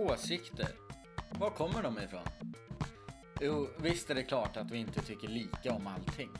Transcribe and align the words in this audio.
Åsikter. 0.00 0.68
Var 1.30 1.50
kommer 1.50 1.82
de 1.82 1.98
ifrån? 1.98 2.26
Jo, 3.40 3.68
visst 3.76 4.10
är 4.10 4.14
det 4.14 4.22
klart 4.22 4.56
att 4.56 4.70
vi 4.70 4.78
inte 4.78 5.02
tycker 5.02 5.28
lika 5.28 5.72
om 5.72 5.86
allting. 5.86 6.30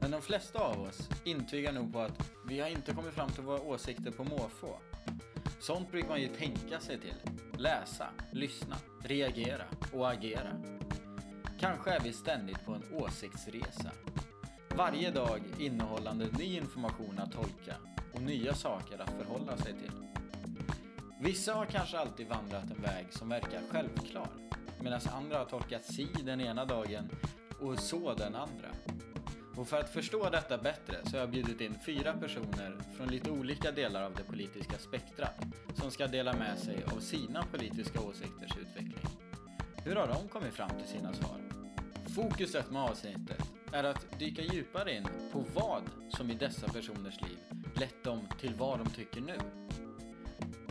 Men 0.00 0.10
de 0.10 0.22
flesta 0.22 0.58
av 0.58 0.80
oss 0.80 1.08
intygar 1.24 1.72
nog 1.72 1.92
på 1.92 2.00
att 2.00 2.30
vi 2.48 2.60
har 2.60 2.68
inte 2.68 2.94
kommit 2.94 3.14
fram 3.14 3.30
till 3.30 3.42
våra 3.42 3.60
åsikter 3.60 4.10
på 4.10 4.24
måfå. 4.24 4.78
Sånt 5.60 5.90
brukar 5.90 6.08
man 6.08 6.20
ju 6.20 6.28
tänka 6.28 6.80
sig 6.80 6.98
till. 7.00 7.14
Läsa, 7.58 8.08
lyssna, 8.32 8.76
reagera 9.04 9.64
och 9.92 10.10
agera. 10.10 10.62
Kanske 11.60 11.90
är 11.90 12.00
vi 12.00 12.12
ständigt 12.12 12.64
på 12.64 12.72
en 12.72 12.84
åsiktsresa. 12.92 13.90
Varje 14.76 15.10
dag 15.10 15.40
innehållande 15.58 16.26
ny 16.38 16.56
information 16.56 17.18
att 17.18 17.32
tolka 17.32 17.76
och 18.14 18.22
nya 18.22 18.54
saker 18.54 18.98
att 18.98 19.10
förhålla 19.10 19.56
sig 19.56 19.72
till. 19.72 20.15
Vissa 21.26 21.54
har 21.54 21.66
kanske 21.66 21.98
alltid 21.98 22.28
vandrat 22.28 22.70
en 22.70 22.82
väg 22.82 23.06
som 23.10 23.28
verkar 23.28 23.60
självklar 23.70 24.28
medan 24.80 25.00
andra 25.12 25.38
har 25.38 25.44
tolkat 25.44 25.84
si 25.84 26.08
den 26.24 26.40
ena 26.40 26.64
dagen 26.64 27.08
och 27.60 27.78
så 27.78 28.14
den 28.14 28.34
andra. 28.34 28.68
Och 29.56 29.68
för 29.68 29.80
att 29.80 29.92
förstå 29.92 30.30
detta 30.30 30.58
bättre 30.58 30.96
så 31.04 31.10
har 31.10 31.18
jag 31.18 31.30
bjudit 31.30 31.60
in 31.60 31.74
fyra 31.86 32.12
personer 32.12 32.78
från 32.96 33.08
lite 33.08 33.30
olika 33.30 33.72
delar 33.72 34.02
av 34.02 34.14
det 34.14 34.22
politiska 34.22 34.78
spektrat 34.78 35.40
som 35.74 35.90
ska 35.90 36.06
dela 36.06 36.32
med 36.32 36.58
sig 36.58 36.84
av 36.96 37.00
sina 37.00 37.42
politiska 37.42 38.00
åsikters 38.00 38.56
utveckling. 38.60 39.06
Hur 39.84 39.96
har 39.96 40.06
de 40.06 40.28
kommit 40.28 40.54
fram 40.54 40.70
till 40.70 40.88
sina 40.88 41.12
svar? 41.12 41.40
Fokuset 42.14 42.70
med 42.70 42.82
avsnittet 42.82 43.42
är 43.72 43.84
att 43.84 44.18
dyka 44.18 44.42
djupare 44.42 44.96
in 44.96 45.08
på 45.32 45.44
vad 45.54 45.82
som 46.08 46.30
i 46.30 46.34
dessa 46.34 46.68
personers 46.68 47.20
liv 47.20 47.38
lett 47.74 48.04
dem 48.04 48.28
till 48.40 48.54
vad 48.54 48.78
de 48.78 48.90
tycker 48.90 49.20
nu. 49.20 49.65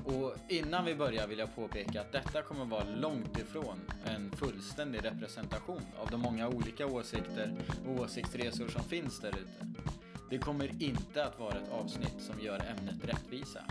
Och 0.06 0.36
innan 0.48 0.86
vi 0.86 0.96
börjar 0.96 1.28
vill 1.28 1.40
jag 1.40 1.56
påpeka 1.56 2.02
att 2.02 2.12
detta 2.12 2.42
kommer 2.42 2.66
vara 2.66 2.84
långt 2.84 3.38
ifrån 3.40 3.80
en 4.06 4.32
fullständig 4.32 5.06
representation 5.06 5.82
av 5.98 6.10
de 6.12 6.22
många 6.22 6.48
olika 6.48 6.86
åsikter 6.86 7.54
och 7.88 8.02
åsiktsresor 8.02 8.68
som 8.68 8.84
finns 8.84 9.20
där 9.20 9.30
ute. 9.30 9.68
Det 10.30 10.38
kommer 10.38 10.84
inte 10.84 11.26
att 11.26 11.40
vara 11.40 11.58
ett 11.58 11.70
avsnitt 11.72 12.16
som 12.20 12.40
gör 12.40 12.56
ämnet 12.56 13.06
rättvisa. 13.06 13.64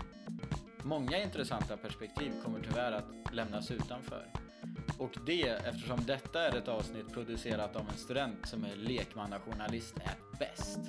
Många 0.83 1.23
intressanta 1.23 1.77
perspektiv 1.77 2.31
kommer 2.43 2.59
tyvärr 2.59 2.91
att 2.91 3.33
lämnas 3.33 3.71
utanför. 3.71 4.25
Och 4.97 5.17
det 5.25 5.47
eftersom 5.47 6.05
detta 6.05 6.47
är 6.47 6.57
ett 6.57 6.67
avsnitt 6.67 7.13
producerat 7.13 7.75
av 7.75 7.89
en 7.91 7.97
student 7.97 8.47
som 8.47 8.65
är 8.65 8.75
lekmannajournalist 8.75 9.95
är 9.97 10.39
bäst. 10.39 10.79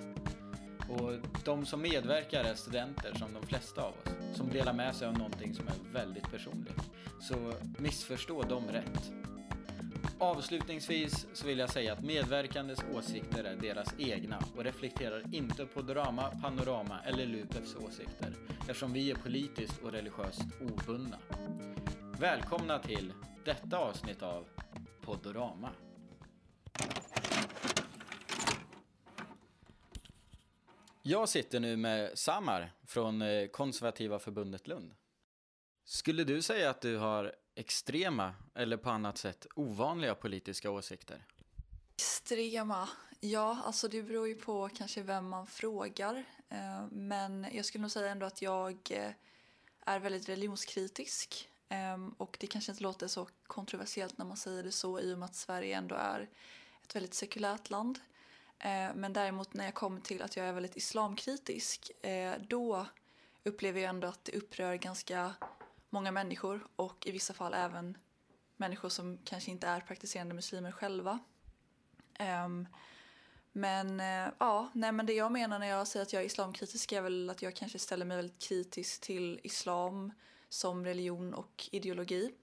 Och 0.88 1.12
de 1.44 1.66
som 1.66 1.82
medverkar 1.82 2.44
är 2.44 2.54
studenter 2.54 3.14
som 3.14 3.34
de 3.34 3.46
flesta 3.46 3.82
av 3.82 3.92
oss, 3.92 4.25
som 4.36 4.48
delar 4.48 4.72
med 4.72 4.94
sig 4.96 5.08
av 5.08 5.18
någonting 5.18 5.54
som 5.54 5.68
är 5.68 5.92
väldigt 5.92 6.30
personligt. 6.30 6.90
Så 7.20 7.52
missförstå 7.78 8.42
dem 8.42 8.64
rätt. 8.68 9.12
Avslutningsvis 10.18 11.26
så 11.32 11.46
vill 11.46 11.58
jag 11.58 11.70
säga 11.70 11.92
att 11.92 12.04
medverkandes 12.04 12.78
åsikter 12.94 13.44
är 13.44 13.56
deras 13.56 13.94
egna 13.98 14.38
och 14.56 14.64
reflekterar 14.64 15.34
inte 15.34 15.66
på 15.66 15.82
Drama, 15.82 16.30
Panorama 16.42 17.00
eller 17.04 17.26
Lupefs 17.26 17.76
åsikter 17.76 18.34
eftersom 18.60 18.92
vi 18.92 19.10
är 19.10 19.14
politiskt 19.14 19.82
och 19.82 19.92
religiöst 19.92 20.42
obundna. 20.60 21.18
Välkomna 22.20 22.78
till 22.78 23.12
detta 23.44 23.78
avsnitt 23.78 24.22
av 24.22 24.44
Podorama. 25.00 25.70
Jag 31.08 31.28
sitter 31.28 31.60
nu 31.60 31.76
med 31.76 32.18
Samar 32.18 32.72
från 32.86 33.22
eh, 33.22 33.46
Konservativa 33.48 34.18
förbundet 34.18 34.66
Lund. 34.66 34.94
Skulle 35.84 36.24
du 36.24 36.42
säga 36.42 36.70
att 36.70 36.80
du 36.80 36.96
har 36.96 37.34
extrema 37.54 38.34
eller 38.54 38.76
på 38.76 38.90
annat 38.90 39.18
sätt 39.18 39.46
ovanliga 39.54 40.14
politiska 40.14 40.70
åsikter? 40.70 41.24
Extrema? 41.96 42.88
Ja, 43.20 43.58
alltså 43.64 43.88
det 43.88 44.02
beror 44.02 44.28
ju 44.28 44.34
på 44.34 44.68
kanske 44.68 45.02
vem 45.02 45.28
man 45.28 45.46
frågar. 45.46 46.24
Eh, 46.48 46.86
men 46.90 47.46
jag 47.52 47.64
skulle 47.64 47.82
nog 47.82 47.90
säga 47.90 48.10
ändå 48.10 48.26
att 48.26 48.42
jag 48.42 48.78
eh, 48.90 49.10
är 49.80 49.98
väldigt 49.98 50.28
religionskritisk. 50.28 51.48
Ehm, 51.68 52.08
och 52.08 52.36
det 52.40 52.46
kanske 52.46 52.72
inte 52.72 52.82
låter 52.82 53.08
så 53.08 53.28
kontroversiellt 53.46 54.18
när 54.18 54.24
man 54.24 54.36
säger 54.36 54.62
det 54.62 54.72
så 54.72 55.00
i 55.00 55.14
och 55.14 55.18
med 55.18 55.26
att 55.26 55.36
Sverige 55.36 55.76
ändå 55.76 55.94
är 55.94 56.28
ett 56.82 56.96
väldigt 56.96 57.14
sekulärt 57.14 57.70
land. 57.70 57.98
Eh, 58.58 58.94
men 58.94 59.12
däremot 59.12 59.54
när 59.54 59.64
jag 59.64 59.74
kommer 59.74 60.00
till 60.00 60.22
att 60.22 60.36
jag 60.36 60.46
är 60.46 60.52
väldigt 60.52 60.76
islamkritisk 60.76 62.04
eh, 62.04 62.34
då 62.48 62.86
upplever 63.44 63.80
jag 63.80 63.88
ändå 63.88 64.08
att 64.08 64.24
det 64.24 64.36
upprör 64.36 64.74
ganska 64.74 65.34
många 65.90 66.10
människor 66.10 66.66
och 66.76 67.06
i 67.06 67.10
vissa 67.10 67.34
fall 67.34 67.54
även 67.54 67.98
människor 68.56 68.88
som 68.88 69.18
kanske 69.24 69.50
inte 69.50 69.66
är 69.66 69.80
praktiserande 69.80 70.34
muslimer 70.34 70.72
själva. 70.72 71.18
Ehm, 72.18 72.68
men 73.52 74.00
eh, 74.00 74.32
ja, 74.38 74.70
nej 74.74 74.92
men 74.92 75.06
det 75.06 75.12
jag 75.12 75.32
menar 75.32 75.58
när 75.58 75.66
jag 75.66 75.88
säger 75.88 76.06
att 76.06 76.12
jag 76.12 76.22
är 76.22 76.26
islamkritisk 76.26 76.92
är 76.92 77.00
väl 77.00 77.30
att 77.30 77.42
jag 77.42 77.56
kanske 77.56 77.78
ställer 77.78 78.04
mig 78.04 78.16
väldigt 78.16 78.42
kritisk 78.42 79.00
till 79.00 79.40
islam 79.42 80.12
som 80.48 80.84
religion 80.84 81.34
och 81.34 81.68
ideologi. 81.72 82.34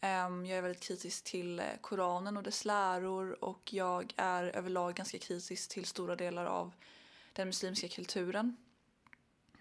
Ehm, 0.00 0.46
jag 0.46 0.58
är 0.58 0.62
väldigt 0.62 0.82
kritisk 0.82 1.24
till 1.24 1.58
eh, 1.58 1.66
Koranen 1.80 2.36
och 2.36 2.42
dess 2.42 2.64
läror 2.64 3.44
och 3.44 3.72
jag 3.72 4.12
är 4.16 4.44
överlag 4.44 4.94
ganska 4.94 5.18
kritisk 5.18 5.70
till 5.70 5.86
stora 5.86 6.16
delar 6.16 6.44
av 6.44 6.72
den 7.32 7.46
muslimska 7.46 7.88
kulturen. 7.88 8.56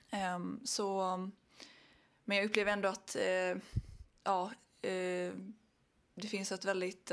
Ehm, 0.09 0.59
så, 0.65 1.17
men 2.25 2.37
jag 2.37 2.45
upplever 2.45 2.71
ändå 2.71 2.89
att 2.89 3.15
eh, 3.15 3.57
ja, 4.23 4.51
eh, 4.81 5.33
det 6.15 6.27
finns 6.27 6.51
ett 6.51 6.65
väldigt 6.65 7.11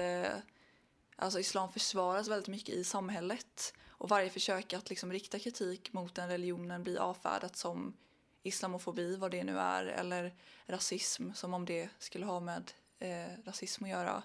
Alltså 1.19 1.41
islam 1.41 1.73
försvaras 1.73 2.29
väldigt 2.29 2.49
mycket 2.49 2.75
i 2.75 2.85
samhället 2.85 3.75
och 3.89 4.09
varje 4.09 4.31
försök 4.31 4.73
att 4.73 4.91
liksom 4.91 5.13
rikta 5.13 5.39
kritik 5.39 5.93
mot 5.93 6.15
den 6.15 6.29
religionen 6.29 6.83
blir 6.83 6.99
avfärdat 6.99 7.57
som 7.57 7.97
islamofobi, 8.43 9.17
vad 9.17 9.31
det 9.31 9.45
nu 9.45 9.59
är, 9.59 9.85
eller 9.85 10.35
rasism, 10.67 11.33
som 11.33 11.55
om 11.55 11.65
det 11.65 11.89
skulle 11.99 12.27
ha 12.27 12.41
med 12.41 12.73
eh, 12.99 13.29
rasism 13.45 13.85
att 13.85 13.91
göra. 13.91 14.23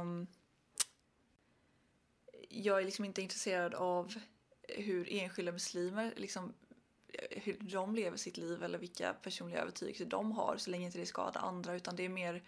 Um, 0.00 0.26
jag 2.48 2.80
är 2.80 2.84
liksom 2.84 3.04
inte 3.04 3.22
intresserad 3.22 3.74
av 3.74 4.14
hur 4.68 5.12
enskilda 5.12 5.52
muslimer 5.52 6.14
liksom, 6.16 6.54
eh, 7.08 7.42
hur 7.42 7.56
de 7.60 7.94
lever 7.94 8.16
sitt 8.16 8.36
liv 8.36 8.62
eller 8.62 8.78
vilka 8.78 9.12
personliga 9.12 9.60
övertygelser 9.60 10.04
de 10.04 10.32
har 10.32 10.56
så 10.56 10.70
länge 10.70 10.86
inte 10.86 10.98
det 10.98 11.06
skadar 11.06 11.40
andra 11.40 11.74
utan 11.74 11.96
det 11.96 12.04
är 12.04 12.08
mer 12.08 12.42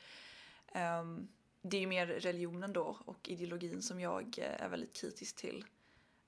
um, 0.75 1.29
det 1.63 1.77
är 1.77 1.87
mer 1.87 2.07
religionen 2.07 2.73
då 2.73 2.99
och 3.05 3.29
ideologin 3.29 3.83
som 3.83 4.01
jag 4.01 4.39
eh, 4.39 4.63
är 4.63 4.69
väldigt 4.69 4.93
kritisk 4.93 5.37
till. 5.37 5.65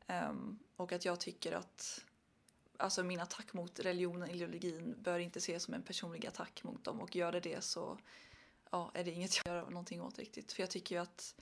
Um, 0.06 0.59
och 0.76 0.93
att 0.93 1.05
jag 1.05 1.21
tycker 1.21 1.53
att 1.53 2.05
alltså 2.76 3.03
min 3.03 3.21
attack 3.21 3.53
mot 3.53 3.81
religionen 3.81 4.22
och 4.22 4.34
ideologin 4.34 4.94
bör 4.99 5.19
inte 5.19 5.38
ses 5.38 5.62
som 5.62 5.75
en 5.75 5.82
personlig 5.82 6.26
attack 6.26 6.65
mot 6.65 6.84
dem 6.84 7.00
och 7.00 7.16
gör 7.16 7.32
det 7.32 7.41
det 7.41 7.65
så 7.65 7.99
ja, 8.75 8.91
är 8.95 9.05
det 9.05 9.11
inget 9.11 9.41
jag 9.45 9.55
gör 9.55 9.71
någonting 9.71 10.03
åt 10.03 10.19
riktigt. 10.19 10.53
För 10.53 10.62
jag 10.62 10.71
tycker 10.71 10.95
ju 10.95 11.03
att 11.03 11.35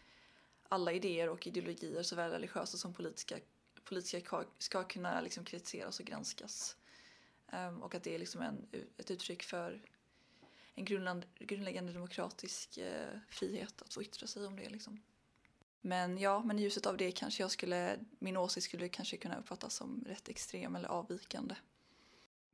alla 0.69 0.93
idéer 0.93 1.29
och 1.29 1.47
ideologier, 1.47 2.03
såväl 2.03 2.31
religiösa 2.31 2.77
som 2.77 2.95
politiska, 2.95 3.37
politiska 3.85 4.45
ska 4.59 4.85
kunna 4.85 5.21
liksom 5.21 5.45
kritiseras 5.45 6.01
och 6.01 6.07
granskas. 6.07 6.77
Um, 7.53 7.83
och 7.83 7.95
att 7.95 8.03
det 8.03 8.15
är 8.15 8.19
liksom 8.19 8.43
en, 8.43 8.67
ett 8.97 9.11
uttryck 9.11 9.43
för 9.43 9.83
en 10.75 10.85
grundläggande 11.39 11.93
demokratisk 11.93 12.79
uh, 12.79 13.19
frihet 13.29 13.83
att 13.83 13.95
få 13.95 14.03
yttra 14.03 14.27
sig 14.27 14.47
om 14.47 14.57
det. 14.57 14.69
Liksom. 14.69 15.03
Men 15.81 16.19
ja, 16.19 16.43
men 16.45 16.59
i 16.59 16.63
ljuset 16.63 16.87
av 16.87 16.97
det 16.97 17.13
kanske 17.13 17.43
jag 17.43 17.51
skulle, 17.51 17.99
min 18.19 18.37
åsikt 18.37 18.65
skulle 18.65 18.89
kanske 18.89 19.17
kunna 19.17 19.39
uppfattas 19.39 19.75
som 19.75 20.05
rätt 20.07 20.29
extrem 20.29 20.77
eller 20.77 20.89
avvikande. 20.89 21.55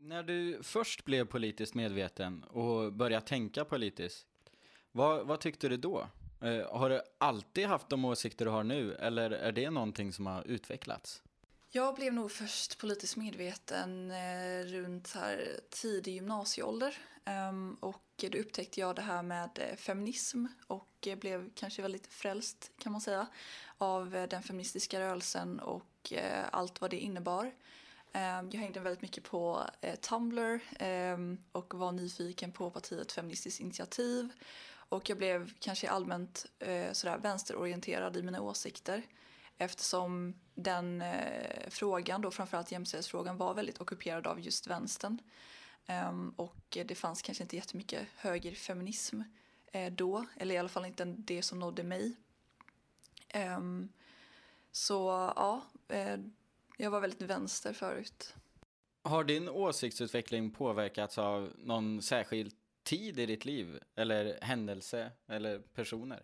När 0.00 0.22
du 0.22 0.62
först 0.62 1.04
blev 1.04 1.24
politiskt 1.24 1.74
medveten 1.74 2.44
och 2.44 2.92
började 2.92 3.26
tänka 3.26 3.64
politiskt, 3.64 4.26
vad, 4.92 5.26
vad 5.26 5.40
tyckte 5.40 5.68
du 5.68 5.76
då? 5.76 6.06
Eh, 6.40 6.78
har 6.78 6.90
du 6.90 7.02
alltid 7.18 7.66
haft 7.66 7.88
de 7.88 8.04
åsikter 8.04 8.44
du 8.44 8.50
har 8.50 8.64
nu 8.64 8.94
eller 8.94 9.30
är 9.30 9.52
det 9.52 9.70
någonting 9.70 10.12
som 10.12 10.26
har 10.26 10.46
utvecklats? 10.46 11.22
Jag 11.70 11.94
blev 11.94 12.12
nog 12.12 12.30
först 12.30 12.78
politiskt 12.78 13.16
medveten 13.16 14.10
eh, 14.10 14.64
runt 14.64 15.14
här 15.14 15.60
tidig 15.70 16.14
gymnasieålder. 16.14 16.98
Um, 17.50 17.74
och 17.80 18.04
då 18.16 18.38
upptäckte 18.38 18.80
jag 18.80 18.96
det 18.96 19.02
här 19.02 19.22
med 19.22 19.50
eh, 19.54 19.76
feminism 19.76 20.46
och 20.66 21.06
eh, 21.06 21.18
blev 21.18 21.50
kanske 21.54 21.82
väldigt 21.82 22.06
frälst 22.06 22.70
kan 22.78 22.92
man 22.92 23.00
säga 23.00 23.26
av 23.78 24.16
eh, 24.16 24.28
den 24.28 24.42
feministiska 24.42 25.00
rörelsen 25.00 25.60
och 25.60 26.12
eh, 26.12 26.44
allt 26.52 26.80
vad 26.80 26.90
det 26.90 26.98
innebar. 26.98 27.52
Ehm, 28.12 28.50
jag 28.50 28.60
hängde 28.60 28.80
väldigt 28.80 29.02
mycket 29.02 29.24
på 29.24 29.62
eh, 29.80 29.94
Tumblr 29.94 30.60
ehm, 30.78 31.38
och 31.52 31.74
var 31.74 31.92
nyfiken 31.92 32.52
på 32.52 32.70
partiet 32.70 33.12
Feministiskt 33.12 33.60
initiativ 33.60 34.32
och 34.88 35.10
jag 35.10 35.18
blev 35.18 35.52
kanske 35.58 35.90
allmänt 35.90 36.46
eh, 36.58 36.92
sådär 36.92 37.18
vänsterorienterad 37.18 38.16
i 38.16 38.22
mina 38.22 38.40
åsikter 38.40 39.02
eftersom 39.58 40.34
den 40.54 41.02
eh, 41.02 41.68
frågan, 41.68 42.22
då 42.22 42.30
framförallt 42.30 42.72
jämställdhetsfrågan, 42.72 43.36
var 43.36 43.54
väldigt 43.54 43.80
ockuperad 43.80 44.26
av 44.26 44.40
just 44.40 44.66
vänstern. 44.66 45.18
Um, 46.08 46.34
och 46.36 46.78
det 46.86 46.94
fanns 46.94 47.22
kanske 47.22 47.44
inte 47.44 47.56
jättemycket 47.56 48.06
högerfeminism 48.16 49.20
eh, 49.72 49.92
då, 49.92 50.26
eller 50.36 50.54
i 50.54 50.58
alla 50.58 50.68
fall 50.68 50.84
inte 50.84 51.04
det 51.04 51.42
som 51.42 51.58
nådde 51.58 51.82
mig. 51.82 52.16
Um, 53.34 53.92
så 54.72 55.32
ja, 55.36 55.62
eh, 55.88 56.16
jag 56.76 56.90
var 56.90 57.00
väldigt 57.00 57.22
vänster 57.22 57.72
förut. 57.72 58.34
Har 59.02 59.24
din 59.24 59.48
åsiktsutveckling 59.48 60.50
påverkats 60.50 61.18
av 61.18 61.52
någon 61.58 62.02
särskild 62.02 62.54
tid 62.88 63.18
i 63.18 63.26
ditt 63.26 63.44
liv? 63.44 63.78
Eller 63.96 64.38
händelse? 64.42 65.10
Eller 65.26 65.58
personer? 65.58 66.22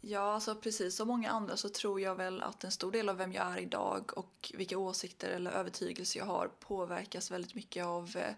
Ja, 0.00 0.34
alltså 0.34 0.54
precis 0.54 0.96
som 0.96 1.08
många 1.08 1.30
andra 1.30 1.56
så 1.56 1.68
tror 1.68 2.00
jag 2.00 2.14
väl 2.14 2.42
att 2.42 2.64
en 2.64 2.70
stor 2.70 2.92
del 2.92 3.08
av 3.08 3.16
vem 3.16 3.32
jag 3.32 3.46
är 3.52 3.58
idag 3.58 4.18
och 4.18 4.52
vilka 4.54 4.78
åsikter 4.78 5.28
eller 5.28 5.50
övertygelser 5.50 6.20
jag 6.20 6.26
har 6.26 6.48
påverkas 6.48 7.30
väldigt 7.30 7.54
mycket 7.54 7.84
av 7.84 8.16
eh, 8.16 8.34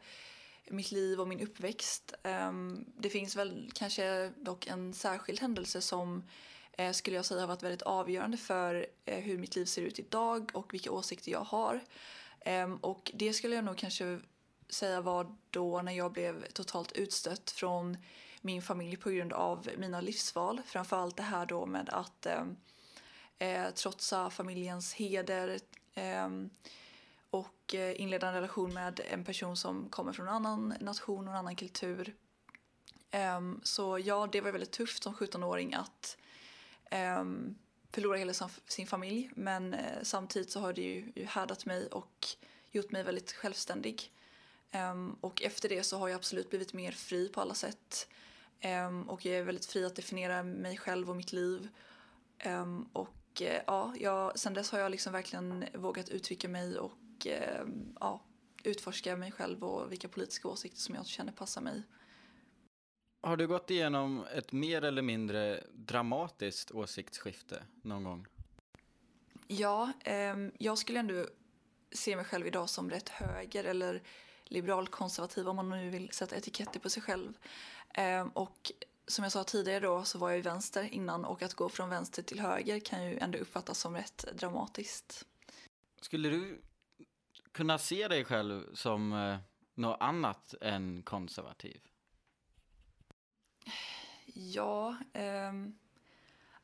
mitt 0.70 0.90
liv 0.90 1.20
och 1.20 1.28
min 1.28 1.40
uppväxt. 1.40 2.14
Ehm, 2.22 2.84
det 2.96 3.10
finns 3.10 3.36
väl 3.36 3.70
kanske 3.74 4.32
dock 4.36 4.66
en 4.66 4.94
särskild 4.94 5.40
händelse 5.40 5.80
som 5.80 6.24
eh, 6.72 6.92
skulle 6.92 7.16
jag 7.16 7.24
säga 7.24 7.40
har 7.40 7.48
varit 7.48 7.62
väldigt 7.62 7.82
avgörande 7.82 8.36
för 8.36 8.86
eh, 9.04 9.18
hur 9.18 9.38
mitt 9.38 9.56
liv 9.56 9.64
ser 9.64 9.82
ut 9.82 9.98
idag 9.98 10.50
och 10.54 10.74
vilka 10.74 10.90
åsikter 10.90 11.32
jag 11.32 11.44
har. 11.44 11.80
Ehm, 12.40 12.76
och 12.76 13.10
det 13.14 13.32
skulle 13.32 13.56
jag 13.56 13.64
nog 13.64 13.76
kanske 13.76 14.20
säga 14.68 15.00
var 15.00 15.36
då 15.50 15.82
när 15.82 15.92
jag 15.92 16.12
blev 16.12 16.46
totalt 16.46 16.92
utstött 16.92 17.50
från 17.50 17.96
min 18.40 18.62
familj 18.62 18.96
på 18.96 19.10
grund 19.10 19.32
av 19.32 19.68
mina 19.78 20.00
livsval. 20.00 20.60
Framförallt 20.66 21.16
det 21.16 21.22
här 21.22 21.46
då 21.46 21.66
med 21.66 21.88
att 21.88 22.26
eh, 22.26 22.44
eh 23.38 23.70
trotsa 23.70 24.30
familjens 24.30 24.94
heder 24.94 25.58
ehm, 25.94 26.50
eh, 26.64 26.70
och 27.30 27.74
inleda 27.74 28.28
en 28.28 28.34
relation 28.34 28.74
med 28.74 29.00
en 29.10 29.24
person 29.24 29.56
som 29.56 29.88
kommer 29.88 30.12
från 30.12 30.28
en 30.28 30.34
annan 30.34 30.74
nation 30.80 31.28
och 31.28 31.32
en 31.32 31.38
annan 31.38 31.56
kultur. 31.56 32.14
Eh, 33.10 33.40
så 33.62 33.98
ja, 33.98 34.28
det 34.32 34.40
var 34.40 34.52
väldigt 34.52 34.72
tufft 34.72 35.02
som 35.02 35.14
17-åring 35.14 35.74
att 35.74 36.16
eh, 36.90 37.24
förlora 37.90 38.16
hela 38.16 38.32
sin 38.66 38.86
familj. 38.86 39.30
Men 39.34 39.74
eh, 39.74 40.02
samtidigt 40.02 40.50
så 40.50 40.60
har 40.60 40.72
det 40.72 40.82
ju, 40.82 41.12
ju 41.14 41.24
härdat 41.24 41.66
mig 41.66 41.86
och 41.86 42.26
gjort 42.70 42.90
mig 42.90 43.02
väldigt 43.02 43.32
självständig. 43.32 44.12
Um, 44.74 45.16
och 45.20 45.42
efter 45.42 45.68
det 45.68 45.82
så 45.82 45.98
har 45.98 46.08
jag 46.08 46.16
absolut 46.16 46.50
blivit 46.50 46.72
mer 46.72 46.92
fri 46.92 47.28
på 47.28 47.40
alla 47.40 47.54
sätt. 47.54 48.08
Um, 48.88 49.08
och 49.08 49.26
jag 49.26 49.34
är 49.34 49.42
väldigt 49.42 49.66
fri 49.66 49.84
att 49.84 49.96
definiera 49.96 50.42
mig 50.42 50.76
själv 50.76 51.10
och 51.10 51.16
mitt 51.16 51.32
liv. 51.32 51.68
Um, 52.46 52.88
och 52.92 53.42
uh, 53.42 53.56
ja, 53.66 53.94
jag, 53.98 54.38
sen 54.38 54.54
dess 54.54 54.70
har 54.70 54.78
jag 54.78 54.90
liksom 54.90 55.12
verkligen 55.12 55.64
vågat 55.74 56.08
uttrycka 56.08 56.48
mig 56.48 56.78
och 56.78 57.26
ja, 58.00 58.20
utforska 58.64 59.16
mig 59.16 59.32
själv 59.32 59.64
och 59.64 59.92
vilka 59.92 60.08
politiska 60.08 60.48
åsikter 60.48 60.80
som 60.80 60.94
jag 60.94 61.06
känner 61.06 61.32
passar 61.32 61.60
mig. 61.60 61.82
Har 63.20 63.36
du 63.36 63.46
gått 63.46 63.70
igenom 63.70 64.26
ett 64.34 64.52
mer 64.52 64.84
eller 64.84 65.02
mindre 65.02 65.64
dramatiskt 65.72 66.70
åsiktsskifte 66.70 67.62
någon 67.82 68.04
gång? 68.04 68.26
Ja, 69.46 69.92
um, 70.34 70.52
jag 70.58 70.78
skulle 70.78 70.98
ändå 70.98 71.26
se 71.92 72.16
mig 72.16 72.24
själv 72.24 72.46
idag 72.46 72.70
som 72.70 72.90
rätt 72.90 73.08
höger 73.08 73.64
eller 73.64 74.02
liberalkonservativ 74.48 75.48
om 75.48 75.56
man 75.56 75.68
nu 75.68 75.90
vill 75.90 76.10
sätta 76.12 76.36
etiketter 76.36 76.80
på 76.80 76.90
sig 76.90 77.02
själv. 77.02 77.32
Ehm, 77.94 78.28
och 78.28 78.72
som 79.06 79.22
jag 79.22 79.32
sa 79.32 79.44
tidigare 79.44 79.80
då 79.80 80.04
så 80.04 80.18
var 80.18 80.28
jag 80.28 80.36
ju 80.36 80.42
vänster 80.42 80.82
innan 80.82 81.24
och 81.24 81.42
att 81.42 81.54
gå 81.54 81.68
från 81.68 81.90
vänster 81.90 82.22
till 82.22 82.40
höger 82.40 82.80
kan 82.80 83.04
ju 83.04 83.18
ändå 83.18 83.38
uppfattas 83.38 83.78
som 83.78 83.94
rätt 83.94 84.24
dramatiskt. 84.32 85.26
Skulle 86.00 86.28
du 86.28 86.60
kunna 87.52 87.78
se 87.78 88.08
dig 88.08 88.24
själv 88.24 88.74
som 88.74 89.12
eh, 89.12 89.38
något 89.74 90.00
annat 90.00 90.54
än 90.60 91.02
konservativ? 91.02 91.80
Ja, 94.34 94.96
eh, 95.12 95.52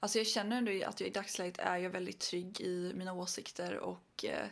alltså 0.01 0.19
jag 0.19 0.27
känner 0.27 0.57
ändå 0.57 0.87
att 0.87 1.01
jag 1.01 1.09
i 1.09 1.13
dagsläget 1.13 1.59
är 1.59 1.77
jag 1.77 1.91
väldigt 1.91 2.21
trygg 2.21 2.61
i 2.61 2.93
mina 2.95 3.13
åsikter 3.13 3.79
och 3.79 4.25
eh, 4.25 4.47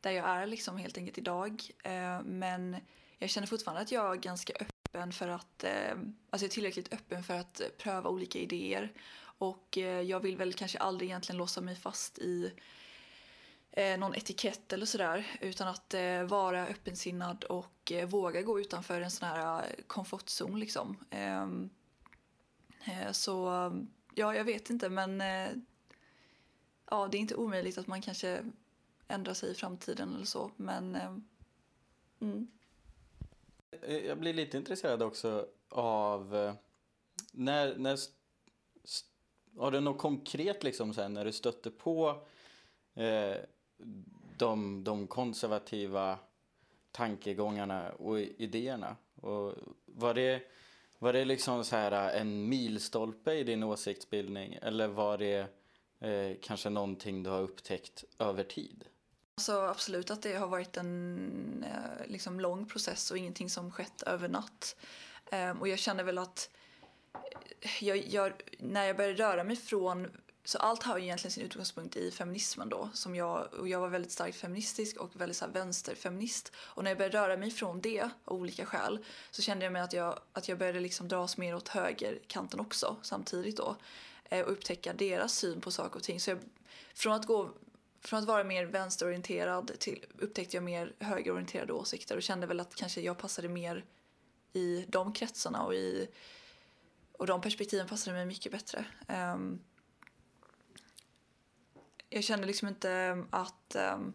där 0.00 0.10
jag 0.10 0.28
är 0.28 0.46
liksom 0.46 0.76
helt 0.76 0.98
enkelt 0.98 1.18
idag. 1.18 1.62
Eh, 1.84 2.22
men 2.22 2.76
jag 3.18 3.30
känner 3.30 3.46
fortfarande 3.46 3.82
att 3.82 3.92
jag 3.92 4.12
är 4.12 4.16
ganska 4.16 4.52
öppen 4.52 5.12
för 5.12 5.28
att, 5.28 5.64
eh, 5.64 5.90
alltså 5.90 6.06
jag 6.30 6.42
är 6.42 6.48
tillräckligt 6.48 6.92
öppen 6.92 7.24
för 7.24 7.34
att 7.34 7.60
pröva 7.78 8.10
olika 8.10 8.38
idéer. 8.38 8.92
Och 9.38 9.78
eh, 9.78 10.00
jag 10.00 10.20
vill 10.20 10.36
väl 10.36 10.52
kanske 10.52 10.78
aldrig 10.78 11.10
egentligen 11.10 11.38
låsa 11.38 11.60
mig 11.60 11.76
fast 11.76 12.18
i 12.18 12.52
någon 13.98 14.14
etikett 14.14 14.72
eller 14.72 14.86
sådär 14.86 15.26
utan 15.40 15.68
att 15.68 15.94
vara 16.28 16.66
öppensinnad 16.66 17.44
och 17.44 17.92
våga 18.06 18.42
gå 18.42 18.60
utanför 18.60 19.00
en 19.00 19.10
sån 19.10 19.28
här 19.28 19.74
komfortzon 19.86 20.60
liksom. 20.60 21.04
Ehm, 21.10 21.70
så 23.12 23.46
ja, 24.14 24.34
jag 24.34 24.44
vet 24.44 24.70
inte 24.70 24.88
men 24.88 25.22
ja, 26.90 27.08
det 27.10 27.16
är 27.16 27.20
inte 27.20 27.34
omöjligt 27.34 27.78
att 27.78 27.86
man 27.86 28.02
kanske 28.02 28.44
ändra 29.08 29.34
sig 29.34 29.50
i 29.50 29.54
framtiden 29.54 30.14
eller 30.14 30.24
så. 30.24 30.50
Men 30.56 30.94
eh, 30.94 31.16
mm. 32.20 32.48
Eh, 33.82 34.06
jag 34.06 34.18
blir 34.18 34.34
lite 34.34 34.56
intresserad 34.56 35.02
också 35.02 35.46
av 35.68 36.36
eh, 36.36 36.54
när, 37.32 37.76
när 37.76 37.98
har 39.58 39.70
du 39.70 39.80
något 39.80 39.98
konkret 39.98 40.64
liksom 40.64 40.94
sen 40.94 41.14
när 41.14 41.24
du 41.24 41.32
stötte 41.32 41.70
på 41.70 42.22
eh, 42.94 43.36
de, 44.36 44.84
de 44.84 45.06
konservativa 45.06 46.18
tankegångarna 46.92 47.92
och 47.92 48.20
idéerna? 48.20 48.96
Och 49.14 49.54
var 49.84 50.14
det, 50.14 50.42
var 50.98 51.12
det 51.12 51.24
liksom 51.24 51.64
så 51.64 51.76
här 51.76 51.92
eh, 51.92 52.20
en 52.20 52.48
milstolpe 52.48 53.32
i 53.32 53.44
din 53.44 53.62
åsiktsbildning 53.62 54.58
eller 54.62 54.88
var 54.88 55.18
det 55.18 55.46
eh, 56.00 56.36
kanske 56.42 56.70
någonting 56.70 57.22
du 57.22 57.30
har 57.30 57.40
upptäckt 57.40 58.04
över 58.18 58.44
tid? 58.44 58.84
Så 59.40 59.60
absolut 59.60 60.10
att 60.10 60.22
det 60.22 60.34
har 60.34 60.46
varit 60.46 60.76
en 60.76 61.64
eh, 61.64 62.06
liksom 62.06 62.40
lång 62.40 62.66
process 62.66 63.10
och 63.10 63.18
ingenting 63.18 63.50
som 63.50 63.72
skett 63.72 64.02
över 64.02 64.28
natt. 64.28 64.76
Ehm, 65.30 65.60
och 65.60 65.68
jag 65.68 65.78
känner 65.78 66.04
väl 66.04 66.18
att 66.18 66.50
eh, 67.60 67.84
jag, 67.84 67.96
jag, 68.06 68.32
när 68.58 68.84
jag 68.84 68.96
började 68.96 69.22
röra 69.22 69.44
mig 69.44 69.56
från 69.56 70.10
så 70.44 70.58
allt 70.58 70.82
har 70.82 70.98
egentligen 70.98 71.32
sin 71.32 71.44
utgångspunkt 71.44 71.96
i 71.96 72.10
feminismen 72.10 72.68
då. 72.68 72.90
Som 72.94 73.14
jag, 73.14 73.54
och 73.54 73.68
jag 73.68 73.80
var 73.80 73.88
väldigt 73.88 74.12
starkt 74.12 74.36
feministisk 74.36 74.96
och 74.96 75.20
väldigt 75.20 75.36
så 75.36 75.44
här 75.44 75.52
vänsterfeminist. 75.52 76.52
Och 76.56 76.84
när 76.84 76.90
jag 76.90 76.98
började 76.98 77.18
röra 77.18 77.36
mig 77.36 77.50
från 77.50 77.80
det 77.80 78.02
av 78.24 78.36
olika 78.36 78.66
skäl 78.66 79.04
så 79.30 79.42
kände 79.42 79.64
jag 79.64 79.72
mig 79.72 79.82
att 79.82 79.92
jag, 79.92 80.20
att 80.32 80.48
jag 80.48 80.58
började 80.58 80.80
liksom 80.80 81.08
dras 81.08 81.36
mer 81.36 81.54
åt 81.54 81.68
högerkanten 81.68 82.60
också 82.60 82.96
samtidigt 83.02 83.56
då. 83.56 83.76
Eh, 84.24 84.44
och 84.44 84.52
upptäcka 84.52 84.92
deras 84.92 85.34
syn 85.34 85.60
på 85.60 85.70
saker 85.70 85.96
och 85.96 86.02
ting. 86.02 86.20
Så 86.20 86.30
jag, 86.30 86.38
från 86.94 87.12
att 87.12 87.26
gå 87.26 87.50
från 88.00 88.18
att 88.18 88.24
vara 88.24 88.44
mer 88.44 88.64
vänsterorienterad 88.66 89.78
till, 89.78 90.04
upptäckte 90.18 90.56
jag 90.56 90.64
mer 90.64 90.94
högerorienterade 90.98 91.72
åsikter 91.72 92.16
och 92.16 92.22
kände 92.22 92.46
väl 92.46 92.60
att 92.60 92.74
kanske 92.74 93.00
jag 93.00 93.18
passade 93.18 93.48
mer 93.48 93.84
i 94.52 94.84
de 94.88 95.12
kretsarna 95.12 95.62
och 95.62 95.74
i 95.74 96.08
och 97.12 97.26
de 97.26 97.40
perspektiven 97.40 97.86
passade 97.86 98.16
mig 98.16 98.26
mycket 98.26 98.52
bättre. 98.52 98.84
Um, 99.08 99.62
jag 102.08 102.24
kände 102.24 102.46
liksom 102.46 102.68
inte 102.68 103.24
att 103.30 103.76
um, 103.94 104.14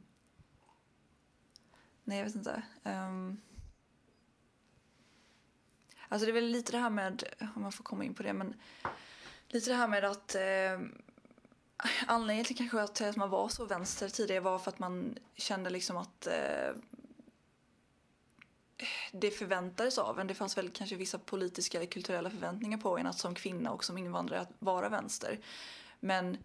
nej 2.03 2.17
jag 2.17 2.25
vet 2.25 2.35
inte. 2.35 2.63
Um, 2.83 3.41
alltså 6.07 6.25
det 6.25 6.31
är 6.31 6.33
väl 6.33 6.45
lite 6.45 6.71
det 6.71 6.77
här 6.77 6.89
med, 6.89 7.23
om 7.55 7.61
man 7.61 7.71
får 7.71 7.83
komma 7.83 8.03
in 8.03 8.13
på 8.13 8.23
det, 8.23 8.33
men 8.33 8.53
lite 9.47 9.69
det 9.69 9.75
här 9.75 9.87
med 9.87 10.03
att 10.03 10.35
Anledningen 12.07 12.45
till 12.45 12.57
kanske 12.57 12.81
att, 12.81 13.01
att 13.01 13.15
man 13.15 13.29
var 13.29 13.49
så 13.49 13.65
vänster 13.65 14.09
tidigare 14.09 14.41
var 14.41 14.59
för 14.59 14.71
att 14.71 14.79
man 14.79 15.17
kände 15.35 15.69
liksom 15.69 15.97
att 15.97 16.27
eh, 16.27 16.75
det 19.11 19.31
förväntades 19.31 19.97
av 19.97 20.19
en. 20.19 20.27
Det 20.27 20.33
fanns 20.33 20.57
väl 20.57 20.69
kanske 20.69 20.95
vissa 20.95 21.19
politiska 21.19 21.77
eller 21.77 21.91
kulturella 21.91 22.29
förväntningar 22.29 22.77
på 22.77 22.97
en 22.97 23.07
att 23.07 23.17
som 23.17 23.35
kvinna 23.35 23.71
och 23.71 23.83
som 23.83 23.97
invandrare 23.97 24.39
att 24.39 24.51
vara 24.59 24.89
vänster. 24.89 25.39
Men 25.99 26.37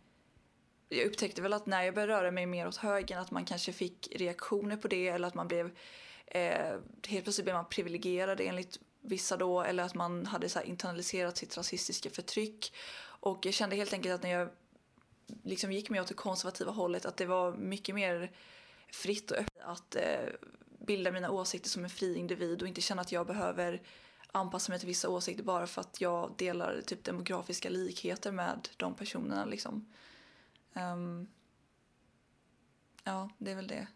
jag 0.89 1.07
upptäckte 1.07 1.43
väl 1.43 1.53
att 1.53 1.67
när 1.67 1.83
jag 1.83 1.95
började 1.95 2.13
röra 2.13 2.31
mig 2.31 2.47
mer 2.47 2.69
åt 2.69 2.77
höger 2.77 3.19
att 3.19 3.31
man 3.31 3.45
kanske 3.45 3.73
fick 3.73 4.09
reaktioner 4.17 4.77
på 4.77 4.89
det 4.89 5.09
eller 5.09 5.29
att 5.29 5.35
man 5.35 5.49
blev 5.49 5.77
eh, 6.27 6.79
helt 7.07 7.25
plötsligt 7.25 7.45
blev 7.45 7.55
man 7.57 7.69
privilegierad 7.69 8.41
enligt 8.41 8.81
vissa 9.01 9.37
då 9.37 9.63
eller 9.63 9.83
att 9.83 9.95
man 9.95 10.27
hade 10.27 10.49
så 10.49 10.61
internaliserat 10.61 11.37
sitt 11.37 11.57
rasistiska 11.57 12.11
förtryck. 12.11 12.73
Och 12.99 13.47
jag 13.47 13.55
kände 13.55 13.77
helt 13.77 13.93
enkelt 13.93 14.15
att 14.15 14.23
när 14.23 14.31
jag 14.31 14.49
liksom 15.43 15.73
gick 15.73 15.91
mer 15.91 16.01
åt 16.01 16.09
det 16.09 16.15
konservativa 16.15 16.73
hållet, 16.73 17.07
att 17.07 17.17
det 17.17 17.27
var 17.27 17.53
mycket 17.53 17.95
mer 17.95 18.33
fritt 18.93 19.31
och 19.31 19.37
öppet 19.37 19.63
att 19.65 19.97
eh, 19.97 20.29
bilda 20.87 21.13
mina 21.13 21.31
åsikter 21.31 21.71
som 21.71 21.85
en 21.85 21.91
fri 21.91 22.17
individ 22.17 22.63
och 22.63 22.69
inte 22.69 22.81
känna 22.81 23.03
att 23.03 23.13
jag 23.13 23.27
behöver 23.27 23.83
anpassa 24.33 24.73
mig 24.73 24.79
till 24.79 24.89
vissa 24.89 25.09
åsikter 25.09 25.45
bara 25.45 25.67
för 25.67 25.81
att 25.81 26.01
jag 26.01 26.35
delar 26.37 26.81
typ 26.87 27.05
demografiska 27.05 27.69
likheter 27.69 28.33
med 28.33 28.69
de 28.77 28.95
personerna 28.95 29.45
liksom. 29.45 29.93
Um, 30.75 31.29
ja, 33.05 33.31
det 33.39 33.51
är 33.51 33.57
väl 33.57 33.67
det. 33.67 33.87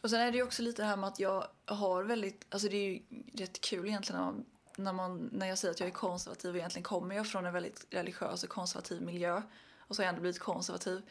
Och 0.00 0.10
sen 0.10 0.20
är 0.20 0.30
det 0.30 0.36
ju 0.36 0.42
också 0.42 0.62
lite 0.62 0.82
det 0.82 0.86
här 0.86 0.96
med 0.96 1.08
att 1.08 1.20
jag 1.20 1.46
har 1.64 2.04
väldigt, 2.04 2.46
alltså 2.48 2.68
det 2.68 2.76
är 2.76 2.90
ju 2.90 3.02
rätt 3.34 3.60
kul 3.60 3.88
egentligen 3.88 4.44
när, 4.76 4.92
man, 4.92 5.28
när 5.32 5.46
jag 5.46 5.58
säger 5.58 5.74
att 5.74 5.80
jag 5.80 5.88
är 5.88 5.92
konservativ 5.92 6.50
och 6.50 6.56
egentligen 6.56 6.84
kommer 6.84 7.14
jag 7.14 7.26
från 7.26 7.46
en 7.46 7.52
väldigt 7.52 7.86
religiös 7.90 8.44
och 8.44 8.48
konservativ 8.48 9.02
miljö 9.02 9.42
och 9.88 9.96
så 9.96 10.02
har 10.02 10.04
jag 10.04 10.08
ändå 10.08 10.20
blivit 10.20 10.38
konservativ. 10.38 11.02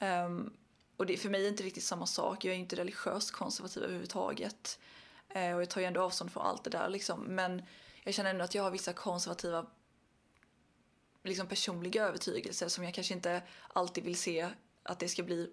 Um, 0.00 0.56
och 0.96 1.06
det, 1.06 1.16
för 1.16 1.28
mig 1.28 1.40
är 1.40 1.44
det 1.44 1.50
inte 1.50 1.62
riktigt 1.62 1.84
samma 1.84 2.06
sak. 2.06 2.44
Jag 2.44 2.54
är 2.54 2.58
inte 2.58 2.76
religiöst 2.76 3.30
konservativ 3.30 3.82
överhuvudtaget. 3.82 4.78
Uh, 5.36 5.54
och 5.54 5.62
jag 5.62 5.70
tar 5.70 5.80
ju 5.80 5.86
ändå 5.86 6.02
avstånd 6.02 6.32
från 6.32 6.42
allt 6.42 6.64
det 6.64 6.70
där 6.70 6.88
liksom. 6.88 7.20
Men 7.20 7.62
jag 8.04 8.14
känner 8.14 8.30
ändå 8.30 8.44
att 8.44 8.54
jag 8.54 8.62
har 8.62 8.70
vissa 8.70 8.92
konservativa 8.92 9.66
liksom 11.22 11.46
personliga 11.46 12.04
övertygelser 12.04 12.68
som 12.68 12.84
jag 12.84 12.94
kanske 12.94 13.14
inte 13.14 13.42
alltid 13.68 14.04
vill 14.04 14.16
se 14.16 14.50
att 14.82 14.98
det 14.98 15.08
ska 15.08 15.22
bli 15.22 15.50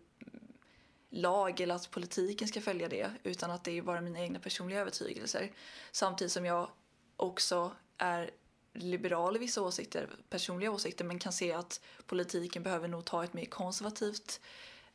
lag 1.10 1.60
eller 1.60 1.76
att 1.76 1.92
politiken 1.92 2.48
ska 2.48 2.62
följa 2.62 2.90
det 2.90 3.12
utan 3.24 3.52
att 3.52 3.64
det 3.64 3.78
är 3.78 3.82
bara 3.82 4.02
mina 4.02 4.20
egna 4.20 4.40
personliga 4.40 4.80
övertygelser. 4.80 5.52
Samtidigt 5.92 6.32
som 6.32 6.46
jag 6.46 6.70
också 7.18 7.76
är 7.98 8.32
liberal 8.74 9.36
i 9.36 9.40
vissa 9.40 9.62
åsikter, 9.62 10.10
personliga 10.30 10.72
åsikter 10.72 11.06
men 11.06 11.20
kan 11.20 11.34
se 11.34 11.54
att 11.54 11.82
politiken 12.06 12.64
behöver 12.64 12.88
nog 12.88 13.06
ta 13.06 13.24
ett 13.24 13.34
mer 13.34 13.46
konservativt 13.46 14.42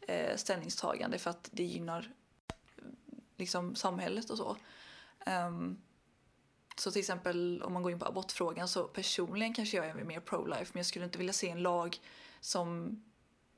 eh, 0.00 0.36
ställningstagande 0.36 1.18
för 1.18 1.30
att 1.30 1.48
det 1.52 1.64
gynnar 1.64 2.12
liksom 3.36 3.74
samhället 3.74 4.30
och 4.30 4.38
så. 4.38 4.56
Um, 5.26 5.82
så 6.76 6.90
till 6.90 7.00
exempel 7.00 7.62
om 7.62 7.72
man 7.72 7.82
går 7.82 7.92
in 7.92 7.98
på 7.98 8.06
abortfrågan 8.06 8.68
så 8.68 8.84
personligen 8.84 9.54
kanske 9.54 9.76
jag 9.76 9.86
är 9.86 9.94
mer 9.94 10.20
pro-life 10.20 10.70
men 10.72 10.78
jag 10.78 10.86
skulle 10.86 11.04
inte 11.04 11.18
vilja 11.18 11.32
se 11.32 11.48
en 11.48 11.62
lag 11.62 12.00
som 12.40 13.00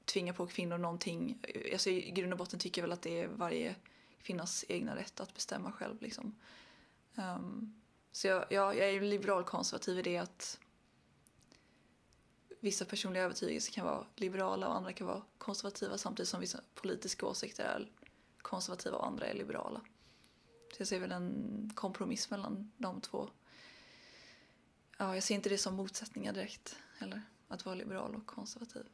tvingar 0.04 0.32
på 0.32 0.46
kvinnor 0.46 0.78
någonting. 0.78 1.38
Alltså 1.72 1.90
I 1.90 2.10
grund 2.10 2.32
och 2.32 2.38
botten 2.38 2.58
tycker 2.58 2.80
jag 2.82 2.88
väl 2.88 2.92
att 2.92 3.02
det 3.02 3.20
är 3.20 3.28
varje 3.28 3.74
kvinnas 4.22 4.64
egna 4.68 4.96
rätt 4.96 5.20
att 5.20 5.34
bestämma 5.34 5.72
själv. 5.72 6.02
Liksom. 6.02 6.34
Um, 7.14 7.77
så 8.12 8.26
jag, 8.26 8.44
ja, 8.50 8.74
jag 8.74 8.90
är 8.90 9.00
liberal 9.00 9.44
konservativ 9.44 9.98
i 9.98 10.02
det 10.02 10.16
att 10.16 10.58
vissa 12.60 12.84
personliga 12.84 13.22
övertygelser 13.22 13.72
kan 13.72 13.86
vara 13.86 14.06
liberala 14.16 14.68
och 14.68 14.76
andra 14.76 14.92
kan 14.92 15.06
vara 15.06 15.22
konservativa 15.38 15.98
samtidigt 15.98 16.28
som 16.28 16.40
vissa 16.40 16.60
politiska 16.74 17.26
åsikter 17.26 17.64
är 17.64 17.92
konservativa 18.42 18.96
och 18.96 19.06
andra 19.06 19.26
är 19.26 19.34
liberala. 19.34 19.80
Så 20.72 20.80
jag 20.80 20.88
ser 20.88 21.00
väl 21.00 21.12
en 21.12 21.72
kompromiss 21.74 22.30
mellan 22.30 22.72
de 22.76 23.00
två. 23.00 23.30
Ja, 24.98 25.14
jag 25.14 25.22
ser 25.22 25.34
inte 25.34 25.48
det 25.48 25.58
som 25.58 25.74
motsättningar 25.74 26.32
direkt 26.32 26.76
heller, 26.98 27.22
att 27.48 27.64
vara 27.64 27.74
liberal 27.74 28.14
och 28.14 28.26
konservativ. 28.26 28.86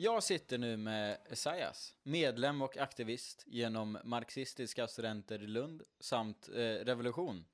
Jag 0.00 0.22
sitter 0.22 0.58
nu 0.58 0.76
med 0.76 1.18
Esaias, 1.30 1.94
medlem 2.02 2.62
och 2.62 2.76
aktivist 2.76 3.44
genom 3.46 3.98
Marxistiska 4.04 4.86
studenter 4.88 5.42
i 5.42 5.46
Lund 5.46 5.82
samt 6.00 6.48
eh, 6.48 6.84
Revolution. 6.84 7.44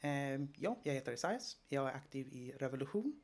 Eh, 0.00 0.10
ja, 0.56 0.80
jag 0.82 0.94
heter 0.94 1.12
Esaias. 1.12 1.56
Jag 1.68 1.88
är 1.88 1.92
aktiv 1.92 2.28
i 2.28 2.52
Revolution. 2.58 3.20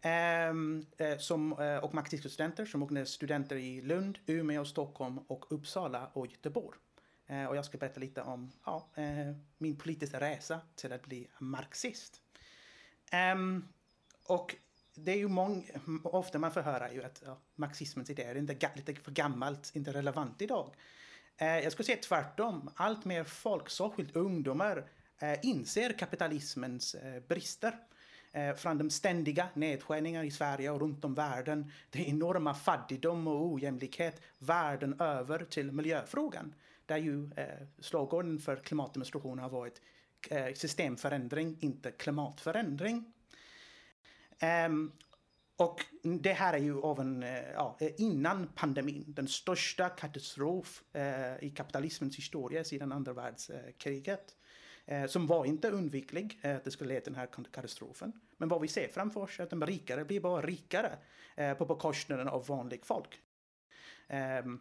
Ehm, 0.00 0.86
eh, 0.96 1.18
som, 1.18 1.52
eh, 1.52 1.76
och 1.76 1.94
marxistiska 1.94 2.28
studenter 2.28 2.64
som 2.64 2.96
är 2.96 3.04
studenter 3.04 3.56
i 3.56 3.82
Lund, 3.82 4.18
Umeå, 4.26 4.64
Stockholm 4.64 5.18
och 5.18 5.52
Uppsala 5.52 6.10
och 6.12 6.26
Göteborg. 6.26 6.78
Eh, 7.26 7.44
och 7.44 7.56
jag 7.56 7.64
ska 7.64 7.78
berätta 7.78 8.00
lite 8.00 8.22
om 8.22 8.52
ja, 8.64 8.90
eh, 8.94 9.36
min 9.58 9.76
politiska 9.76 10.20
resa 10.20 10.60
till 10.74 10.92
att 10.92 11.06
bli 11.06 11.28
marxist. 11.38 12.22
Ehm, 13.12 13.68
och 14.22 14.56
det 14.94 15.12
är 15.12 15.16
ju 15.16 15.28
många, 15.28 15.62
ofta 16.02 16.38
man 16.38 16.52
får 16.52 16.60
höra 16.60 16.92
ju 16.92 17.04
att 17.04 17.22
ja, 17.26 17.38
marxismens 17.54 18.10
idéer 18.10 18.34
är 18.34 18.38
inte 18.38 18.70
lite 18.76 18.94
för 18.94 19.12
gammalt, 19.12 19.70
inte 19.74 19.92
relevant 19.92 20.42
idag. 20.42 20.74
Eh, 21.36 21.58
jag 21.58 21.72
skulle 21.72 21.86
säga 21.86 21.98
tvärtom. 22.02 22.70
Allt 22.74 23.04
mer 23.04 23.24
folk, 23.24 23.70
särskilt 23.70 24.16
ungdomar, 24.16 24.90
eh, 25.18 25.38
inser 25.42 25.92
kapitalismens 25.92 26.94
eh, 26.94 27.22
brister. 27.22 27.74
Eh, 28.32 28.54
från 28.54 28.78
de 28.78 28.90
ständiga 28.90 29.48
nedskärningar 29.54 30.24
i 30.24 30.30
Sverige 30.30 30.70
och 30.70 30.80
runt 30.80 31.04
om 31.04 31.14
världen, 31.14 31.72
det 31.90 32.08
enorma 32.08 32.54
fattigdom 32.54 33.26
och 33.26 33.46
ojämlikhet 33.46 34.20
världen 34.38 35.00
över 35.00 35.44
till 35.44 35.72
miljöfrågan. 35.72 36.54
Där 36.86 36.96
ju 36.96 37.30
eh, 37.36 37.66
slagorden 37.78 38.38
för 38.38 38.56
klimatdemonstrationer 38.56 39.42
har 39.42 39.50
varit 39.50 39.80
eh, 40.30 40.54
systemförändring, 40.54 41.56
inte 41.60 41.90
klimatförändring. 41.90 43.12
Um, 44.66 44.92
och 45.56 45.80
det 46.02 46.32
här 46.32 46.54
är 46.54 46.58
ju 46.58 46.80
av 46.80 47.22
eh, 47.22 47.50
ja, 47.54 47.76
eh, 47.80 47.90
innan 47.98 48.48
pandemin, 48.54 49.04
den 49.06 49.28
största 49.28 49.88
katastrof 49.88 50.82
eh, 50.92 51.44
i 51.44 51.52
kapitalismens 51.56 52.18
historia 52.18 52.64
sedan 52.64 52.92
andra 52.92 53.12
världskriget. 53.12 54.36
Eh, 54.86 55.06
som 55.06 55.26
var 55.26 55.44
inte 55.44 55.70
undviklig, 55.70 56.38
eh, 56.42 56.56
att 56.56 56.64
det 56.64 56.70
skulle 56.70 56.88
leda 56.88 57.00
till 57.00 57.12
den 57.12 57.20
här 57.20 57.28
katastrofen. 57.52 58.12
Men 58.36 58.48
vad 58.48 58.60
vi 58.60 58.68
ser 58.68 58.88
framför 58.88 59.20
oss 59.20 59.40
är 59.40 59.44
att 59.44 59.50
de 59.50 59.66
rikare 59.66 60.04
blir 60.04 60.20
bara 60.20 60.42
rikare 60.42 60.98
eh, 61.36 61.54
på 61.54 61.66
bekostnaden 61.66 62.28
av 62.28 62.46
vanligt 62.46 62.86
folk. 62.86 63.20
Ehm, 64.08 64.60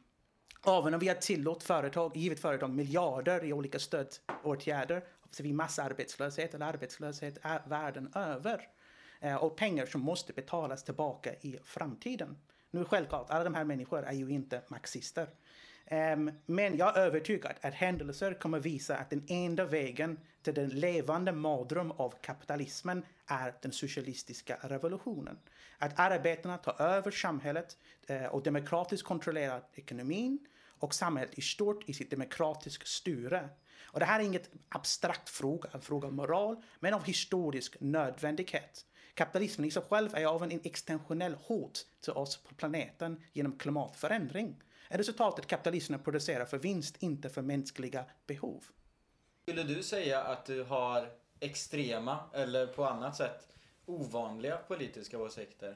även 0.67 0.93
om 0.93 0.99
vi 0.99 1.07
har 1.07 1.15
tillåtit 1.15 1.63
företag, 1.63 2.17
givit 2.17 2.39
företag 2.39 2.69
miljarder 2.69 3.45
i 3.45 3.53
olika 3.53 3.79
stödåtgärder, 3.79 5.03
så 5.31 5.43
vi 5.43 5.53
massarbetslöshet 5.53 6.53
eller 6.53 6.65
arbetslöshet 6.65 7.37
världen 7.67 8.11
över. 8.15 8.67
Eh, 9.19 9.35
och 9.35 9.55
pengar 9.55 9.85
som 9.85 10.01
måste 10.01 10.33
betalas 10.33 10.83
tillbaka 10.83 11.33
i 11.33 11.59
framtiden. 11.63 12.37
Nu 12.71 12.85
självklart, 12.85 13.29
alla 13.29 13.43
de 13.43 13.53
här 13.53 13.63
människorna 13.63 14.07
är 14.07 14.13
ju 14.13 14.29
inte 14.29 14.61
marxister. 14.67 15.27
Ehm, 15.85 16.31
men 16.45 16.77
jag 16.77 16.97
är 16.97 17.01
övertygad 17.01 17.53
att 17.61 17.73
händelser 17.73 18.33
kommer 18.33 18.59
visa 18.59 18.97
att 18.97 19.09
den 19.09 19.25
enda 19.27 19.65
vägen 19.65 20.19
till 20.41 20.53
den 20.53 20.69
levande 20.69 21.31
mardröm 21.31 21.91
av 21.91 22.13
kapitalismen 22.21 23.05
är 23.25 23.55
den 23.61 23.71
socialistiska 23.71 24.57
revolutionen. 24.61 25.37
Att 25.77 25.99
arbetarna 25.99 26.57
tar 26.57 26.81
över 26.81 27.11
samhället 27.11 27.77
eh, 28.07 28.25
och 28.25 28.43
demokratiskt 28.43 29.03
kontrollerar 29.03 29.63
ekonomin 29.73 30.39
och 30.79 30.93
samhället 30.93 31.39
i 31.39 31.41
stort 31.41 31.89
i 31.89 31.93
sitt 31.93 32.09
demokratiska 32.09 32.85
styre. 32.85 33.49
Och 33.83 33.99
det 33.99 34.05
här 34.05 34.19
är 34.19 34.23
inget 34.23 34.49
abstrakt 34.69 35.29
fråga, 35.29 35.69
en 35.73 35.81
fråga 35.81 36.07
om 36.07 36.15
moral, 36.15 36.63
men 36.79 36.93
av 36.93 37.03
historisk 37.03 37.77
nödvändighet. 37.79 38.85
Kapitalismen 39.13 39.67
i 39.67 39.71
sig 39.71 39.83
själv 39.89 40.15
är 40.15 40.25
av 40.25 40.43
en 40.43 40.59
extensionell 40.63 41.33
hot 41.33 41.85
till 42.01 42.13
oss 42.13 42.37
på 42.37 42.55
planeten 42.55 43.21
genom 43.33 43.57
klimatförändring. 43.57 44.61
Är 44.89 44.97
resultatet 44.97 45.47
kapitalismen 45.47 46.03
producerar 46.03 46.45
för 46.45 46.57
vinst, 46.57 47.03
inte 47.03 47.29
för 47.29 47.41
mänskliga 47.41 48.05
behov. 48.27 48.63
Skulle 49.43 49.63
du 49.63 49.83
säga 49.83 50.21
att 50.21 50.45
du 50.45 50.63
har 50.63 51.09
extrema 51.39 52.19
eller 52.33 52.67
på 52.67 52.85
annat 52.85 53.15
sätt 53.15 53.55
ovanliga 53.85 54.57
politiska 54.57 55.19
åsikter? 55.19 55.75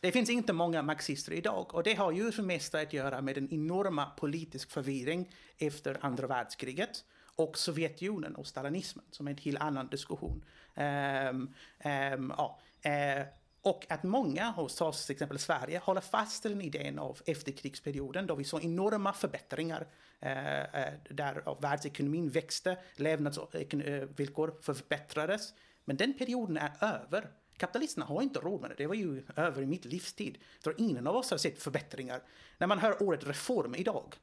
Det 0.00 0.12
finns 0.12 0.30
inte 0.30 0.52
många 0.52 0.82
marxister 0.82 1.32
idag 1.32 1.74
och 1.74 1.82
det 1.82 1.94
har 1.94 2.12
ju 2.12 2.32
för 2.32 2.42
mest 2.42 2.74
att 2.74 2.92
göra 2.92 3.20
med 3.20 3.34
den 3.34 3.54
enorma 3.54 4.06
politisk 4.06 4.70
förvirring 4.70 5.30
efter 5.58 5.98
andra 6.00 6.26
världskriget 6.26 7.04
och 7.36 7.58
Sovjetunionen 7.58 8.34
och 8.34 8.46
stalinismen 8.46 9.04
som 9.10 9.26
är 9.26 9.30
en 9.30 9.38
helt 9.38 9.60
annan 9.60 9.88
diskussion. 9.88 10.44
Um, 10.74 11.54
um, 11.84 12.32
ja, 12.36 12.60
uh, 12.86 13.26
och 13.62 13.86
att 13.88 14.02
många 14.02 14.50
hos 14.50 14.80
oss, 14.80 15.06
till 15.06 15.12
exempel 15.12 15.38
Sverige, 15.38 15.78
håller 15.78 16.00
fast 16.00 16.44
vid 16.44 16.52
den 16.52 16.60
idén 16.60 16.98
av 16.98 17.18
efterkrigsperioden 17.26 18.26
då 18.26 18.34
vi 18.34 18.44
såg 18.44 18.64
enorma 18.64 19.12
förbättringar 19.12 19.80
uh, 19.80 20.92
där 21.10 21.60
världsekonomin 21.60 22.28
växte, 22.28 22.78
levnadsvillkor 22.96 24.54
förbättrades. 24.62 25.54
Men 25.84 25.96
den 25.96 26.14
perioden 26.14 26.56
är 26.56 26.72
över. 26.80 27.30
Kapitalisterna 27.56 28.06
har 28.06 28.22
inte 28.22 28.38
råd 28.38 28.60
med 28.60 28.70
det. 28.70 28.76
Det 28.76 28.86
var 28.86 28.94
ju 28.94 29.22
över 29.36 29.62
i 29.62 29.66
mitt 29.66 29.84
livstid. 29.84 30.38
Så 30.64 30.72
ingen 30.78 31.06
av 31.06 31.16
oss 31.16 31.30
har 31.30 31.38
sett 31.38 31.62
förbättringar. 31.62 32.22
När 32.58 32.66
man 32.66 32.78
hör 32.78 33.02
ordet 33.02 33.26
reform 33.26 33.74
idag, 33.74 34.14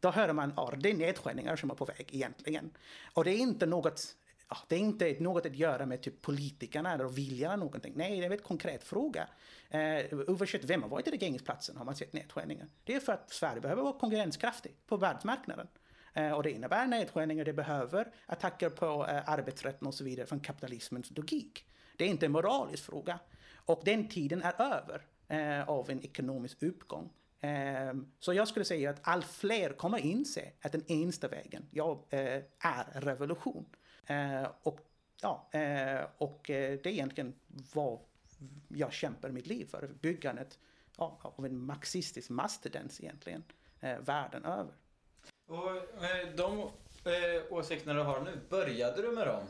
då 0.00 0.10
hör 0.10 0.32
man 0.32 0.50
att 0.50 0.54
ja, 0.56 0.74
det 0.78 0.90
är 0.90 0.94
nedskärningar 0.94 1.56
som 1.56 1.70
är 1.70 1.74
på 1.74 1.84
väg 1.84 2.08
egentligen. 2.12 2.70
Och 3.14 3.24
det 3.24 3.30
är 3.30 3.38
inte 3.38 3.66
något 3.66 4.16
ja, 4.48 4.56
det 4.68 4.76
är 4.76 4.80
inte 4.80 5.16
något 5.20 5.46
att 5.46 5.56
göra 5.56 5.86
med 5.86 6.02
typ 6.02 6.22
politikerna 6.22 6.94
eller 6.94 7.08
viljan 7.08 7.52
eller 7.52 7.64
någonting. 7.64 7.92
Nej, 7.96 8.20
det 8.20 8.26
är 8.26 8.30
en 8.30 8.38
konkret 8.38 8.84
fråga. 8.84 9.28
Eh, 9.70 10.18
oavsett 10.26 10.64
vem 10.64 10.82
har 10.82 10.88
varit 10.88 11.08
i 11.08 11.10
regeringsplatsen 11.10 11.76
har 11.76 11.84
man 11.84 11.96
sett 11.96 12.12
nedskärningar. 12.12 12.66
Det 12.84 12.94
är 12.94 13.00
för 13.00 13.12
att 13.12 13.32
Sverige 13.32 13.60
behöver 13.60 13.82
vara 13.82 13.98
konkurrenskraftig 13.98 14.72
på 14.86 14.96
världsmarknaden. 14.96 15.68
Eh, 16.12 16.32
och 16.32 16.42
det 16.42 16.50
innebär 16.50 16.86
nedskärningar, 16.86 17.44
det 17.44 17.52
behöver 17.52 18.12
attacker 18.26 18.70
på 18.70 19.06
eh, 19.06 19.28
arbetsrätten 19.28 19.88
och 19.88 19.94
så 19.94 20.04
vidare 20.04 20.26
från 20.26 20.40
kapitalismens 20.40 21.10
logik. 21.16 21.66
Det 21.96 22.04
är 22.04 22.08
inte 22.08 22.26
en 22.26 22.32
moralisk 22.32 22.84
fråga. 22.84 23.18
Och 23.54 23.82
den 23.84 24.08
tiden 24.08 24.42
är 24.42 24.62
över 24.62 25.06
eh, 25.28 25.68
av 25.68 25.90
en 25.90 26.04
ekonomisk 26.04 26.62
uppgång. 26.62 27.10
Ehm, 27.46 28.12
så 28.18 28.32
jag 28.32 28.48
skulle 28.48 28.64
säga 28.64 28.90
att 28.90 29.00
allt 29.02 29.26
fler 29.26 29.72
kommer 29.72 29.98
inse 29.98 30.52
att 30.62 30.72
den 30.72 30.84
enda 30.86 31.28
vägen 31.28 31.68
ja, 31.70 32.04
eh, 32.10 32.42
är 32.58 33.00
revolution. 33.00 33.66
Eh, 34.06 34.48
och 34.62 34.80
ja, 35.22 35.48
eh, 35.52 36.06
och 36.18 36.40
det 36.46 36.86
är 36.86 36.88
egentligen 36.88 37.34
vad 37.74 37.98
jag 38.68 38.92
kämpar 38.92 39.28
mitt 39.28 39.46
liv 39.46 39.66
för. 39.66 39.88
Byggandet 40.00 40.58
ja, 40.96 41.18
av 41.22 41.46
en 41.46 41.58
marxistisk 41.58 42.30
masstendens 42.30 43.00
egentligen, 43.00 43.44
världen 44.00 44.44
över. 44.44 44.74
Och 45.46 45.70
de 46.36 46.70
åsikterna 47.50 47.94
du 47.94 48.02
har 48.02 48.20
nu, 48.20 48.40
började 48.48 49.02
du 49.02 49.12
med 49.12 49.26
dem? 49.26 49.44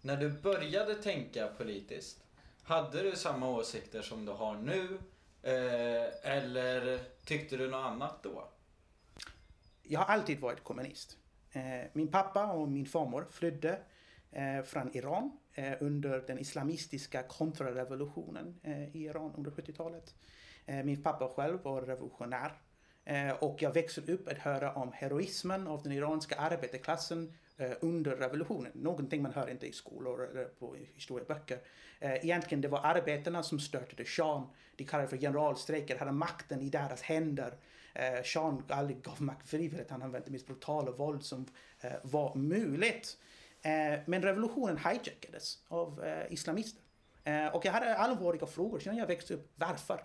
När 0.00 0.16
du 0.16 0.28
började 0.28 0.94
tänka 0.94 1.48
politiskt, 1.58 2.24
hade 2.62 3.02
du 3.02 3.16
samma 3.16 3.48
åsikter 3.50 4.02
som 4.02 4.24
du 4.24 4.32
har 4.32 4.54
nu? 4.54 4.98
Eh, 5.46 6.32
eller 6.36 6.98
tyckte 7.24 7.56
du 7.56 7.70
något 7.70 7.84
annat 7.84 8.22
då? 8.22 8.48
Jag 9.82 10.00
har 10.00 10.14
alltid 10.14 10.40
varit 10.40 10.64
kommunist. 10.64 11.16
Eh, 11.52 11.62
min 11.92 12.08
pappa 12.08 12.52
och 12.52 12.68
min 12.68 12.86
farmor 12.86 13.26
flydde 13.30 13.78
eh, 14.32 14.62
från 14.64 14.96
Iran 14.96 15.38
under 15.80 16.18
den 16.26 16.38
islamistiska 16.38 17.22
kontrarevolutionen 17.22 18.60
i 18.92 19.04
Iran 19.04 19.32
under 19.36 19.50
70-talet. 19.50 20.14
Min 20.66 21.02
pappa 21.02 21.28
själv 21.28 21.62
var 21.62 21.82
revolutionär 21.82 22.52
och 23.40 23.62
jag 23.62 23.74
växte 23.74 24.12
upp 24.12 24.28
att 24.28 24.38
höra 24.38 24.72
om 24.72 24.92
heroismen 24.92 25.66
av 25.66 25.82
den 25.82 25.92
iranska 25.92 26.36
arbetarklassen 26.36 27.32
Eh, 27.58 27.72
under 27.80 28.16
revolutionen. 28.16 28.72
Någonting 28.74 29.22
man 29.22 29.32
hör 29.32 29.50
inte 29.50 29.66
i 29.66 29.72
skolor 29.72 30.28
eller 30.30 30.44
på 30.44 30.76
historieböcker. 30.94 31.58
Eh, 32.00 32.14
egentligen 32.24 32.60
det 32.60 32.68
var 32.68 32.80
arbetarna 32.84 33.42
som 33.42 33.58
störtade 33.60 34.04
shahen. 34.04 34.46
De 34.76 34.84
kallade 34.84 35.08
för 35.08 35.16
generalstrejker, 35.16 35.98
hade 35.98 36.12
makten 36.12 36.60
i 36.60 36.70
deras 36.70 37.02
händer. 37.02 37.54
Eh, 37.94 38.22
Sean 38.24 38.62
aldrig 38.68 39.02
gav 39.02 39.22
makt 39.22 39.48
frivilligt, 39.48 39.90
han 39.90 40.02
använde 40.02 40.30
mest 40.30 40.46
brutala 40.46 40.90
våld 40.90 41.24
som 41.24 41.46
eh, 41.80 41.92
var 42.02 42.34
möjligt. 42.34 43.18
Eh, 43.62 44.00
men 44.06 44.22
revolutionen 44.22 44.78
hijackades 44.78 45.58
av 45.68 46.04
eh, 46.04 46.32
islamister. 46.32 46.82
Eh, 47.24 47.46
och 47.46 47.64
jag 47.64 47.72
hade 47.72 47.96
allvarliga 47.96 48.46
frågor 48.46 48.78
sedan 48.78 48.96
jag 48.96 49.06
växte 49.06 49.34
upp. 49.34 49.52
Varför? 49.54 50.04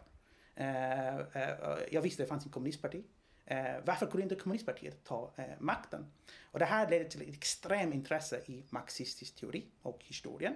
Eh, 0.55 1.17
eh, 1.17 1.49
jag 1.91 2.01
visste 2.01 2.23
att 2.23 2.27
det 2.27 2.33
fanns 2.33 2.45
en 2.45 2.51
kommunistparti. 2.51 3.03
Eh, 3.51 3.75
varför 3.85 4.05
kunde 4.05 4.23
inte 4.23 4.35
kommunistpartiet 4.35 5.03
ta 5.03 5.33
eh, 5.35 5.45
makten? 5.59 6.11
Och 6.43 6.59
det 6.59 6.65
här 6.65 6.89
ledde 6.89 7.05
till 7.05 7.21
ett 7.21 7.35
extremt 7.35 7.93
intresse 7.93 8.41
i 8.45 8.65
marxistisk 8.69 9.35
teori 9.35 9.65
och 9.81 9.99
historien. 10.03 10.55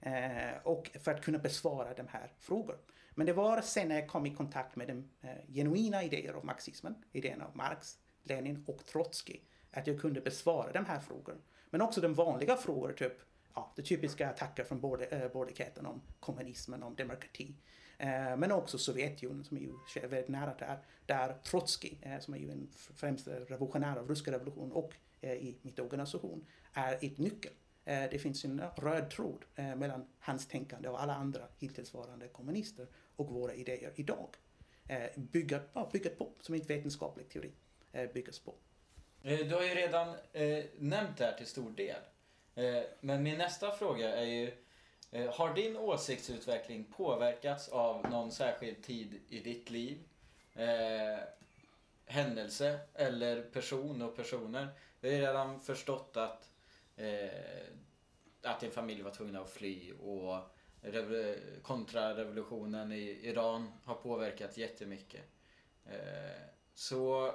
Eh, 0.00 0.56
och 0.62 0.90
för 1.00 1.10
att 1.10 1.24
kunna 1.24 1.38
besvara 1.38 1.94
de 1.94 2.08
här 2.08 2.32
frågorna. 2.38 2.78
Men 3.14 3.26
det 3.26 3.32
var 3.32 3.60
sen 3.60 3.88
när 3.88 3.94
jag 4.00 4.08
kom 4.08 4.26
i 4.26 4.34
kontakt 4.34 4.76
med 4.76 4.88
de 4.88 5.28
eh, 5.28 5.54
genuina 5.54 6.02
idéer 6.02 6.32
av 6.32 6.44
marxismen, 6.44 6.94
idéerna 7.12 7.44
av 7.44 7.56
Marx, 7.56 7.98
Lenin 8.22 8.64
och 8.66 8.86
Trotsky, 8.86 9.40
att 9.70 9.86
jag 9.86 10.00
kunde 10.00 10.20
besvara 10.20 10.72
de 10.72 10.84
här 10.84 11.00
frågorna. 11.00 11.40
Men 11.70 11.80
också 11.80 12.00
de 12.00 12.14
vanliga 12.14 12.56
frågor, 12.56 12.92
typ 12.92 13.18
ja, 13.54 13.72
de 13.76 13.82
typiska 13.82 14.30
attacker 14.30 14.64
från 14.64 14.80
borgerligheten 14.80 15.86
om 15.86 16.02
kommunismen, 16.20 16.82
om 16.82 16.94
demokrati. 16.94 17.54
Eh, 18.04 18.36
men 18.36 18.52
också 18.52 18.78
Sovjetunionen 18.78 19.44
som 19.44 19.56
är 19.56 19.60
ju 19.60 19.72
väldigt 20.08 20.28
nära 20.28 20.54
där, 20.58 20.78
där 21.06 21.34
Trotskij, 21.44 21.98
eh, 22.02 22.18
som 22.18 22.34
är 22.34 22.38
ju 22.38 22.50
en 22.50 22.68
främst 22.72 23.28
revolutionär 23.28 23.96
av 23.96 24.08
ryska 24.08 24.32
revolutionen 24.32 24.72
och 24.72 24.94
eh, 25.20 25.32
i 25.32 25.56
mitt 25.62 25.78
organisation, 25.78 26.46
är 26.72 26.94
ett 26.94 27.18
nyckel. 27.18 27.52
Det 27.84 28.20
finns 28.20 28.44
en 28.44 28.62
röd 28.76 29.10
tråd 29.10 29.44
mellan 29.54 30.06
hans 30.18 30.48
tänkande 30.48 30.88
och 30.88 31.02
alla 31.02 31.14
andra 31.14 31.42
hittillsvarande 31.58 32.28
kommunister 32.28 32.86
och 33.16 33.30
våra 33.30 33.54
idéer 33.54 33.92
idag. 33.94 34.28
Eh, 34.88 35.10
bygger, 35.16 36.10
på, 36.18 36.32
som 36.40 36.54
en 36.54 36.60
vetenskaplig 36.60 37.28
teori 37.28 37.52
eh, 37.92 38.10
byggs 38.12 38.38
på. 38.38 38.54
Du 39.22 39.54
har 39.54 39.62
ju 39.62 39.74
redan 39.74 40.16
nämnt 40.78 41.18
det 41.18 41.24
här 41.24 41.32
till 41.32 41.46
stor 41.46 41.70
del. 41.70 42.00
Men 43.00 43.22
min 43.22 43.38
nästa 43.38 43.70
fråga 43.70 44.14
är 44.16 44.24
ju, 44.24 44.52
Eh, 45.14 45.34
har 45.34 45.54
din 45.54 45.76
åsiktsutveckling 45.76 46.84
påverkats 46.84 47.68
av 47.68 48.10
någon 48.10 48.32
särskild 48.32 48.82
tid 48.82 49.20
i 49.28 49.40
ditt 49.40 49.70
liv? 49.70 49.98
Eh, 50.54 51.18
händelse 52.06 52.78
eller 52.94 53.42
person 53.42 54.02
och 54.02 54.16
personer? 54.16 54.68
Vi 55.00 55.14
har 55.14 55.20
redan 55.20 55.60
förstått 55.60 56.16
att, 56.16 56.50
eh, 56.96 57.28
att 58.42 58.60
din 58.60 58.70
familj 58.70 59.02
var 59.02 59.10
tvungna 59.10 59.40
att 59.40 59.50
fly 59.50 59.92
och 59.92 60.38
kontrarevolutionen 61.62 62.92
i 62.92 63.20
Iran 63.22 63.72
har 63.84 63.94
påverkat 63.94 64.56
jättemycket. 64.56 65.24
Eh, 65.86 66.42
så 66.74 67.34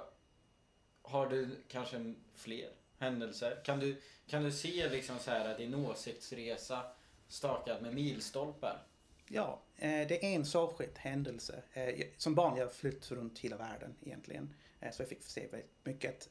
har 1.02 1.26
du 1.26 1.48
kanske 1.68 2.14
fler 2.34 2.70
händelser? 2.98 3.60
Kan 3.64 3.80
du, 3.80 4.00
kan 4.26 4.44
du 4.44 4.52
se 4.52 4.88
liksom 4.88 5.18
så 5.18 5.30
här 5.30 5.58
din 5.58 5.74
åsiktsresa 5.74 6.82
stakad 7.30 7.82
med 7.82 7.94
milstolpar? 7.94 8.82
Ja, 9.32 9.62
eh, 9.76 10.08
det 10.08 10.24
är 10.24 10.36
en 10.36 10.44
särskild 10.44 10.98
händelse. 10.98 11.62
Eh, 11.72 12.06
som 12.16 12.34
barn 12.34 12.56
jag 12.56 12.72
flytt 12.72 13.10
runt 13.10 13.38
hela 13.38 13.56
världen 13.56 13.94
egentligen. 14.02 14.54
Eh, 14.80 14.92
så 14.92 15.02
jag 15.02 15.08
fick 15.08 15.22
se 15.22 15.46
väldigt 15.46 15.70
mycket. 15.84 16.28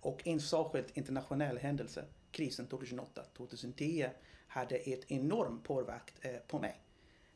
Och 0.00 0.26
en 0.26 0.40
särskild 0.40 0.86
internationell 0.94 1.58
händelse, 1.58 2.04
krisen 2.30 2.68
2008-2010, 2.68 4.10
hade 4.46 4.76
ett 4.76 5.10
enorm 5.10 5.60
påverkan 5.62 6.40
på 6.46 6.58
mig. 6.58 6.80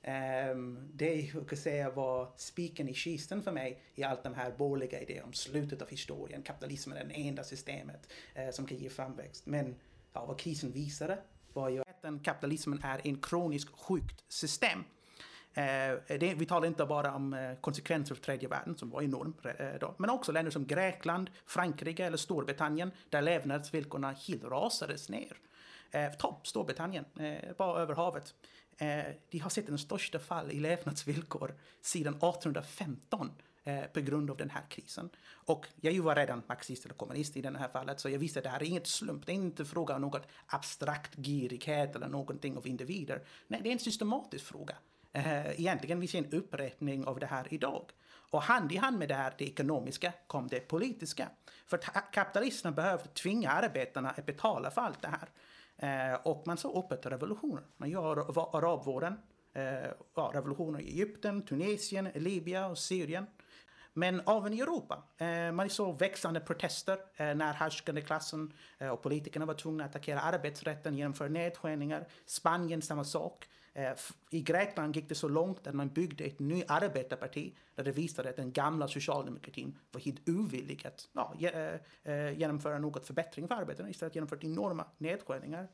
Ehm, 0.02 0.90
det 0.94 1.14
jag 1.14 1.48
kan 1.48 1.58
säga 1.58 1.90
var 1.90 2.32
spiken 2.36 2.88
i 2.88 2.94
kisten 2.94 3.42
för 3.42 3.52
mig 3.52 3.82
i 3.94 4.04
allt 4.04 4.22
de 4.22 4.34
här 4.34 4.50
borgerliga 4.50 5.00
idéer 5.00 5.22
om 5.22 5.32
slutet 5.32 5.82
av 5.82 5.88
historien. 5.88 6.42
Kapitalismen 6.42 6.96
är 6.98 7.04
det 7.04 7.28
enda 7.28 7.44
systemet 7.44 8.12
som 8.52 8.66
kan 8.66 8.78
ge 8.78 8.88
framväxt. 8.88 9.46
Men 9.46 9.76
ja, 10.12 10.24
vad 10.26 10.38
krisen 10.38 10.72
visade 10.72 11.18
var 11.52 11.68
ju 11.68 11.83
att 12.04 12.22
kapitalismen 12.22 12.80
är 12.82 13.00
en 13.04 13.16
kroniskt 13.16 13.80
sjukt 13.80 14.24
system. 14.28 14.84
Eh, 15.54 15.62
det, 16.06 16.34
vi 16.36 16.46
talar 16.46 16.66
inte 16.66 16.86
bara 16.86 17.14
om 17.14 17.34
eh, 17.34 17.54
konsekvenser 17.60 18.14
för 18.14 18.22
tredje 18.22 18.48
världen 18.48 18.76
som 18.76 18.90
var 18.90 19.02
enorm 19.02 19.34
eh, 19.44 19.66
då, 19.80 19.94
men 19.98 20.10
också 20.10 20.32
länder 20.32 20.50
som 20.50 20.66
Grekland, 20.66 21.30
Frankrike 21.46 22.04
eller 22.04 22.16
Storbritannien 22.16 22.90
där 23.10 23.22
levnadsvillkoren 23.22 24.14
helt 24.28 24.44
rasades 24.44 25.08
ner. 25.08 25.36
Eh, 25.90 26.12
topp 26.12 26.46
Storbritannien, 26.46 27.04
eh, 27.20 27.56
bara 27.56 27.80
över 27.80 27.94
havet. 27.94 28.34
Eh, 28.78 29.04
de 29.30 29.38
har 29.38 29.50
sett 29.50 29.66
den 29.66 29.78
största 29.78 30.18
fall 30.18 30.50
i 30.50 30.60
levnadsvillkor 30.60 31.54
sedan 31.80 32.14
1815 32.14 33.30
eh, 33.64 33.84
på 33.84 34.00
grund 34.00 34.30
av 34.30 34.36
den 34.36 34.50
här 34.50 34.62
krisen. 34.68 35.10
Och 35.26 35.66
jag 35.80 36.02
var 36.02 36.16
redan 36.16 36.42
marxist 36.48 36.84
eller 36.84 36.94
kommunist 36.94 37.36
i 37.36 37.42
det 37.42 37.58
här 37.58 37.68
fallet, 37.68 38.00
så 38.00 38.08
jag 38.08 38.18
visste 38.18 38.38
att 38.38 38.44
det 38.44 38.50
här 38.50 38.62
är 38.62 38.66
inget 38.66 38.86
slump. 38.86 39.26
Det 39.26 39.32
är 39.32 39.34
inte 39.34 39.64
fråga 39.64 39.94
om 39.94 40.00
något 40.00 40.26
abstrakt 40.46 41.16
girighet 41.16 41.96
eller 41.96 42.08
någonting 42.08 42.56
av 42.56 42.66
individer. 42.66 43.22
Nej, 43.46 43.60
det 43.62 43.68
är 43.68 43.72
en 43.72 43.78
systematisk 43.78 44.44
fråga. 44.44 44.76
Eh, 45.12 45.60
egentligen 45.60 46.00
vi 46.00 46.08
ser 46.08 46.18
en 46.18 46.32
upprepning 46.32 47.04
av 47.04 47.18
det 47.18 47.26
här 47.26 47.46
idag. 47.50 47.90
Och 48.30 48.42
hand 48.42 48.72
i 48.72 48.76
hand 48.76 48.98
med 48.98 49.08
det 49.08 49.14
här, 49.14 49.34
det 49.38 49.44
ekonomiska, 49.44 50.12
kom 50.26 50.48
det 50.48 50.60
politiska. 50.60 51.28
För 51.66 51.78
kapitalisterna 52.12 52.72
behövde 52.72 53.08
tvinga 53.08 53.50
arbetarna 53.50 54.10
att 54.10 54.26
betala 54.26 54.70
för 54.70 54.80
allt 54.80 55.02
det 55.02 55.08
här. 55.08 55.28
Eh, 55.76 56.20
och 56.22 56.46
man 56.46 56.56
såg 56.56 56.76
öppet 56.76 57.06
revolutioner. 57.06 57.62
Man 57.76 57.90
gör 57.90 58.16
arabvåren, 58.56 59.18
eh, 59.52 59.90
ja, 60.14 60.30
revolutioner 60.34 60.80
i 60.80 60.88
Egypten, 60.88 61.42
Tunisien, 61.42 62.08
Libyen 62.14 62.64
och 62.64 62.78
Syrien. 62.78 63.26
Men 63.96 64.20
även 64.26 64.52
i 64.52 64.60
Europa. 64.60 65.02
Eh, 65.18 65.52
man 65.52 65.70
såg 65.70 65.98
växande 65.98 66.40
protester 66.40 66.98
eh, 67.16 67.34
när 67.34 67.52
härskande 67.52 68.00
klassen 68.00 68.52
eh, 68.78 68.88
och 68.88 69.02
politikerna 69.02 69.46
var 69.46 69.54
tvungna 69.54 69.84
att 69.84 69.90
attackera 69.90 70.20
arbetsrätten, 70.20 70.96
genomföra 70.96 71.28
nedskärningar. 71.28 72.06
Spanien 72.26 72.82
samma 72.82 73.04
sak. 73.04 73.48
I 74.30 74.40
Grekland 74.40 74.96
gick 74.96 75.08
det 75.08 75.14
så 75.14 75.28
långt 75.28 75.66
att 75.66 75.74
man 75.74 75.88
byggde 75.88 76.24
ett 76.24 76.38
nytt 76.38 76.70
arbetarparti 76.70 77.54
där 77.74 77.84
det 77.84 77.92
visade 77.92 78.28
att 78.28 78.36
den 78.36 78.52
gamla 78.52 78.88
socialdemokratin 78.88 79.78
var 79.92 80.00
helt 80.00 80.28
ovillig 80.28 80.86
att 80.86 81.08
ja, 81.12 81.34
genomföra 82.36 82.78
något 82.78 83.06
förbättring 83.06 83.48
för 83.48 83.54
arbetarna 83.54 83.90
istället 83.90 84.14
genomfört 84.14 84.44
enorma 84.44 84.86
nedskärningar. 84.98 85.68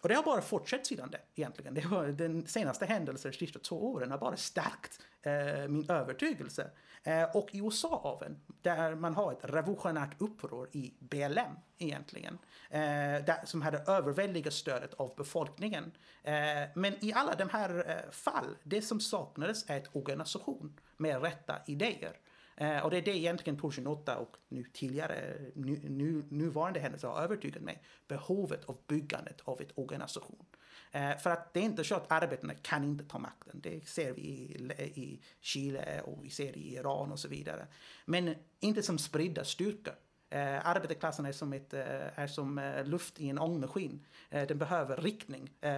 Och 0.00 0.08
det 0.08 0.14
har 0.14 0.22
bara 0.22 0.42
fortsatt 0.42 0.86
sedan 0.86 1.10
det 1.10 1.20
egentligen. 1.34 1.74
Det 1.74 1.86
var 1.86 2.06
den 2.06 2.46
senaste 2.46 2.86
händelsen 2.86 3.30
de 3.30 3.38
sista 3.38 3.58
två 3.58 3.92
åren 3.92 4.10
har 4.10 4.18
bara 4.18 4.36
stärkt 4.36 5.00
eh, 5.22 5.68
min 5.68 5.90
övertygelse. 5.90 6.70
Eh, 7.02 7.36
och 7.36 7.54
i 7.54 7.58
USA 7.58 8.18
även, 8.20 8.40
där 8.62 8.94
man 8.94 9.14
har 9.14 9.32
ett 9.32 9.38
revolutionärt 9.42 10.22
uppror 10.22 10.68
i 10.72 10.94
BLM 10.98 11.58
egentligen. 11.78 12.38
Eh, 12.70 12.80
där, 13.24 13.46
som 13.46 13.62
hade 13.62 13.78
överväldigat 13.78 14.52
stödet 14.52 14.94
av 14.94 15.14
befolkningen. 15.16 15.92
Eh, 16.22 16.32
men 16.74 17.04
i 17.04 17.12
alla 17.14 17.34
de 17.34 17.48
här 17.48 17.84
eh, 17.90 18.10
fall, 18.10 18.56
det 18.62 18.82
som 18.82 19.00
saknades 19.00 19.70
är 19.70 19.76
ett 19.76 19.96
organisation 19.96 20.80
med 20.96 21.22
rätta 21.22 21.56
idéer. 21.66 22.16
Eh, 22.60 22.84
och 22.84 22.90
det 22.90 22.96
är 22.96 23.02
det 23.02 23.16
egentligen 23.16 23.58
2008 23.58 24.18
och 24.18 24.36
nu 24.48 24.64
tidigare, 24.72 25.34
nu, 25.54 25.80
nu, 25.88 26.24
nuvarande 26.28 26.80
händelser 26.80 27.08
har 27.08 27.22
övertygat 27.22 27.62
mig. 27.62 27.82
Behovet 28.08 28.64
av 28.64 28.78
byggandet 28.86 29.40
av 29.44 29.60
ett 29.60 29.70
organisation. 29.74 30.44
Eh, 30.92 31.16
för 31.16 31.30
att 31.30 31.54
det 31.54 31.60
är 31.60 31.64
inte 31.64 31.84
så 31.84 31.94
att 31.94 32.12
arbetarna 32.12 32.54
kan 32.54 32.84
inte 32.84 33.04
ta 33.04 33.18
makten. 33.18 33.60
Det 33.60 33.88
ser 33.88 34.12
vi 34.12 34.20
i, 34.20 34.72
i 34.94 35.20
Chile 35.40 36.00
och 36.00 36.24
vi 36.24 36.30
ser 36.30 36.58
i 36.58 36.74
Iran 36.74 37.12
och 37.12 37.18
så 37.18 37.28
vidare. 37.28 37.66
Men 38.04 38.34
inte 38.60 38.82
som 38.82 38.98
spridda 38.98 39.44
styrkor. 39.44 39.94
Eh, 40.30 40.66
arbetarklassen 40.66 41.26
är 41.26 41.32
som, 41.32 41.52
ett, 41.52 41.74
eh, 41.74 42.18
är 42.18 42.26
som 42.26 42.58
eh, 42.58 42.84
luft 42.84 43.20
i 43.20 43.28
en 43.28 43.38
ångmaskin. 43.38 44.06
Eh, 44.30 44.46
den 44.46 44.58
behöver 44.58 44.96
riktning 44.96 45.50
eh, 45.60 45.70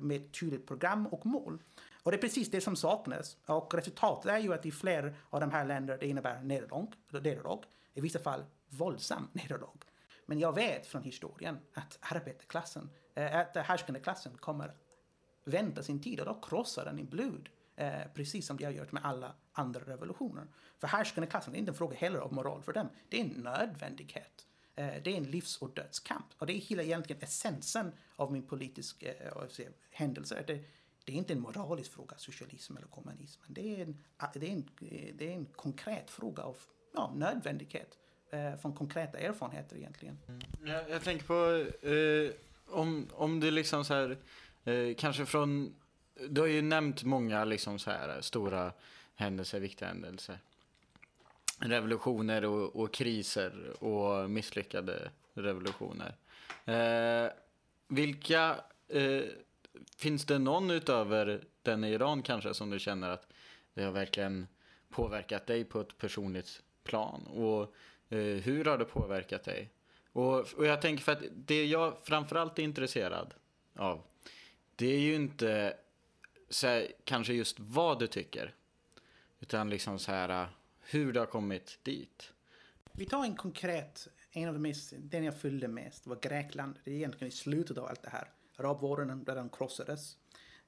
med 0.00 0.16
ett 0.16 0.40
tydligt 0.40 0.66
program 0.66 1.06
och 1.06 1.26
mål. 1.26 1.62
Och 2.06 2.12
det 2.12 2.16
är 2.16 2.20
precis 2.20 2.50
det 2.50 2.60
som 2.60 2.76
saknas. 2.76 3.36
Och 3.46 3.74
resultatet 3.74 4.32
är 4.32 4.38
ju 4.38 4.54
att 4.54 4.66
i 4.66 4.72
fler 4.72 5.14
av 5.30 5.40
de 5.40 5.50
här 5.50 5.64
länderna 5.64 5.98
det 5.98 6.06
innebär 6.06 6.42
nederlag, 6.42 6.92
nederlag 7.10 7.64
i 7.94 8.00
vissa 8.00 8.18
fall 8.18 8.44
våldsam 8.68 9.28
nederlag. 9.32 9.78
Men 10.26 10.38
jag 10.38 10.54
vet 10.54 10.86
från 10.86 11.02
historien 11.02 11.58
att 11.74 11.98
arbetarklassen, 12.00 12.90
eh, 13.14 13.36
att 13.38 13.56
härskande 13.56 14.00
klassen 14.00 14.32
kommer 14.36 14.74
vänta 15.44 15.82
sin 15.82 16.02
tid 16.02 16.20
och 16.20 16.26
då 16.26 16.40
krossar 16.40 16.84
den 16.84 16.98
i 16.98 17.04
blod. 17.04 17.48
Eh, 17.76 18.00
precis 18.14 18.46
som 18.46 18.56
de 18.56 18.64
har 18.64 18.72
gjort 18.72 18.92
med 18.92 19.04
alla 19.04 19.34
andra 19.52 19.80
revolutioner. 19.80 20.46
För 20.78 20.88
härskande 20.88 21.30
klassen 21.30 21.54
är 21.54 21.58
inte 21.58 21.70
en 21.70 21.76
fråga 21.76 21.96
heller 21.96 22.18
av 22.18 22.32
moral 22.32 22.62
för 22.62 22.72
dem. 22.72 22.88
Det 23.08 23.20
är 23.20 23.24
en 23.24 23.42
nödvändighet. 23.42 24.46
Eh, 24.76 25.02
det 25.04 25.12
är 25.12 25.16
en 25.16 25.30
livs 25.30 25.62
och 25.62 25.74
dödskamp. 25.74 26.26
Och 26.38 26.46
det 26.46 26.52
är 26.52 26.60
hela 26.60 26.82
egentligen 26.82 27.22
essensen 27.22 27.92
av 28.16 28.32
min 28.32 28.46
politiska 28.46 29.14
eh, 29.14 29.32
händelse. 29.90 30.44
Det, 30.46 30.64
det 31.06 31.12
är 31.12 31.16
inte 31.16 31.32
en 31.32 31.40
moralisk 31.40 31.92
fråga, 31.92 32.16
socialism 32.16 32.76
eller 32.76 32.86
kommunism. 32.86 33.40
Det 33.46 33.74
är 33.74 33.82
en, 33.82 33.96
det 34.34 34.48
är 34.48 34.52
en, 34.52 34.68
det 35.14 35.28
är 35.28 35.32
en 35.32 35.46
konkret 35.46 36.10
fråga 36.10 36.42
av 36.42 36.56
ja, 36.94 37.12
nödvändighet 37.16 37.98
eh, 38.30 38.56
från 38.56 38.74
konkreta 38.74 39.18
erfarenheter 39.18 39.76
egentligen. 39.76 40.18
Mm. 40.28 40.40
Jag, 40.64 40.90
jag 40.90 41.02
tänker 41.02 41.26
på 41.26 41.66
eh, 41.86 42.30
om, 42.66 43.08
om 43.12 43.40
du 43.40 43.50
liksom 43.50 43.84
så 43.84 43.94
här, 43.94 44.18
eh, 44.64 44.94
kanske 44.94 45.26
från, 45.26 45.74
du 46.28 46.40
har 46.40 46.48
ju 46.48 46.62
nämnt 46.62 47.02
många 47.02 47.44
liksom 47.44 47.78
så 47.78 47.90
här 47.90 48.20
stora 48.20 48.72
händelser, 49.14 49.60
viktiga 49.60 49.88
händelser. 49.88 50.38
Revolutioner 51.58 52.44
och, 52.44 52.76
och 52.76 52.92
kriser 52.92 53.82
och 53.84 54.30
misslyckade 54.30 55.10
revolutioner. 55.34 56.16
Eh, 56.64 57.30
vilka 57.88 58.56
eh, 58.88 59.22
Finns 59.96 60.24
det 60.24 60.38
någon 60.38 60.70
utöver 60.70 61.44
den 61.62 61.84
i 61.84 61.92
Iran 61.92 62.22
kanske 62.22 62.54
som 62.54 62.70
du 62.70 62.78
känner 62.78 63.10
att 63.10 63.28
det 63.74 63.82
har 63.82 63.92
verkligen 63.92 64.46
påverkat 64.88 65.46
dig 65.46 65.64
på 65.64 65.80
ett 65.80 65.98
personligt 65.98 66.62
plan? 66.84 67.26
Och 67.26 67.62
eh, 68.16 68.18
hur 68.18 68.64
har 68.64 68.78
det 68.78 68.84
påverkat 68.84 69.44
dig? 69.44 69.70
Och, 70.12 70.38
och 70.38 70.66
jag 70.66 70.82
tänker 70.82 71.04
för 71.04 71.12
att 71.12 71.22
det 71.34 71.64
jag 71.64 71.96
framförallt 72.02 72.58
är 72.58 72.62
intresserad 72.62 73.34
av 73.76 74.02
det 74.76 74.86
är 74.86 75.00
ju 75.00 75.14
inte 75.14 75.76
så 76.48 76.66
här, 76.66 76.92
kanske 77.04 77.32
just 77.32 77.60
vad 77.60 77.98
du 77.98 78.06
tycker 78.06 78.54
utan 79.40 79.70
liksom 79.70 79.98
så 79.98 80.12
här 80.12 80.48
hur 80.80 81.12
du 81.12 81.18
har 81.18 81.26
kommit 81.26 81.78
dit. 81.82 82.32
Vi 82.92 83.06
tar 83.06 83.24
en 83.24 83.36
konkret, 83.36 84.08
en 84.30 84.48
av 84.48 84.54
de 84.54 84.60
mest, 84.60 84.92
den 84.96 85.24
jag 85.24 85.40
följde 85.40 85.68
mest 85.68 86.06
var 86.06 86.16
Grekland. 86.16 86.78
Det 86.84 86.90
är 86.90 86.94
egentligen 86.94 87.28
i 87.28 87.36
slutet 87.36 87.78
av 87.78 87.86
allt 87.86 88.02
det 88.02 88.10
här 88.10 88.28
arabvåren 88.56 89.24
där 89.24 89.34
den 89.34 89.48
krossades. 89.48 90.16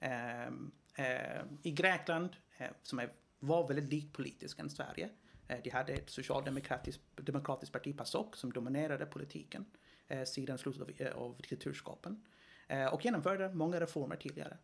Eh, 0.00 0.46
eh, 0.94 1.42
I 1.62 1.70
Grekland, 1.70 2.36
eh, 2.58 2.70
som 2.82 2.98
är, 2.98 3.12
var 3.38 3.68
väldigt 3.68 3.92
likt 3.92 4.12
politiskt 4.12 4.60
än 4.60 4.70
Sverige, 4.70 5.10
eh, 5.48 5.58
de 5.64 5.70
hade 5.70 5.92
ett 5.92 6.10
socialdemokratiskt 6.10 7.02
demokratiskt 7.16 7.72
parti, 7.72 7.96
PASOK, 7.96 8.36
som 8.36 8.52
dominerade 8.52 9.06
politiken 9.06 9.66
eh, 10.08 10.24
sedan 10.24 10.58
slutet 10.58 10.82
av, 10.82 10.90
eh, 10.96 11.12
av 11.16 11.36
diktaturskapen 11.36 12.24
eh, 12.68 12.86
och 12.86 13.04
genomförde 13.04 13.54
många 13.54 13.80
reformer 13.80 14.16
tidigare. 14.16 14.56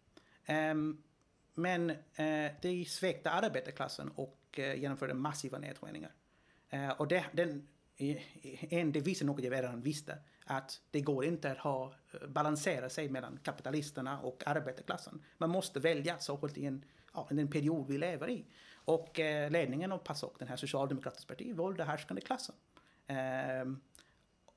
Ehm, 0.44 1.02
men 1.54 1.90
eh, 1.90 2.52
de 2.62 2.84
svekte 2.84 3.30
arbetarklassen 3.30 4.08
och 4.08 4.58
eh, 4.58 4.80
genomförde 4.80 5.14
massiva 5.14 5.58
nedskärningar. 5.58 6.12
och 6.98 7.08
det, 7.08 7.24
den, 7.32 7.68
en, 8.70 8.92
det 8.92 9.00
visar 9.00 9.26
något 9.26 9.44
jag 9.44 9.52
redan 9.52 9.80
visste, 9.80 10.18
att 10.44 10.80
det 10.90 11.00
går 11.00 11.24
inte 11.24 11.50
att 11.50 11.58
ha, 11.58 11.94
eh, 12.12 12.28
balansera 12.28 12.88
sig 12.90 13.08
mellan 13.08 13.38
kapitalisterna 13.42 14.20
och 14.20 14.42
arbetarklassen. 14.46 15.22
Man 15.38 15.50
måste 15.50 15.80
välja, 15.80 16.18
särskilt 16.18 16.58
i 16.58 16.66
en, 16.66 16.84
ja, 17.14 17.28
den 17.30 17.50
period 17.50 17.86
vi 17.88 17.98
lever 17.98 18.30
i. 18.30 18.44
Och 18.74 19.20
eh, 19.20 19.50
ledningen 19.50 19.92
av 19.92 19.98
PASOK, 19.98 20.38
den 20.38 20.48
här 20.48 20.56
socialdemokratiska 20.56 21.34
partiet, 21.34 21.56
valde 21.56 21.84
härskande 21.84 22.22
klassen. 22.22 22.54
Eh, 23.06 23.64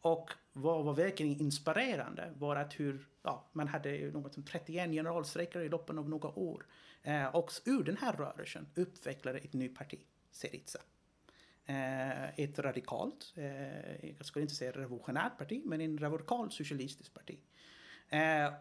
och 0.01 0.31
vad 0.53 0.85
var 0.85 0.93
verkligen 0.93 1.41
inspirerande 1.41 2.33
var 2.37 2.55
att 2.55 2.79
hur, 2.79 3.07
ja, 3.23 3.49
man 3.51 3.67
hade 3.67 4.11
något 4.11 4.33
som 4.33 4.43
31 4.43 4.91
generalstrejker 4.91 5.59
i 5.59 5.69
loppen 5.69 5.97
av 5.97 6.09
några 6.09 6.39
år. 6.39 6.65
Eh, 7.03 7.35
och 7.35 7.51
ur 7.65 7.83
den 7.83 7.97
här 7.97 8.13
rörelsen 8.13 8.67
utvecklade 8.75 9.39
ett 9.39 9.53
nytt 9.53 9.77
parti, 9.77 9.99
Syriza. 10.31 10.79
Eh, 11.69 12.39
ett 12.39 12.59
radikalt, 12.59 13.33
eh, 13.35 14.15
jag 14.17 14.25
skulle 14.25 14.43
inte 14.43 14.55
säga 14.55 14.71
revolutionärt 14.71 15.37
parti, 15.37 15.61
men 15.65 15.81
en 15.81 15.97
radikal 15.97 16.51
socialistiskt 16.51 17.13
parti. 17.13 17.37
Eh, 18.09 18.53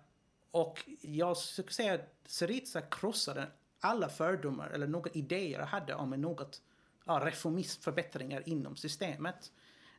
och 0.51 0.85
jag 1.01 1.37
skulle 1.37 1.71
säga 1.71 1.95
att 1.95 2.14
Syriza 2.25 2.81
krossade 2.81 3.47
alla 3.81 4.09
fördomar 4.09 4.71
eller 4.71 4.87
några 4.87 5.11
idéer 5.11 5.59
jag 5.59 5.66
hade 5.66 5.95
om 5.95 6.11
något 6.11 6.62
ja, 7.05 7.21
reformistförbättringar 7.25 8.49
inom 8.49 8.77
systemet. 8.77 9.53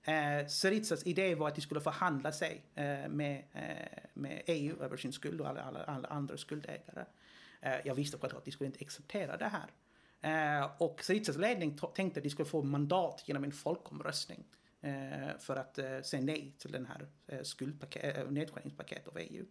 Eh, 0.03 0.47
Syrizas 0.47 1.05
idé 1.07 1.35
var 1.35 1.47
att 1.47 1.55
de 1.55 1.61
skulle 1.61 1.81
förhandla 1.81 2.31
sig 2.31 2.63
eh, 2.75 3.09
med, 3.09 3.43
eh, 3.53 4.03
med 4.13 4.41
EU 4.45 4.83
över 4.83 4.97
sin 4.97 5.13
skuld 5.13 5.41
och 5.41 5.47
alla, 5.47 5.61
alla, 5.61 5.83
alla 5.83 6.07
andra 6.07 6.37
skuldägare. 6.37 7.05
Eh, 7.61 7.75
jag 7.85 7.95
visste 7.95 8.17
självklart 8.17 8.39
att 8.39 8.45
de 8.45 8.51
skulle 8.51 8.67
inte 8.67 8.85
acceptera 8.85 9.37
det 9.37 9.47
här. 9.47 9.71
Eh, 10.21 10.71
och 10.77 11.03
Syrizas 11.03 11.37
ledning 11.37 11.77
tänkte 11.95 12.19
att 12.19 12.23
de 12.23 12.29
skulle 12.29 12.49
få 12.49 12.63
mandat 12.63 13.23
genom 13.25 13.43
en 13.43 13.51
folkomröstning 13.51 14.43
eh, 14.81 15.37
för 15.39 15.55
att 15.55 15.77
eh, 15.77 16.01
säga 16.01 16.23
nej 16.23 16.55
till 16.57 16.71
den 16.71 16.85
här 16.85 17.07
eh, 17.27 17.37
eh 17.37 18.31
nedskärningspaketet 18.31 19.07
av 19.07 19.17
EU. 19.17 19.45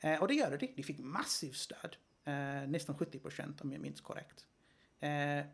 Eh, 0.00 0.22
och 0.22 0.28
det 0.28 0.34
gör 0.34 0.56
de. 0.56 0.66
De 0.76 0.82
fick 0.82 0.98
massivt 0.98 1.56
stöd. 1.56 1.96
Eh, 2.24 2.68
nästan 2.68 2.98
70 2.98 3.18
procent 3.18 3.60
om 3.60 3.72
jag 3.72 3.80
minns 3.80 4.00
korrekt. 4.00 4.46
Eh, 5.00 5.44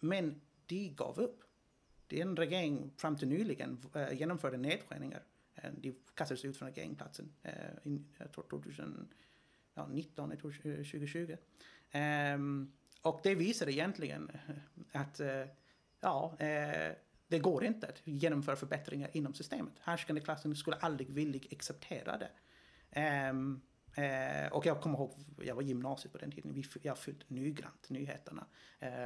men 0.00 0.40
de 0.66 0.88
gav 0.88 1.20
upp. 1.20 1.44
Den 2.06 2.36
regering 2.36 2.92
fram 2.96 3.16
till 3.16 3.28
nyligen 3.28 3.84
eh, 3.94 4.12
genomförde 4.12 4.56
nedskärningar. 4.56 5.22
Eh, 5.54 5.70
de 5.76 5.94
kastades 6.14 6.44
ut 6.44 6.56
från 6.56 6.68
regeringsplatsen, 6.68 7.32
eh, 7.42 7.52
2019, 8.32 10.36
2020. 10.36 11.36
Och 13.02 13.20
det 13.22 13.34
visar 13.34 13.68
egentligen 13.68 14.30
eh, 14.30 15.00
att 15.00 15.20
eh, 15.20 15.44
ja, 16.00 16.36
eh, 16.38 16.92
det 17.28 17.38
går 17.38 17.64
inte 17.64 17.86
att 17.86 18.00
genomföra 18.04 18.56
förbättringar 18.56 19.10
inom 19.12 19.34
systemet. 19.34 19.72
Härskande 19.80 20.20
klassen 20.20 20.56
skulle 20.56 20.76
aldrig 20.76 21.10
villig 21.10 21.48
acceptera 21.52 22.18
det. 22.18 22.30
Um, 23.30 23.60
och 24.50 24.66
jag 24.66 24.80
kommer 24.80 24.98
ihåg, 24.98 25.14
jag 25.42 25.54
var 25.54 25.62
gymnasiet 25.62 26.12
på 26.12 26.18
den 26.18 26.30
tiden, 26.30 26.64
jag 26.82 26.98
följde 26.98 27.24
noggrant 27.28 27.90
nyheterna, 27.90 28.46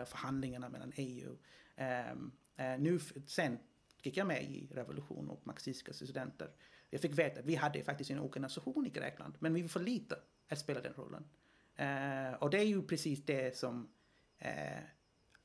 förhandlingarna 0.07 0.69
mellan 0.69 0.93
EU. 0.97 1.31
Um, 1.31 2.33
ehm, 2.57 2.83
nu, 2.83 2.99
sen 3.27 3.59
gick 4.03 4.17
jag 4.17 4.27
med 4.27 4.43
i 4.43 4.69
revolution 4.73 5.31
och 5.31 5.47
marxistiska 5.47 5.93
studenter. 5.93 6.51
Jag 6.91 7.01
fick 7.01 7.19
veta 7.19 7.41
att 7.41 7.47
vi 7.47 7.55
hade 7.55 7.85
faktiskt 7.85 8.11
en 8.11 8.19
organisation 8.19 8.87
i 8.87 8.91
Grekland, 8.91 9.35
men 9.39 9.55
vi 9.55 9.63
var 9.63 9.69
för 9.69 9.81
lite 9.81 10.19
att 10.49 10.59
spela 10.59 10.81
den 10.81 10.95
rollen. 10.95 11.25
Eh, 11.77 12.33
och 12.39 12.51
det 12.51 12.59
är 12.59 12.65
ju 12.65 12.83
precis 12.83 13.25
det 13.25 13.57
som 13.57 13.89
eh, 14.39 14.83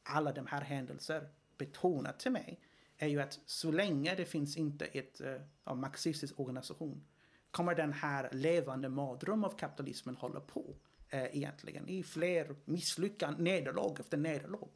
alla 0.04 0.32
de 0.32 0.48
här 0.48 0.62
händelser 0.62 1.30
betonar 1.58 2.12
till 2.12 2.32
mig. 2.32 2.60
Är 2.98 3.08
ju 3.08 3.22
att 3.22 3.40
så 3.46 3.72
länge 3.72 4.16
det 4.16 4.26
finns 4.26 4.58
inte 4.58 4.86
ett 4.86 5.22
eh, 5.22 5.76
marxistisk 5.76 6.40
organisation 6.40 7.04
kommer 7.52 7.76
den 7.76 7.94
här 7.94 8.30
levande 8.32 8.90
mardröm 8.90 9.44
av 9.44 9.58
kapitalismen 9.58 10.16
hålla 10.16 10.40
på 10.40 10.76
eh, 11.10 11.36
egentligen 11.38 11.90
i 11.90 12.04
fler 12.04 12.56
misslyckanden, 12.66 13.44
nederlag 13.44 14.00
efter 14.00 14.18
nederlag. 14.18 14.70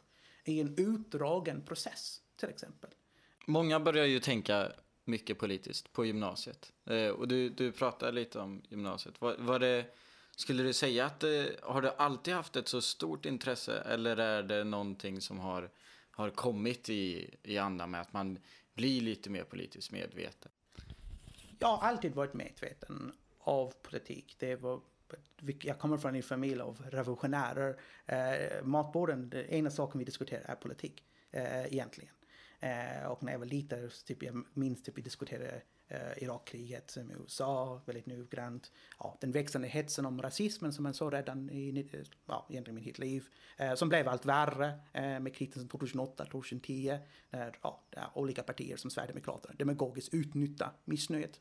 I 0.46 0.60
en 0.60 0.76
utdragen 0.78 1.62
process 1.62 2.22
till 2.36 2.50
exempel. 2.50 2.90
Många 3.46 3.80
börjar 3.80 4.06
ju 4.06 4.20
tänka 4.20 4.72
mycket 5.06 5.40
politiskt 5.40 5.94
på 5.94 6.06
gymnasiet. 6.06 6.74
Eh, 6.86 7.08
och 7.08 7.28
du, 7.28 7.50
du 7.50 7.72
pratade 7.72 8.12
lite 8.12 8.40
om 8.40 8.62
gymnasiet. 8.70 9.22
Var, 9.22 9.36
var 9.40 9.60
det 9.60 9.86
skulle 10.36 10.64
du 10.64 10.74
säga 10.74 11.06
att 11.06 11.20
det, 11.20 11.60
har 11.64 11.82
du 11.82 11.90
alltid 11.90 12.34
haft 12.34 12.56
ett 12.56 12.68
så 12.68 12.82
stort 12.82 13.26
intresse 13.26 13.80
eller 13.80 14.18
är 14.18 14.44
det 14.44 14.64
någonting 14.64 15.22
som 15.22 15.40
har, 15.40 15.70
har 16.12 16.30
kommit 16.30 16.90
i, 16.90 17.36
i 17.44 17.58
andan 17.58 17.92
med 17.92 18.02
att 18.02 18.14
man 18.14 18.40
blir 18.74 19.02
lite 19.02 19.30
mer 19.30 19.44
politiskt 19.44 19.92
medveten? 19.92 20.52
Jag 21.60 21.68
har 21.68 21.88
alltid 21.88 22.16
varit 22.16 22.34
medveten 22.34 23.14
av 23.40 23.74
politik. 23.82 24.36
Det 24.40 24.56
var, 24.56 24.82
jag 25.62 25.80
kommer 25.80 25.98
från 25.98 26.16
en 26.16 26.24
familj 26.24 26.62
av 26.62 26.82
revolutionärer. 26.90 27.80
Eh, 28.06 28.64
matborden, 28.64 29.30
den 29.30 29.46
ena 29.46 29.70
saken 29.70 30.00
vi 30.00 30.06
diskuterar 30.06 30.42
är 30.52 30.56
politik 30.56 31.04
eh, 31.32 31.66
egentligen. 31.66 32.14
Eh, 32.60 33.06
och 33.06 33.24
när 33.24 33.32
jag 33.32 33.40
var 33.40 33.46
liten, 33.46 33.90
typ, 34.06 34.24
jag 34.24 34.44
minns 34.54 34.84
typ 34.84 34.98
vi 34.98 35.02
diskuterade 35.02 35.62
eh, 35.92 36.24
Irakkriget 36.24 36.98
med 36.98 37.18
USA 37.20 37.82
väldigt 37.86 38.06
noggrant. 38.06 38.72
Ja, 39.00 39.18
den 39.22 39.32
växande 39.32 39.68
hetsen 39.68 40.06
om 40.06 40.22
rasismen 40.22 40.74
som 40.74 40.84
man 40.84 40.94
såg 40.94 41.14
redan 41.14 41.50
i 41.50 41.88
ja, 42.26 42.48
egentligen 42.50 42.76
mitt 42.76 43.00
liv. 43.00 43.26
Eh, 43.58 43.74
som 43.74 43.90
blev 43.90 44.08
allt 44.08 44.26
värre 44.26 44.80
eh, 44.94 45.20
med 45.20 45.36
krisen 45.36 45.70
2008-2010. 45.70 47.00
När 47.30 47.56
ja, 47.62 48.12
olika 48.14 48.44
partier 48.44 48.78
som 48.78 48.92
Sverigedemokraterna 48.92 49.56
demagogiskt 49.58 50.14
utnyttjar 50.14 50.72
missnöjet. 50.86 51.40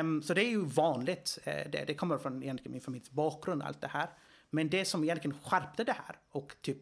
Um, 0.00 0.22
så 0.22 0.34
det 0.34 0.44
är 0.44 0.50
ju 0.50 0.64
vanligt. 0.64 1.38
Eh, 1.44 1.70
det, 1.70 1.84
det 1.86 1.94
kommer 1.94 2.18
från 2.18 2.42
egentligen 2.42 2.72
min 2.72 2.80
familjs 2.80 3.10
bakgrund, 3.10 3.62
allt 3.62 3.80
det 3.80 3.88
här. 3.88 4.08
Men 4.50 4.68
det 4.68 4.84
som 4.84 5.04
egentligen 5.04 5.38
skärpte 5.38 5.84
det 5.84 5.92
här 5.92 6.18
och 6.30 6.56
typ 6.60 6.78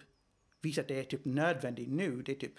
visar 0.61 0.83
att 0.83 0.89
det 0.89 1.01
är 1.01 1.05
typ 1.05 1.25
nödvändigt 1.25 1.89
nu, 1.89 2.23
det 2.23 2.33
är 2.33 2.37
typ 2.37 2.55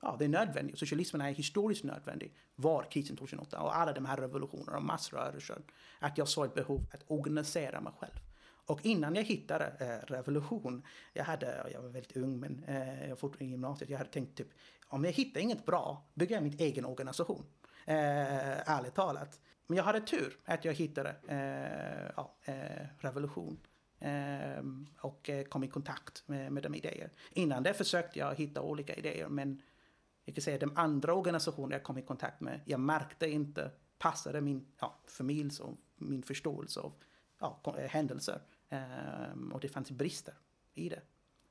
ja, 0.00 0.16
det 0.18 0.24
är 0.24 0.28
nödvändigt. 0.28 0.78
Socialismen 0.78 1.20
är 1.20 1.30
historiskt 1.30 1.84
nödvändig. 1.84 2.34
Var 2.56 2.82
krisen 2.82 3.16
2008 3.16 3.60
och 3.60 3.76
alla 3.76 3.92
de 3.92 4.04
här 4.04 4.16
revolutionerna 4.16 4.76
och 4.76 4.84
massrörelser. 4.84 5.58
Att 5.98 6.18
jag 6.18 6.28
såg 6.28 6.44
ett 6.44 6.54
behov 6.54 6.86
att 6.92 7.04
organisera 7.06 7.80
mig 7.80 7.92
själv. 7.98 8.18
Och 8.68 8.86
innan 8.86 9.14
jag 9.14 9.22
hittade 9.22 9.66
eh, 9.80 10.12
revolution, 10.12 10.82
jag, 11.12 11.24
hade, 11.24 11.70
jag 11.72 11.82
var 11.82 11.88
väldigt 11.88 12.16
ung 12.16 12.40
men 12.40 12.64
eh, 12.64 13.02
jag 13.02 13.08
var 13.08 13.16
fortfarande 13.16 13.44
i 13.44 13.48
gymnasiet, 13.48 13.90
jag 13.90 13.98
hade 13.98 14.10
tänkt 14.10 14.36
typ 14.36 14.48
om 14.88 15.04
jag 15.04 15.12
hittar 15.12 15.40
inget 15.40 15.66
bra, 15.66 16.06
bygger 16.14 16.34
jag 16.34 16.42
min 16.42 16.56
egen 16.58 16.84
organisation. 16.84 17.44
Eh, 17.86 18.70
ärligt 18.70 18.94
talat. 18.94 19.40
Men 19.66 19.76
jag 19.76 19.84
hade 19.84 20.00
tur 20.00 20.38
att 20.44 20.64
jag 20.64 20.74
hittade 20.74 21.16
eh, 21.28 22.12
ja, 22.16 22.36
eh, 22.44 22.86
revolution 22.98 23.60
eh, 24.00 24.64
och 25.00 25.30
eh, 25.30 25.44
kom 25.44 25.64
i 25.64 25.68
kontakt 25.68 26.28
med, 26.28 26.52
med 26.52 26.62
de 26.62 26.74
idéer. 26.74 27.10
Innan 27.30 27.62
det 27.62 27.74
försökte 27.74 28.18
jag 28.18 28.34
hitta 28.34 28.62
olika 28.62 28.94
idéer 28.94 29.28
men 29.28 29.62
jag 30.28 30.34
kan 30.34 30.42
säga 30.42 30.58
de 30.58 30.72
andra 30.76 31.14
organisationer 31.14 31.76
jag 31.76 31.82
kom 31.82 31.98
i 31.98 32.02
kontakt 32.02 32.40
med, 32.40 32.60
jag 32.64 32.80
märkte 32.80 33.30
inte 33.30 33.70
passade 33.98 34.40
min 34.40 34.66
ja, 34.80 34.98
familjs 35.06 35.60
och 35.60 35.76
min 35.96 36.22
förståelse 36.22 36.80
av 36.80 36.92
ja, 37.40 37.76
händelser. 37.88 38.40
Um, 39.32 39.52
och 39.52 39.60
det 39.60 39.68
fanns 39.68 39.90
brister 39.90 40.34
i 40.74 40.88
det. 40.88 41.00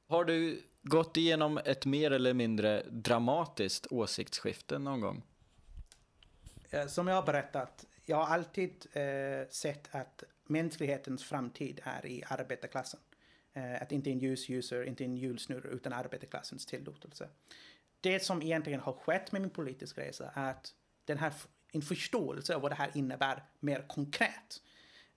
Har 0.07 0.25
du 0.25 0.63
gått 0.81 1.17
igenom 1.17 1.57
ett 1.57 1.85
mer 1.85 2.11
eller 2.11 2.33
mindre 2.33 2.83
dramatiskt 2.89 3.87
åsiktsskifte 3.89 4.79
någon 4.79 5.01
gång? 5.01 5.23
Eh, 6.69 6.87
som 6.87 7.07
jag 7.07 7.15
har 7.15 7.25
berättat, 7.25 7.85
jag 8.05 8.17
har 8.17 8.33
alltid 8.33 8.85
eh, 8.91 9.49
sett 9.49 9.95
att 9.95 10.23
mänsklighetens 10.43 11.23
framtid 11.23 11.81
är 11.83 12.05
i 12.05 12.23
arbetarklassen. 12.27 12.99
Eh, 13.53 13.81
att 13.81 13.91
inte 13.91 14.09
en 14.11 14.19
ljusljuser, 14.19 14.83
inte 14.83 15.03
en 15.03 15.17
julsnurra, 15.17 15.69
utan 15.69 15.93
arbetarklassens 15.93 16.65
tillåtelse. 16.65 17.29
Det 18.01 18.23
som 18.23 18.41
egentligen 18.41 18.79
har 18.79 18.93
skett 18.93 19.31
med 19.31 19.41
min 19.41 19.49
politiska 19.49 20.01
resa 20.01 20.31
är 20.33 20.51
att 20.51 20.73
den 21.05 21.17
här, 21.17 21.33
en 21.71 21.81
förståelse 21.81 22.55
av 22.55 22.61
vad 22.61 22.71
det 22.71 22.75
här 22.75 22.91
innebär 22.93 23.43
mer 23.59 23.85
konkret. 23.87 24.61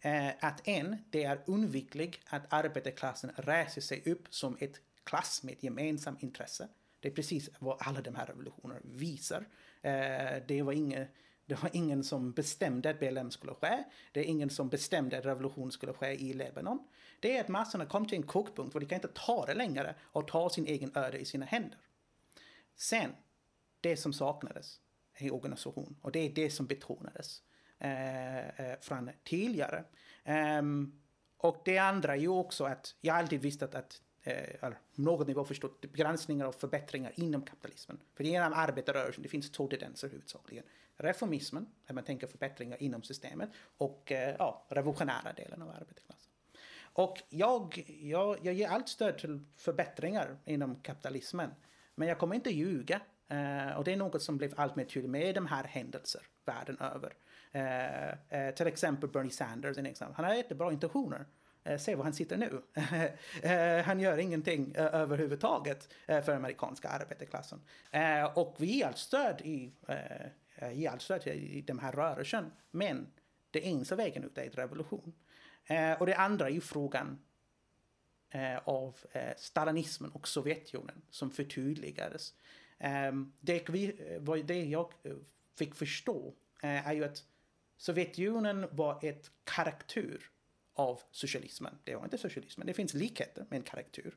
Eh, 0.00 0.28
att 0.40 0.68
en, 0.68 0.96
det 1.10 1.24
är 1.24 1.42
undvikligt 1.46 2.20
att 2.26 2.52
arbetarklassen 2.52 3.32
reser 3.36 3.80
sig 3.80 4.02
upp 4.06 4.34
som 4.34 4.56
ett 4.60 4.80
klass 5.04 5.42
med 5.42 5.52
ett 5.52 5.62
gemensamt 5.62 6.22
intresse. 6.22 6.68
Det 7.00 7.08
är 7.08 7.12
precis 7.12 7.50
vad 7.58 7.76
alla 7.80 8.00
de 8.00 8.14
här 8.14 8.26
revolutionerna 8.26 8.80
visar. 8.84 9.48
Eh, 9.82 10.42
det 10.46 10.62
var 10.62 10.72
ingen 10.72 11.06
det 11.46 11.62
var 11.62 11.70
ingen 11.72 12.04
som 12.04 12.32
bestämde 12.32 12.90
att 12.90 13.00
BLM 13.00 13.30
skulle 13.30 13.54
ske. 13.54 13.84
Det 14.12 14.20
är 14.20 14.24
ingen 14.24 14.50
som 14.50 14.68
bestämde 14.68 15.18
att 15.18 15.24
revolution 15.24 15.72
skulle 15.72 15.92
ske 15.92 16.06
i 16.06 16.32
Lebanon. 16.32 16.78
Det 17.20 17.36
är 17.36 17.40
att 17.40 17.48
massorna 17.48 17.86
kom 17.86 18.06
till 18.06 18.16
en 18.16 18.22
kokpunkt 18.22 18.72
där 18.72 18.80
de 18.80 18.86
kan 18.86 18.96
inte 18.96 19.08
ta 19.14 19.46
det 19.46 19.54
längre 19.54 19.94
och 20.02 20.28
ta 20.28 20.50
sin 20.50 20.66
egen 20.66 20.96
öde 20.96 21.18
i 21.18 21.24
sina 21.24 21.46
händer. 21.46 21.78
Sen, 22.80 23.10
det 23.80 23.96
som 23.96 24.12
saknades 24.12 24.80
i 25.18 25.30
organisation 25.30 25.96
och 26.02 26.12
det 26.12 26.18
är 26.18 26.30
det 26.30 26.50
som 26.50 26.66
betonades 26.66 27.42
eh, 27.78 28.48
eh 28.48 28.78
från 28.80 29.10
tidigare. 29.24 29.84
Um, 30.58 31.00
och 31.36 31.62
det 31.64 31.78
andra 31.78 32.12
är 32.12 32.20
ju 32.20 32.28
också 32.28 32.64
att 32.64 32.94
jag 33.00 33.16
alltid 33.16 33.40
visste 33.40 33.64
att, 33.64 33.74
att 33.74 34.02
eh, 34.22 34.64
eller 34.64 34.78
någon 34.94 35.26
nivå 35.26 35.44
förstått 35.44 35.80
begränsningar 35.80 36.46
och 36.46 36.54
förbättringar 36.54 37.12
inom 37.16 37.42
kapitalismen. 37.42 38.00
För 38.14 38.24
inom 38.24 38.52
arbetarrörelsen, 38.52 39.22
det 39.22 39.28
finns 39.28 39.50
två 39.50 39.66
tendenser 39.68 40.08
huvudsakligen. 40.08 40.64
Reformismen, 40.96 41.66
där 41.86 41.94
man 41.94 42.04
tänker 42.04 42.26
förbättringar 42.26 42.82
inom 42.82 43.02
systemet, 43.02 43.50
och 43.78 44.12
eh, 44.12 44.36
ja, 44.38 44.66
revolutionära 44.68 45.32
delen 45.32 45.62
av 45.62 45.68
arbetarklassen. 45.68 46.32
Och 46.92 47.22
jag, 47.28 47.84
jag, 48.02 48.38
jag 48.42 48.54
ger 48.54 48.68
allt 48.68 48.88
stöd 48.88 49.18
till 49.18 49.44
förbättringar 49.56 50.38
inom 50.44 50.76
kapitalismen. 50.82 51.50
Men 52.00 52.08
jag 52.08 52.18
kommer 52.18 52.34
inte 52.34 52.50
ljuga. 52.50 53.00
Eh, 53.28 53.76
och 53.76 53.84
det 53.84 53.92
är 53.92 53.96
något 53.96 54.22
som 54.22 54.38
blev 54.38 54.54
allt 54.56 54.76
mer 54.76 54.84
tydligt 54.84 55.10
med 55.10 55.34
de 55.34 55.46
här 55.46 55.64
händelser 55.64 56.22
världen 56.44 56.78
över. 56.80 57.12
Eh, 57.52 58.08
eh 58.38 58.54
till 58.54 58.66
exempel 58.66 59.10
Bernie 59.10 59.30
Sanders, 59.30 59.78
en 59.78 59.86
exempel. 59.86 60.14
han 60.16 60.24
har 60.24 60.34
jättebra 60.34 60.72
intentioner. 60.72 61.26
Eh, 61.64 61.78
se 61.78 61.94
var 61.94 62.04
han 62.04 62.12
sitter 62.12 62.36
nu. 62.36 62.62
Eh, 63.42 63.84
han 63.84 64.00
gör 64.00 64.18
ingenting 64.18 64.74
överhuvudtaget 64.76 65.88
för 66.06 66.32
amerikanska 66.32 66.88
arbetarklassen. 66.88 67.60
och 68.34 68.56
vi 68.58 68.66
ger 68.66 68.86
allt 68.86 68.98
stöd 68.98 69.40
i, 69.40 69.72
ger 70.72 70.90
allt 70.90 71.02
stöd 71.02 71.26
i 71.26 71.62
den 71.66 71.78
här 71.78 71.92
rörelsen. 71.92 72.52
Men 72.70 73.06
det 73.50 73.68
enda 73.68 73.96
vägen 73.96 74.24
ut 74.24 74.38
är 74.38 74.42
en 74.42 74.50
revolution. 74.50 75.12
och 75.98 76.06
det 76.06 76.14
andra 76.14 76.46
är 76.46 76.52
ju 76.52 76.60
frågan 76.60 77.18
Eh, 78.32 78.58
av 78.64 78.96
eh, 79.12 79.36
stalinismen 79.36 80.10
och 80.10 80.28
Sovjetunionen 80.28 81.02
som 81.10 81.30
förtydligades. 81.30 82.34
det, 83.40 83.68
vi, 83.68 83.96
det 84.44 84.64
jag 84.64 84.92
eh, 85.02 85.12
fick 85.58 85.74
förstå 85.74 86.34
är 86.62 86.92
ju 86.92 87.04
att 87.04 87.24
Sovjetunionen 87.76 88.66
var 88.70 88.98
ett 89.02 89.30
karaktär 89.44 90.20
av 90.74 91.00
socialismen. 91.10 91.78
Det 91.84 91.94
var 91.94 92.04
inte 92.04 92.18
socialismen, 92.18 92.66
det 92.66 92.74
finns 92.74 92.94
likheter 92.94 93.46
med 93.50 93.56
en 93.56 93.62
karaktär. 93.62 94.14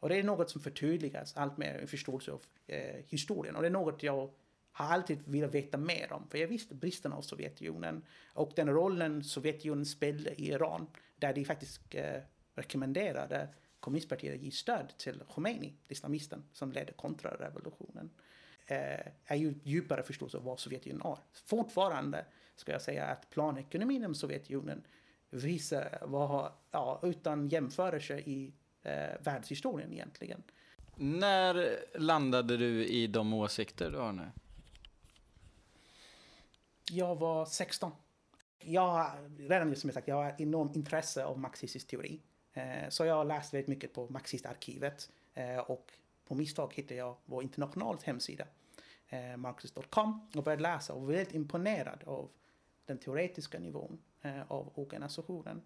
Och 0.00 0.08
det 0.08 0.16
är 0.16 0.22
något 0.22 0.50
som 0.50 0.60
förtydligas 0.60 1.36
allt 1.36 1.58
mer 1.58 1.78
i 1.78 1.86
förståelse 1.86 2.32
av 2.32 2.42
eh, 2.66 3.04
historien. 3.08 3.56
Och 3.56 3.62
det 3.62 3.68
är 3.68 3.72
något 3.72 4.02
jag 4.02 4.30
har 4.72 4.86
alltid 4.86 5.18
velat 5.26 5.54
veta 5.54 5.78
mer 5.78 6.12
om. 6.12 6.28
För 6.28 6.38
jag 6.38 6.48
visste 6.48 6.74
bristerna 6.74 7.16
av 7.16 7.22
Sovjetunionen 7.22 8.04
och 8.32 8.52
den 8.56 8.68
rollen 8.68 9.24
Sovjetunionen 9.24 9.86
spelade 9.86 10.40
i 10.40 10.48
Iran. 10.48 10.86
Där 11.16 11.32
de 11.32 11.44
faktiskt 11.44 11.94
eh, 11.94 12.22
rekommenderade 12.54 13.48
kommunistpartiet 13.80 14.34
att 14.34 14.40
ge 14.40 14.50
stöd 14.50 14.92
till 14.98 15.22
Khomeini, 15.28 15.74
islamisten 15.88 16.44
som 16.52 16.72
ledde 16.72 16.92
kontrarevolutionen. 16.92 18.10
Eh, 18.66 19.06
är 19.24 19.36
ju 19.36 19.54
djupare 19.62 20.02
förståelse 20.02 20.36
av 20.36 20.44
vad 20.44 20.60
Sovjetunionen 20.60 21.06
är. 21.06 21.18
Fortfarande 21.32 22.24
ska 22.56 22.72
jag 22.72 22.82
säga 22.82 23.06
att 23.06 23.30
planekonomin 23.30 23.96
inom 23.96 24.14
Sovjetunionen 24.14 24.84
visar 25.30 25.98
vad, 26.02 26.52
ja, 26.70 27.00
utan 27.02 27.48
jämförelse 27.48 28.18
i 28.18 28.52
eh, 28.82 28.92
världshistorien 29.20 29.92
egentligen. 29.92 30.42
När 30.96 31.78
landade 31.98 32.56
du 32.56 32.86
i 32.86 33.06
de 33.06 33.34
åsikter 33.34 33.90
du 33.90 33.98
har 33.98 34.12
nu? 34.12 34.30
Jag 36.90 37.16
var 37.16 37.46
16. 37.46 37.92
Jag 38.58 38.88
har 38.88 39.28
redan 39.48 39.76
som 39.76 39.88
jag 39.88 39.94
sagt, 39.94 40.08
jag 40.08 40.16
har 40.16 40.34
enormt 40.38 40.76
intresse 40.76 41.24
av 41.24 41.38
marxistisk 41.38 41.86
teori. 41.88 42.20
Eh, 42.52 42.88
så 42.88 43.04
jag 43.04 43.14
har 43.14 43.24
läst 43.24 43.54
väldigt 43.54 43.68
mycket 43.68 43.92
på 43.92 44.06
Marxistarkivet 44.10 45.10
eh, 45.34 45.58
och 45.58 45.92
på 46.24 46.34
misstag 46.34 46.74
hittade 46.74 46.94
jag 46.94 47.16
vår 47.24 47.42
internationals 47.42 48.04
hemsida, 48.04 48.44
eh, 49.08 49.36
marxist.com, 49.36 50.28
och 50.34 50.42
började 50.42 50.62
läsa 50.62 50.92
och 50.92 51.00
var 51.00 51.08
väldigt 51.08 51.34
imponerad 51.34 52.04
av 52.06 52.30
den 52.84 52.98
teoretiska 52.98 53.58
nivån 53.58 53.98
av 54.48 54.72
organisationen. 54.74 55.62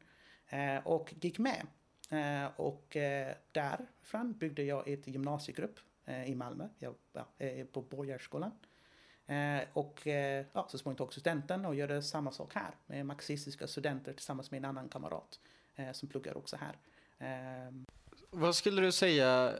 Och 0.85 1.15
gick 1.21 1.39
med. 1.39 1.67
Och 2.57 2.97
därifrån 3.53 4.33
byggde 4.33 4.63
jag 4.63 4.89
ett 4.89 5.07
gymnasiegrupp 5.07 5.79
i 6.27 6.35
Malmö, 6.35 6.69
jag, 6.79 6.95
på 7.73 7.83
Borgarskolan. 7.83 8.51
och 9.73 10.07
ja, 10.53 10.69
så 10.69 10.79
småningom 10.79 10.97
tog 10.97 11.13
studenten 11.13 11.65
och 11.65 11.75
gjorde 11.75 12.03
samma 12.03 12.33
sak 12.33 12.55
här 12.55 12.75
med 12.87 13.07
marxistiska 13.07 13.67
studenter 13.67 14.13
tillsammans 14.13 14.51
med 14.51 14.59
en 14.59 14.65
annan 14.65 14.89
kamrat 14.89 15.41
som 15.93 16.09
pluggar 16.09 16.37
också 16.37 16.57
här. 16.57 16.77
Vad 18.31 18.57
skulle 18.57 18.83
du 18.83 18.93
säga, 18.93 19.55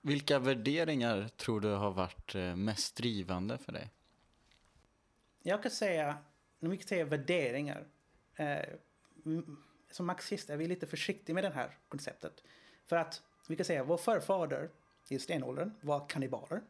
vilka 0.00 0.38
värderingar 0.38 1.28
tror 1.28 1.60
du 1.60 1.68
har 1.68 1.90
varit 1.90 2.34
mest 2.56 2.96
drivande 2.96 3.58
för 3.58 3.72
dig? 3.72 3.90
Jag 5.42 5.62
kan 5.62 5.70
säga 5.70 6.18
när 6.58 6.70
vi 6.70 6.78
säger 6.78 7.04
värderingar, 7.04 7.86
eh, 8.36 8.58
som 9.90 10.06
marxister 10.06 10.54
är 10.54 10.58
vi 10.58 10.66
lite 10.66 10.86
försiktiga 10.86 11.34
med 11.34 11.44
det 11.44 11.50
här 11.50 11.76
konceptet. 11.88 12.42
För 12.86 12.96
att 12.96 13.22
vi 13.48 13.56
kan 13.56 13.64
säga 13.64 13.84
vår 13.84 13.96
förfader 13.96 14.70
i 15.08 15.18
stenåldern 15.18 15.72
var 15.80 16.08
kannibaler. 16.08 16.60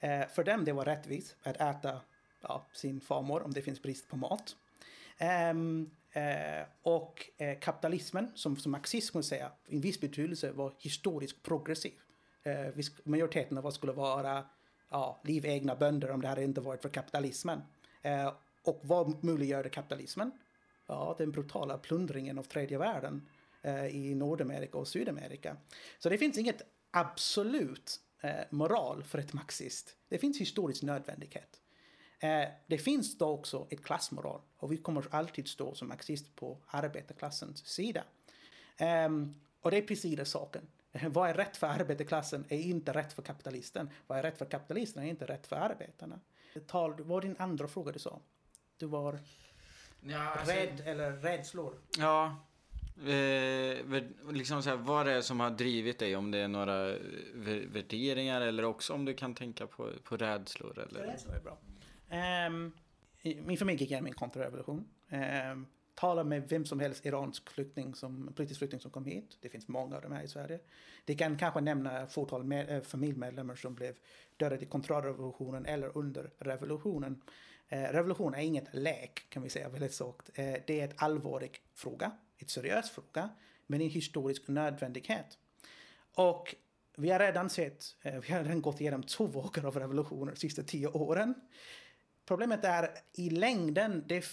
Eh, 0.00 0.28
för 0.28 0.44
dem 0.44 0.64
det 0.64 0.72
var 0.72 0.84
rättvist 0.84 1.36
att 1.42 1.56
äta 1.56 2.00
ja, 2.40 2.66
sin 2.72 3.00
farmor 3.00 3.42
om 3.42 3.52
det 3.52 3.62
finns 3.62 3.82
brist 3.82 4.08
på 4.08 4.16
mat. 4.16 4.56
Um, 5.50 5.90
eh, 6.14 6.66
och 6.82 7.30
eh, 7.36 7.58
kapitalismen, 7.58 8.30
som, 8.34 8.56
som 8.56 8.72
marxism 8.72 9.06
skulle 9.08 9.24
säga, 9.24 9.52
i 9.66 9.74
en 9.74 9.80
viss 9.80 10.00
betydelse 10.00 10.52
var 10.52 10.72
historiskt 10.78 11.42
progressiv. 11.42 11.92
Eh, 12.42 12.84
majoriteten 13.04 13.58
av 13.58 13.66
oss 13.66 13.74
skulle 13.74 13.92
vara 13.92 14.44
ja, 14.90 15.20
livegna 15.24 15.74
bönder 15.74 16.10
om 16.10 16.22
det 16.22 16.28
hade 16.28 16.44
inte 16.44 16.60
varit 16.60 16.82
för 16.82 16.88
kapitalismen. 16.88 17.62
Eh, 18.02 18.32
och 18.62 18.80
vad 18.82 19.24
möjliggjorde 19.24 19.68
kapitalismen? 19.68 20.30
Ja, 20.86 21.14
den 21.18 21.32
brutala 21.32 21.78
plundringen 21.78 22.38
av 22.38 22.42
tredje 22.42 22.78
världen 22.78 23.28
eh, 23.62 23.86
i 23.86 24.14
Nordamerika 24.14 24.78
och 24.78 24.88
Sydamerika. 24.88 25.56
Så 25.98 26.08
det 26.08 26.18
finns 26.18 26.38
inget 26.38 26.62
absolut 26.90 28.00
eh, 28.20 28.30
moral 28.50 29.02
för 29.02 29.18
ett 29.18 29.32
marxist. 29.32 29.96
Det 30.08 30.18
finns 30.18 30.40
historisk 30.40 30.82
nödvändighet. 30.82 31.60
Eh, 32.24 32.48
det 32.66 32.78
finns 32.78 33.18
då 33.18 33.26
också 33.26 33.66
ett 33.70 33.84
klassmoral 33.84 34.40
och 34.56 34.72
vi 34.72 34.76
kommer 34.76 35.04
alltid 35.10 35.48
stå 35.48 35.74
som 35.74 35.88
marxist 35.88 36.36
på 36.36 36.58
arbetarklassens 36.66 37.66
sida. 37.66 38.04
Um, 38.80 39.34
och 39.60 39.70
det 39.70 39.76
är 39.76 39.82
precis 39.82 40.16
det 40.16 40.24
saken. 40.24 40.62
Vad 41.08 41.30
är 41.30 41.34
rätt 41.34 41.56
för 41.56 41.66
arbetarklassen 41.66 42.44
är 42.48 42.58
inte 42.58 42.92
rätt 42.92 43.12
för 43.12 43.22
kapitalisten. 43.22 43.90
Vad 44.06 44.18
är 44.18 44.22
rätt 44.22 44.38
för 44.38 44.44
kapitalisten 44.44 45.02
är 45.02 45.06
inte 45.08 45.26
rätt 45.26 45.46
för 45.46 45.56
arbetarna. 45.56 46.20
Tal, 46.66 46.90
vad 46.90 47.06
var 47.06 47.20
din 47.20 47.36
andra 47.38 47.68
fråga 47.68 47.92
du 47.92 47.98
sa? 47.98 48.20
Du 48.76 48.86
var 48.86 49.18
Ja, 50.00 50.18
alltså, 50.18 50.54
rädd 50.54 50.82
eller 50.84 51.12
rädslor? 51.12 51.74
Ja. 51.98 52.36
Eh, 52.96 54.02
liksom 54.32 54.62
så 54.62 54.70
här, 54.70 54.76
vad 54.76 55.06
det 55.06 55.12
är 55.12 55.20
som 55.20 55.40
har 55.40 55.50
drivit 55.50 55.98
dig, 55.98 56.16
om 56.16 56.30
det 56.30 56.38
är 56.38 56.48
några 56.48 56.90
eh, 56.90 56.96
vär- 57.34 57.68
värderingar 57.72 58.40
eller 58.40 58.64
också 58.64 58.92
om 58.92 59.04
du 59.04 59.14
kan 59.14 59.34
tänka 59.34 59.66
på, 59.66 59.90
på 60.04 60.16
rädslor 60.16 60.78
eller... 60.78 61.00
Rädslor 61.00 61.34
är 61.34 61.40
bra. 61.40 61.58
Um, 62.14 62.72
min 63.46 63.58
familj 63.58 63.80
gick 63.80 63.90
igenom 63.90 64.06
en 64.06 64.14
kontrarevolution. 64.14 64.84
Um, 65.10 65.66
tala 65.94 66.24
med 66.24 66.48
vem 66.48 66.64
som 66.64 66.80
helst 66.80 67.06
iransk 67.06 67.50
flykting 67.50 67.94
som, 67.94 68.32
politisk 68.36 68.58
flykting 68.58 68.80
som 68.80 68.90
kom 68.90 69.04
hit. 69.04 69.38
Det 69.40 69.48
finns 69.48 69.68
många 69.68 69.96
av 69.96 70.02
dem 70.02 70.12
här 70.12 70.22
i 70.22 70.28
Sverige. 70.28 70.58
Det 71.04 71.14
kan 71.14 71.38
kanske 71.38 71.60
nämna 71.60 72.06
fåtal 72.06 72.44
med, 72.44 72.76
äh, 72.76 72.82
familjemedlemmar 72.82 73.54
som 73.54 73.74
blev 73.74 73.94
dödade 74.36 74.62
i 74.62 74.66
kontrarevolutionen 74.66 75.66
eller 75.66 75.98
under 75.98 76.30
revolutionen. 76.38 77.22
Eh, 77.68 77.82
revolution 77.82 78.34
är 78.34 78.42
inget 78.42 78.74
lek 78.74 79.26
kan 79.28 79.42
vi 79.42 79.48
säga 79.48 79.68
väldigt 79.68 79.94
sagt. 79.94 80.30
Eh, 80.34 80.54
det 80.66 80.80
är 80.80 80.84
ett 80.84 81.02
allvarlig 81.02 81.60
fråga, 81.74 82.12
ett 82.38 82.50
seriös 82.50 82.90
fråga, 82.90 83.30
men 83.66 83.80
en 83.80 83.90
historisk 83.90 84.48
nödvändighet. 84.48 85.38
Och 86.14 86.54
vi 86.96 87.10
har 87.10 87.18
redan 87.18 87.50
sett, 87.50 87.84
eh, 88.02 88.20
vi 88.20 88.32
har 88.32 88.42
redan 88.42 88.62
gått 88.62 88.80
igenom 88.80 89.02
två 89.02 89.26
vågor 89.26 89.66
av 89.66 89.78
revolutioner 89.78 90.32
de 90.32 90.38
sista 90.38 90.62
tio 90.62 90.88
åren. 90.88 91.34
Problemet 92.26 92.64
är 92.64 92.90
i 93.12 93.30
längden, 93.30 94.04
det, 94.06 94.24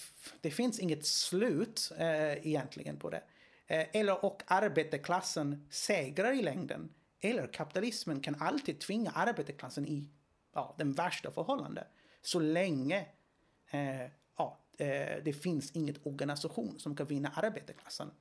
det 0.42 0.52
finns 0.52 0.80
inget 0.80 1.06
slut 1.06 1.92
eh, 1.98 2.48
egentligen 2.48 3.00
på 3.00 3.10
det. 3.10 3.24
Eh, 3.68 3.88
eller 3.94 4.26
och 4.26 4.44
arbetarklassen 4.48 5.68
segrar 5.70 6.32
i 6.32 6.42
längden. 6.42 6.94
Eller 7.20 7.48
kapitalismen 7.48 8.20
kan 8.20 8.36
alltid 8.36 8.80
tvinga 8.80 9.12
arbetarklassen 9.12 9.88
i 9.88 10.10
ja, 10.54 10.76
den 10.78 10.94
värsta 10.94 11.32
förhållande. 11.32 11.88
Så 12.22 12.40
länge 12.40 13.06
eh, 13.72 14.02
ja, 14.38 14.60
eh, 14.78 15.24
det 15.24 15.42
finns 15.42 15.72
inget 15.72 16.06
organisation 16.06 16.80
som 16.80 16.96
kan 16.96 17.08
vinna 17.08 17.30
arbetarklassen. 17.30 18.12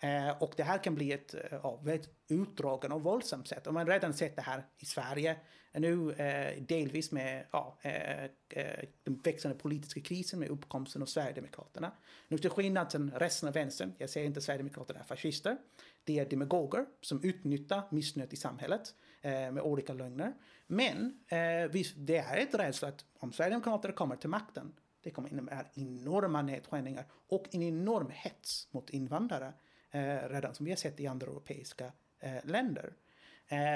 Eh, 0.00 0.42
och 0.42 0.52
det 0.56 0.62
här 0.62 0.84
kan 0.84 0.94
bli 0.94 1.12
ett 1.12 1.34
eh, 1.34 1.40
ja, 1.50 1.80
väldigt 1.82 2.10
utdragen 2.28 2.92
och 2.92 3.02
våldsamt 3.02 3.48
sätt. 3.48 3.66
Och 3.66 3.74
man 3.74 3.86
har 3.86 3.92
redan 3.92 4.14
sett 4.14 4.36
det 4.36 4.42
här 4.42 4.66
i 4.78 4.84
Sverige. 4.84 5.36
Eh, 5.72 5.80
nu 5.80 6.12
eh, 6.12 6.62
delvis 6.62 7.12
med 7.12 7.46
ja, 7.50 7.78
eh, 7.82 8.24
eh, 8.24 8.84
den 9.02 9.20
växande 9.24 9.58
politiska 9.58 10.00
krisen 10.00 10.40
med 10.40 10.48
uppkomsten 10.48 11.02
av 11.02 11.06
Sverigedemokraterna. 11.06 11.92
Nu 12.28 12.38
till 12.38 12.50
skillnad 12.50 12.92
från 12.92 13.10
resten 13.10 13.48
av 13.48 13.54
vänstern, 13.54 13.92
jag 13.98 14.10
säger 14.10 14.26
inte 14.26 14.40
Sverigedemokraterna 14.40 15.00
är 15.00 15.04
fascister. 15.04 15.56
Det 16.04 16.18
är 16.18 16.26
demagoger 16.26 16.86
som 17.00 17.22
utnyttjar 17.22 17.82
missnöjet 17.90 18.32
i 18.32 18.36
samhället 18.36 18.94
eh, 19.22 19.30
med 19.30 19.60
olika 19.60 19.92
lögner. 19.92 20.32
Men 20.66 21.20
eh, 21.28 21.70
visst, 21.70 21.94
det 21.96 22.16
är 22.16 22.36
ett 22.36 22.54
rädsla 22.54 22.88
att 22.88 23.04
om 23.18 23.32
Sverigedemokraterna 23.32 23.94
kommer 23.94 24.16
till 24.16 24.30
makten, 24.30 24.72
det 25.02 25.10
kommer 25.10 25.28
innebära 25.28 25.64
enorma 25.74 26.42
nedskärningar 26.42 27.04
och 27.28 27.54
en 27.54 27.62
enorm 27.62 28.10
hets 28.10 28.68
mot 28.70 28.90
invandrare. 28.90 29.52
Eh, 29.90 30.28
redan 30.28 30.54
som 30.54 30.64
vi 30.64 30.70
har 30.72 30.76
sett 30.76 31.00
i 31.00 31.06
andra 31.06 31.26
europeiska 31.26 31.92
eh, 32.20 32.44
länder. 32.44 32.92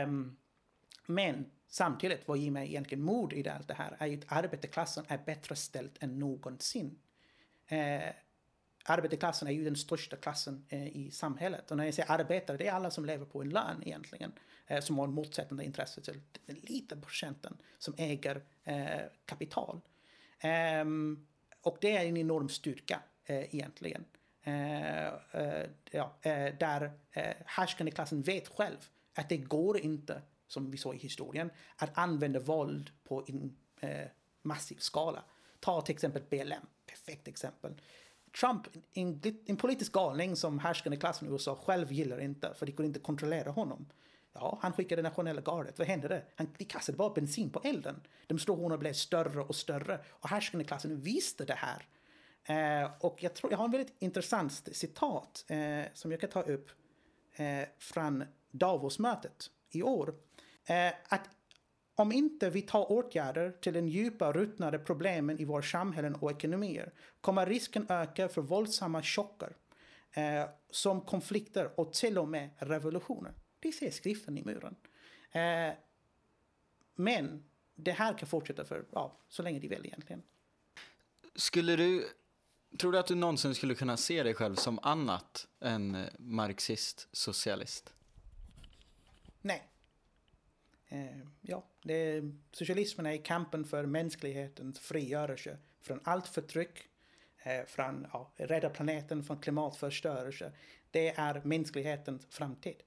Um, 0.05 0.37
men 1.07 1.51
samtidigt, 1.69 2.29
vad 2.29 2.39
ger 2.39 2.51
mig 2.51 2.69
egentligen 2.69 3.05
mod 3.05 3.33
i 3.33 3.43
det 3.43 3.53
allt 3.53 3.69
det 3.69 3.75
här 3.75 3.97
är 3.99 4.07
ju 4.07 4.19
att 4.19 4.25
arbetarklassen 4.33 5.05
är 5.09 5.19
bättre 5.19 5.57
ställt 5.57 6.03
än 6.03 6.19
någonsin. 6.19 6.99
Eh, 7.67 8.13
arbetarklassen 8.85 9.49
är 9.49 9.53
ju 9.53 9.65
den 9.65 9.77
största 9.77 10.17
klassen 10.17 10.67
eh, 10.69 10.87
i 10.87 11.11
samhället. 11.11 11.71
Och 11.71 11.77
när 11.77 11.85
jag 11.85 11.95
säger 11.95 12.11
arbetare, 12.11 12.57
det 12.57 12.67
är 12.67 12.73
alla 12.73 12.91
som 12.91 13.05
lever 13.05 13.27
på 13.27 13.43
en 13.43 13.51
lön 13.51 13.83
egentligen. 13.83 14.33
Eh, 14.67 14.81
som 14.81 14.99
har 14.99 15.05
en 15.05 15.15
motsättande 15.15 15.65
intresse 15.65 16.01
till 16.01 16.21
den 16.47 16.57
lilla 16.57 16.97
procenten 16.97 17.57
som 17.79 17.95
äger 17.97 18.43
eh, 18.65 19.01
kapital. 19.25 19.81
Ehm, 20.41 21.27
och 21.63 21.79
det 21.81 21.97
är 21.97 22.07
en 22.07 22.17
enorm 22.17 22.49
styrka 22.49 23.03
eh, 23.25 23.55
egentligen. 23.55 24.05
Eh, 24.43 25.07
eh, 25.07 25.67
ja, 25.91 26.15
eh, 26.23 26.55
där 26.59 26.93
eh, 27.13 27.35
härskande 27.47 27.93
klassen 27.93 28.23
vet 28.23 28.49
själv 28.49 28.77
att 29.15 29.29
det 29.29 29.37
går 29.37 29.79
inte, 29.79 30.23
som 30.47 30.71
vi 30.71 30.77
såg 30.77 30.95
i 30.95 30.99
historien, 30.99 31.51
att 31.77 31.99
använda 31.99 32.41
våld 32.41 32.91
på 33.05 33.25
en 33.27 33.57
eh, 33.81 34.07
massiv 34.43 34.77
skala. 34.77 35.23
Ta 35.61 35.81
till 35.81 35.95
exempel 35.95 36.23
BLM, 36.31 36.67
perfekt 36.87 37.29
exempel. 37.29 37.81
Trump, 38.41 38.67
en, 38.93 39.21
en 39.47 39.57
politisk 39.57 39.93
galning 39.93 40.37
som 40.37 40.59
härskande 40.59 40.97
klassen 40.97 41.29
i 41.29 41.31
USA 41.31 41.57
själv 41.65 41.93
gillar 41.93 42.21
inte, 42.21 42.55
för 42.55 42.67
de 42.67 42.73
kunde 42.73 42.87
inte 42.87 43.01
kontrollera 43.01 43.51
honom. 43.51 43.87
Ja, 44.33 44.59
han 44.63 44.73
skickade 44.73 45.03
nationella 45.03 45.41
gardet. 45.41 45.79
Vad 45.79 45.89
hände 45.89 46.09
det? 46.09 46.23
Han, 46.35 46.49
de 46.59 46.65
kastade 46.65 46.99
bara 46.99 47.11
bensin 47.11 47.51
på 47.51 47.61
elden. 47.65 48.01
Demonstrationerna 48.27 48.79
blev 48.79 48.93
större 48.93 49.41
och 49.41 49.57
större. 49.57 50.01
Och 50.09 50.29
härskande 50.29 50.65
klassen 50.65 51.01
visste 51.01 51.45
det 51.45 51.55
här. 51.55 51.87
Eh, 52.45 52.91
och 53.01 53.23
jag, 53.23 53.35
tror, 53.35 53.53
jag 53.53 53.59
har 53.59 53.65
en 53.65 53.71
väldigt 53.71 53.95
intressant 53.99 54.53
citat 54.53 55.45
eh, 55.49 55.83
som 55.95 56.11
jag 56.11 56.21
kan 56.21 56.31
ta 56.31 56.43
upp 56.43 56.71
eh, 57.35 57.69
från 57.79 58.25
Davos-mötet 58.51 59.51
i 59.71 59.83
år. 59.83 60.15
Eh, 60.65 60.93
att 61.09 61.31
om 61.95 62.13
inte 62.13 62.51
vi 62.51 62.63
tar 62.63 62.93
åtgärder 62.93 63.51
till 63.51 63.73
den 63.73 63.89
djupa 63.89 64.33
ruttnade 64.33 64.79
problemen 64.79 65.39
i 65.39 65.45
våra 65.45 65.63
samhällen 65.63 66.15
och 66.15 66.31
ekonomier 66.31 66.93
kommer 67.21 67.47
risken 67.47 67.87
öka 67.89 68.29
för 68.29 68.43
våldsamma 68.43 69.03
chocker 69.03 69.57
eh, 70.13 70.49
som 70.71 71.01
konflikter 71.01 71.81
och 71.81 71.93
till 71.93 72.19
och 72.19 72.29
med 72.29 72.51
revolutioner. 72.59 73.33
Det 73.61 73.73
ser 73.73 73.91
skriften 73.91 74.39
i 74.39 74.45
muren. 74.45 74.77
Eh, 75.33 75.75
men 76.95 77.45
det 77.75 77.93
här 77.93 78.19
kan 78.19 78.29
fortsätta 78.29 78.65
för 78.65 78.85
ja, 78.93 79.17
så 79.29 79.43
länge 79.43 79.59
de 79.59 79.69
vill 79.69 79.87
egentligen. 79.87 80.23
Skulle 81.35 81.77
du... 81.77 82.09
Tror 82.79 82.93
du 82.93 82.99
att 82.99 83.07
du 83.07 83.15
någonsin 83.15 83.55
skulle 83.55 83.75
kunna 83.75 83.97
se 83.97 84.23
dig 84.23 84.35
själv 84.35 84.55
som 84.55 84.79
annat 84.83 85.47
än 85.61 85.95
eh, 85.95 86.09
marxist-socialist? 86.19 87.95
Nej. 89.41 89.69
Eh, 90.89 91.19
ja, 91.41 91.65
det, 91.83 92.23
socialismen 92.53 93.07
är 93.07 93.25
kampen 93.25 93.65
för 93.65 93.87
mänsklighetens 93.87 94.79
frigörelse 94.79 95.59
från 95.81 96.01
allt 96.05 96.29
förtryck, 96.29 96.79
eh, 97.43 97.67
från 97.67 98.07
ja, 98.13 98.33
rädda 98.37 98.71
planeten 98.71 99.25
från 99.25 99.41
klimatförstörelse. 99.41 100.53
Det 100.91 101.09
är 101.09 101.43
mänsklighetens 101.45 102.27
framtid. 102.31 102.83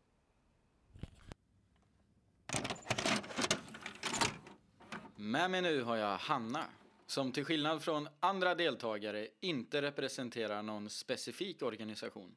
Med 5.16 5.52
mig 5.52 5.62
nu 5.62 5.84
har 5.84 5.96
jag 5.96 6.18
Hanna, 6.18 6.66
som 7.06 7.32
till 7.32 7.46
skillnad 7.46 7.84
från 7.84 8.10
andra 8.20 8.56
deltagare 8.56 9.28
inte 9.40 9.82
representerar 9.82 10.62
någon 10.62 10.90
specifik 10.90 11.62
organisation, 11.62 12.36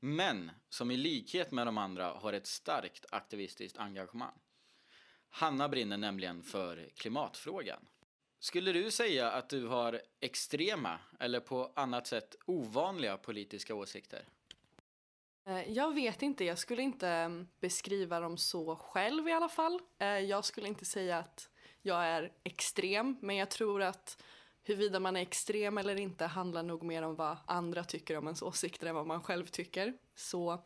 men 0.00 0.50
som 0.68 0.90
i 0.90 0.96
likhet 0.96 1.50
med 1.50 1.66
de 1.66 1.78
andra 1.78 2.06
har 2.06 2.32
ett 2.32 2.46
starkt 2.46 3.06
aktivistiskt 3.10 3.78
engagemang. 3.78 4.38
Hanna 5.30 5.68
brinner 5.68 5.96
nämligen 5.96 6.42
för 6.42 6.88
klimatfrågan. 6.94 7.86
Skulle 8.38 8.72
du 8.72 8.90
säga 8.90 9.30
att 9.30 9.48
du 9.48 9.66
har 9.66 10.00
extrema 10.20 10.98
eller 11.20 11.40
på 11.40 11.72
annat 11.76 12.06
sätt 12.06 12.36
ovanliga 12.46 13.16
politiska 13.16 13.74
åsikter? 13.74 14.24
Eh, 15.46 15.72
jag 15.72 15.94
vet 15.94 16.22
inte, 16.22 16.44
jag 16.44 16.58
skulle 16.58 16.82
inte 16.82 17.08
mm, 17.08 17.48
beskriva 17.60 18.20
dem 18.20 18.36
så 18.36 18.76
själv 18.76 19.28
i 19.28 19.32
alla 19.32 19.48
fall. 19.48 19.80
Eh, 19.98 20.06
jag 20.06 20.44
skulle 20.44 20.68
inte 20.68 20.84
säga 20.84 21.18
att 21.18 21.50
jag 21.86 22.04
är 22.06 22.32
extrem, 22.44 23.16
men 23.20 23.36
jag 23.36 23.50
tror 23.50 23.82
att 23.82 24.22
huruvida 24.62 25.00
man 25.00 25.16
är 25.16 25.20
extrem 25.20 25.78
eller 25.78 25.96
inte 25.96 26.26
handlar 26.26 26.62
nog 26.62 26.82
mer 26.82 27.02
om 27.02 27.14
vad 27.14 27.36
andra 27.46 27.84
tycker 27.84 28.16
om 28.16 28.24
ens 28.24 28.42
åsikter 28.42 28.86
än 28.86 28.94
vad 28.94 29.06
man 29.06 29.22
själv 29.22 29.46
tycker. 29.46 29.94
Så 30.14 30.62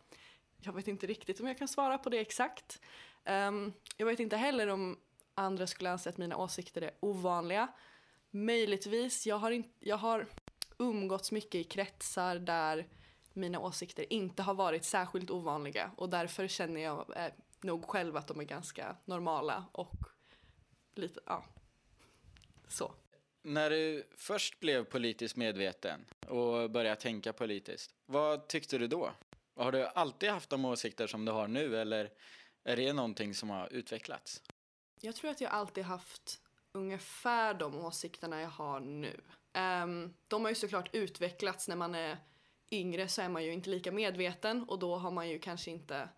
jag 0.62 0.72
vet 0.72 0.88
inte 0.88 1.06
riktigt 1.06 1.40
om 1.40 1.46
jag 1.46 1.58
kan 1.58 1.68
svara 1.68 1.98
på 1.98 2.10
det 2.10 2.18
exakt. 2.18 2.80
Um, 3.24 3.72
Jag 3.96 4.06
vet 4.06 4.20
inte 4.20 4.36
heller 4.36 4.66
om 4.68 4.98
andra 5.34 5.66
skulle 5.66 5.90
anse 5.90 6.10
att 6.10 6.18
mina 6.18 6.36
åsikter 6.36 6.82
är 6.82 6.90
ovanliga. 7.00 7.68
Möjligtvis, 8.30 9.26
jag 9.26 9.38
har, 9.38 9.50
in, 9.50 9.64
jag 9.80 9.96
har 9.96 10.26
umgåtts 10.78 11.32
mycket 11.32 11.54
i 11.54 11.64
kretsar 11.64 12.36
där 12.36 12.86
mina 13.32 13.60
åsikter 13.60 14.12
inte 14.12 14.42
har 14.42 14.54
varit 14.54 14.84
särskilt 14.84 15.30
ovanliga 15.30 15.90
och 15.96 16.08
därför 16.08 16.48
känner 16.48 16.80
jag 16.80 17.16
eh, 17.16 17.32
nog 17.60 17.84
själv 17.84 18.16
att 18.16 18.26
de 18.26 18.40
är 18.40 18.44
ganska 18.44 18.96
normala 19.04 19.64
och 19.72 20.17
lite, 20.98 21.20
ja, 21.26 21.44
så. 22.68 22.92
När 23.42 23.70
du 23.70 24.06
först 24.16 24.60
blev 24.60 24.84
politiskt 24.84 25.36
medveten 25.36 26.06
och 26.26 26.70
började 26.70 27.00
tänka 27.00 27.32
politiskt, 27.32 27.94
vad 28.06 28.48
tyckte 28.48 28.78
du 28.78 28.86
då? 28.86 29.12
Har 29.56 29.72
du 29.72 29.86
alltid 29.86 30.30
haft 30.30 30.50
de 30.50 30.64
åsikter 30.64 31.06
som 31.06 31.24
du 31.24 31.32
har 31.32 31.48
nu 31.48 31.76
eller 31.76 32.10
är 32.64 32.76
det 32.76 32.92
någonting 32.92 33.34
som 33.34 33.50
har 33.50 33.72
utvecklats? 33.72 34.42
Jag 35.00 35.14
tror 35.14 35.30
att 35.30 35.40
jag 35.40 35.50
alltid 35.50 35.84
haft 35.84 36.40
ungefär 36.72 37.54
de 37.54 37.74
åsikterna 37.74 38.40
jag 38.40 38.48
har 38.48 38.80
nu. 38.80 39.20
Ehm, 39.52 40.14
de 40.28 40.42
har 40.42 40.48
ju 40.48 40.54
såklart 40.54 40.94
utvecklats 40.94 41.68
när 41.68 41.76
man 41.76 41.94
är 41.94 42.18
yngre 42.70 43.08
så 43.08 43.22
är 43.22 43.28
man 43.28 43.44
ju 43.44 43.52
inte 43.52 43.70
lika 43.70 43.92
medveten 43.92 44.62
och 44.62 44.78
då 44.78 44.96
har 44.96 45.10
man 45.10 45.28
ju 45.28 45.38
kanske 45.38 45.70
inte 45.70 46.08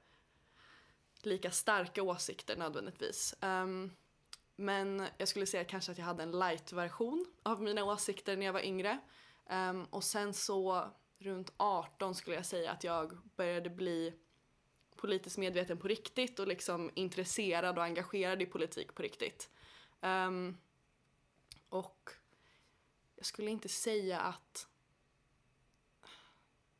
lika 1.22 1.50
starka 1.50 2.02
åsikter 2.02 2.56
nödvändigtvis. 2.56 3.34
Um, 3.40 3.92
men 4.60 5.06
jag 5.18 5.28
skulle 5.28 5.46
säga 5.46 5.64
kanske 5.64 5.92
att 5.92 5.98
jag 5.98 6.04
hade 6.04 6.22
en 6.22 6.38
light-version 6.38 7.26
av 7.42 7.62
mina 7.62 7.84
åsikter 7.84 8.36
när 8.36 8.46
jag 8.46 8.52
var 8.52 8.64
yngre. 8.64 8.98
Um, 9.50 9.84
och 9.84 10.04
sen 10.04 10.34
så 10.34 10.90
runt 11.18 11.52
18 11.56 12.14
skulle 12.14 12.36
jag 12.36 12.46
säga 12.46 12.72
att 12.72 12.84
jag 12.84 13.18
började 13.36 13.70
bli 13.70 14.14
politiskt 14.96 15.38
medveten 15.38 15.78
på 15.78 15.88
riktigt 15.88 16.38
och 16.38 16.48
liksom 16.48 16.90
intresserad 16.94 17.78
och 17.78 17.84
engagerad 17.84 18.42
i 18.42 18.46
politik 18.46 18.94
på 18.94 19.02
riktigt. 19.02 19.50
Um, 20.00 20.56
och 21.68 22.10
jag 23.16 23.26
skulle 23.26 23.50
inte 23.50 23.68
säga 23.68 24.20
att... 24.20 24.68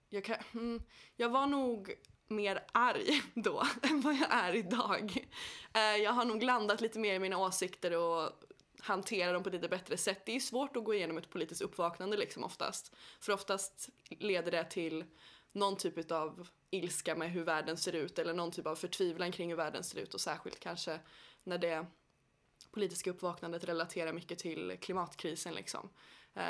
Jag, 0.09 0.25
kan, 0.25 0.37
mm, 0.53 0.83
jag 1.17 1.29
var 1.29 1.47
nog 1.47 1.95
mer 2.31 2.65
arg 2.73 3.23
då 3.35 3.67
än 3.83 4.01
vad 4.01 4.15
jag 4.15 4.29
är 4.31 4.55
idag. 4.55 5.29
Eh, 5.75 5.97
jag 6.03 6.13
har 6.13 6.25
nog 6.25 6.43
landat 6.43 6.81
lite 6.81 6.99
mer 6.99 7.15
i 7.15 7.19
mina 7.19 7.39
åsikter 7.39 7.97
och 7.97 8.31
hantera 8.81 9.33
dem 9.33 9.43
på 9.43 9.49
ett 9.49 9.55
lite 9.55 9.69
bättre 9.69 9.97
sätt. 9.97 10.27
Det 10.27 10.37
är 10.37 10.41
svårt 10.41 10.77
att 10.77 10.85
gå 10.85 10.95
igenom 10.95 11.19
ett 11.19 11.31
politiskt 11.31 11.63
uppvaknande 11.63 12.17
liksom 12.17 12.45
oftast. 12.45 12.97
För 13.21 13.33
oftast 13.33 13.89
leder 14.09 14.51
det 14.51 14.65
till 14.65 15.05
någon 15.53 15.77
typ 15.77 16.11
av 16.11 16.49
ilska 16.71 17.15
med 17.15 17.31
hur 17.31 17.45
världen 17.45 17.77
ser 17.77 17.93
ut 17.93 18.19
eller 18.19 18.35
någon 18.35 18.51
typ 18.51 18.67
av 18.67 18.77
förtvivlan 18.77 19.33
kring 19.33 19.49
hur 19.49 19.57
världen 19.57 19.85
ser 19.85 19.99
ut 19.99 20.15
och 20.15 20.21
särskilt 20.21 20.61
kanske 20.61 21.01
när 21.45 21.59
det 21.59 21.87
politiska 22.71 23.11
uppvaknandet 23.11 23.65
relaterar 23.65 24.13
mycket 24.13 24.39
till 24.39 24.77
klimatkrisen 24.81 25.55
liksom. 25.55 25.89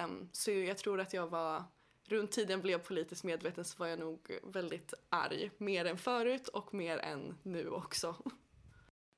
Um, 0.05 0.29
så 0.33 0.51
jag 0.51 0.79
tror 0.79 1.01
att 1.01 1.13
jag 1.13 1.27
var, 1.27 1.65
runt 2.13 2.33
tiden 2.33 2.51
jag 2.51 2.63
blev 2.63 2.79
politiskt 2.79 3.25
medveten 3.25 3.65
så 3.65 3.79
var 3.79 3.87
jag 3.87 3.99
nog 3.99 4.39
väldigt 4.43 4.95
arg. 5.09 5.51
Mer 5.59 5.85
än 5.85 5.99
förut 5.99 6.49
och 6.49 6.75
mer 6.75 6.99
än 6.99 7.39
nu 7.43 7.69
också. 7.69 8.17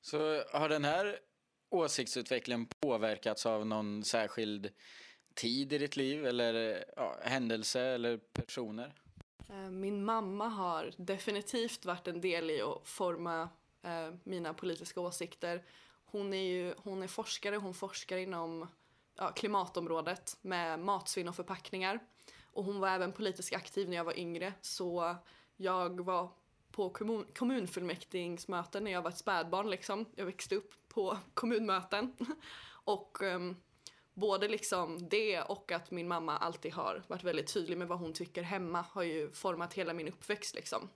Så 0.01 0.43
har 0.51 0.69
den 0.69 0.83
här 0.83 1.19
åsiktsutvecklingen 1.69 2.65
påverkats 2.65 3.45
av 3.45 3.65
någon 3.65 4.03
särskild 4.03 4.69
tid 5.33 5.73
i 5.73 5.77
ditt 5.77 5.95
liv 5.95 6.25
eller 6.25 6.85
ja, 6.95 7.17
händelse 7.21 7.81
eller 7.81 8.17
personer? 8.17 8.93
Eh, 9.49 9.69
min 9.69 10.05
mamma 10.05 10.47
har 10.47 10.91
definitivt 10.97 11.85
varit 11.85 12.07
en 12.07 12.21
del 12.21 12.49
i 12.49 12.61
att 12.61 12.87
forma 12.87 13.49
eh, 13.81 14.13
mina 14.23 14.53
politiska 14.53 14.99
åsikter. 14.99 15.63
Hon 16.05 16.33
är 16.33 16.43
ju 16.43 16.73
hon 16.77 17.03
är 17.03 17.07
forskare, 17.07 17.55
hon 17.55 17.73
forskar 17.73 18.17
inom 18.17 18.67
ja, 19.15 19.31
klimatområdet 19.31 20.37
med 20.41 20.79
matsvinn 20.79 21.27
och 21.27 21.35
förpackningar. 21.35 21.99
Och 22.53 22.63
hon 22.63 22.79
var 22.79 22.89
även 22.89 23.13
politiskt 23.13 23.53
aktiv 23.53 23.89
när 23.89 23.97
jag 23.97 24.03
var 24.03 24.19
yngre 24.19 24.53
så 24.61 25.15
jag 25.57 26.05
var 26.05 26.29
på 26.71 26.89
kommun, 26.89 27.25
kommunfullmäktigemöten 27.35 28.83
när 28.83 28.91
jag 28.91 29.01
var 29.01 29.09
ett 29.09 29.17
spädbarn 29.17 29.69
liksom. 29.69 30.05
Jag 30.15 30.25
växte 30.25 30.55
upp 30.55 30.73
på 30.87 31.17
kommunmöten. 31.33 32.15
och 32.83 33.21
um, 33.21 33.57
både 34.13 34.47
liksom 34.47 35.09
det 35.09 35.41
och 35.41 35.71
att 35.71 35.91
min 35.91 36.07
mamma 36.07 36.37
alltid 36.37 36.73
har 36.73 37.03
varit 37.07 37.23
väldigt 37.23 37.53
tydlig 37.53 37.77
med 37.77 37.87
vad 37.87 37.99
hon 37.99 38.13
tycker 38.13 38.43
hemma 38.43 38.85
har 38.91 39.03
ju 39.03 39.31
format 39.31 39.73
hela 39.73 39.93
min 39.93 40.07
uppväxt 40.07 40.55
liksom. 40.55 40.89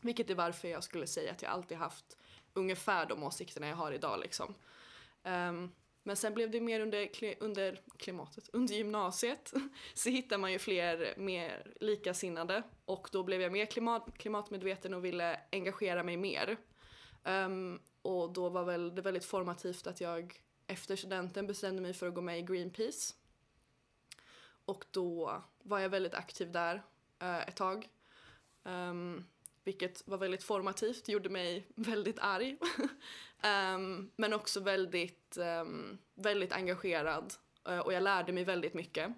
Vilket 0.00 0.30
är 0.30 0.34
varför 0.34 0.68
jag 0.68 0.84
skulle 0.84 1.06
säga 1.06 1.32
att 1.32 1.42
jag 1.42 1.52
alltid 1.52 1.78
haft 1.78 2.16
ungefär 2.54 3.06
de 3.06 3.22
åsikterna 3.22 3.68
jag 3.68 3.76
har 3.76 3.92
idag 3.92 4.20
liksom. 4.20 4.54
Um, 5.24 5.72
men 6.08 6.16
sen 6.16 6.34
blev 6.34 6.50
det 6.50 6.60
mer 6.60 6.80
under, 6.80 7.08
under 7.40 7.80
klimatet, 7.96 8.48
under 8.52 8.74
gymnasiet 8.74 9.52
så 9.94 10.10
hittar 10.10 10.38
man 10.38 10.52
ju 10.52 10.58
fler 10.58 11.14
mer 11.16 11.72
likasinnade 11.80 12.62
och 12.84 13.08
då 13.12 13.22
blev 13.22 13.42
jag 13.42 13.52
mer 13.52 13.66
klimat, 13.66 14.18
klimatmedveten 14.18 14.94
och 14.94 15.04
ville 15.04 15.40
engagera 15.52 16.02
mig 16.02 16.16
mer. 16.16 16.56
Um, 17.24 17.80
och 18.02 18.32
då 18.32 18.48
var 18.48 18.64
väl 18.64 18.94
det 18.94 19.02
väldigt 19.02 19.24
formativt 19.24 19.86
att 19.86 20.00
jag 20.00 20.40
efter 20.66 20.96
studenten 20.96 21.46
bestämde 21.46 21.82
mig 21.82 21.94
för 21.94 22.08
att 22.08 22.14
gå 22.14 22.20
med 22.20 22.38
i 22.38 22.42
Greenpeace. 22.42 23.14
Och 24.64 24.84
då 24.90 25.42
var 25.62 25.78
jag 25.78 25.88
väldigt 25.88 26.14
aktiv 26.14 26.52
där 26.52 26.74
uh, 27.22 27.48
ett 27.48 27.56
tag. 27.56 27.88
Um, 28.62 29.24
vilket 29.68 30.08
var 30.08 30.18
väldigt 30.18 30.42
formativt, 30.42 31.08
gjorde 31.08 31.28
mig 31.28 31.66
väldigt 31.74 32.18
arg. 32.18 32.56
um, 33.74 34.10
men 34.16 34.32
också 34.32 34.60
väldigt, 34.60 35.38
um, 35.60 35.98
väldigt 36.14 36.52
engagerad 36.52 37.34
uh, 37.68 37.78
och 37.78 37.92
jag 37.92 38.02
lärde 38.02 38.32
mig 38.32 38.44
väldigt 38.44 38.74
mycket. 38.74 39.12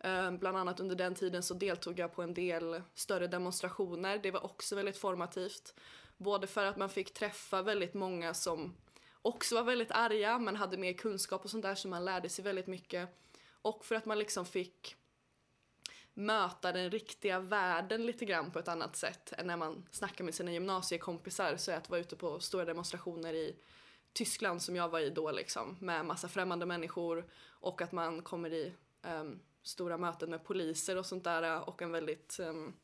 Ehm, 0.00 0.38
bland 0.38 0.56
annat 0.56 0.80
under 0.80 0.96
den 0.96 1.14
tiden 1.14 1.42
så 1.42 1.54
deltog 1.54 1.98
jag 1.98 2.14
på 2.14 2.22
en 2.22 2.34
del 2.34 2.82
större 2.94 3.26
demonstrationer. 3.26 4.18
Det 4.18 4.30
var 4.30 4.44
också 4.44 4.76
väldigt 4.76 4.96
formativt. 4.96 5.74
Både 6.16 6.46
för 6.46 6.64
att 6.64 6.76
man 6.76 6.88
fick 6.88 7.14
träffa 7.14 7.62
väldigt 7.62 7.94
många 7.94 8.34
som 8.34 8.76
också 9.22 9.54
var 9.54 9.62
väldigt 9.62 9.90
arga 9.90 10.38
men 10.38 10.56
hade 10.56 10.76
mer 10.76 10.92
kunskap 10.92 11.44
och 11.44 11.50
sånt 11.50 11.62
där 11.62 11.74
så 11.74 11.88
man 11.88 12.04
lärde 12.04 12.28
sig 12.28 12.44
väldigt 12.44 12.66
mycket. 12.66 13.08
Och 13.62 13.84
för 13.84 13.94
att 13.94 14.06
man 14.06 14.18
liksom 14.18 14.46
fick 14.46 14.96
möta 16.20 16.72
den 16.72 16.90
riktiga 16.90 17.40
världen 17.40 18.06
lite 18.06 18.24
grann 18.24 18.50
på 18.50 18.58
ett 18.58 18.68
annat 18.68 18.96
sätt 18.96 19.32
än 19.38 19.46
när 19.46 19.56
man 19.56 19.88
snackar 19.90 20.24
med 20.24 20.34
sina 20.34 20.52
gymnasiekompisar. 20.52 21.56
Så 21.56 21.72
att 21.72 21.90
vara 21.90 22.00
ute 22.00 22.16
på 22.16 22.40
stora 22.40 22.64
demonstrationer 22.64 23.34
i 23.34 23.56
Tyskland 24.12 24.62
som 24.62 24.76
jag 24.76 24.88
var 24.88 25.00
i 25.00 25.10
då 25.10 25.30
liksom 25.30 25.76
med 25.80 26.04
massa 26.04 26.28
främmande 26.28 26.66
människor 26.66 27.26
och 27.48 27.82
att 27.82 27.92
man 27.92 28.22
kommer 28.22 28.52
i 28.52 28.72
um, 29.02 29.40
stora 29.62 29.98
möten 29.98 30.30
med 30.30 30.44
poliser 30.44 30.98
och 30.98 31.06
sånt 31.06 31.24
där 31.24 31.68
och 31.68 31.82
en 31.82 31.92
väldigt 31.92 32.36
um, 32.40 32.74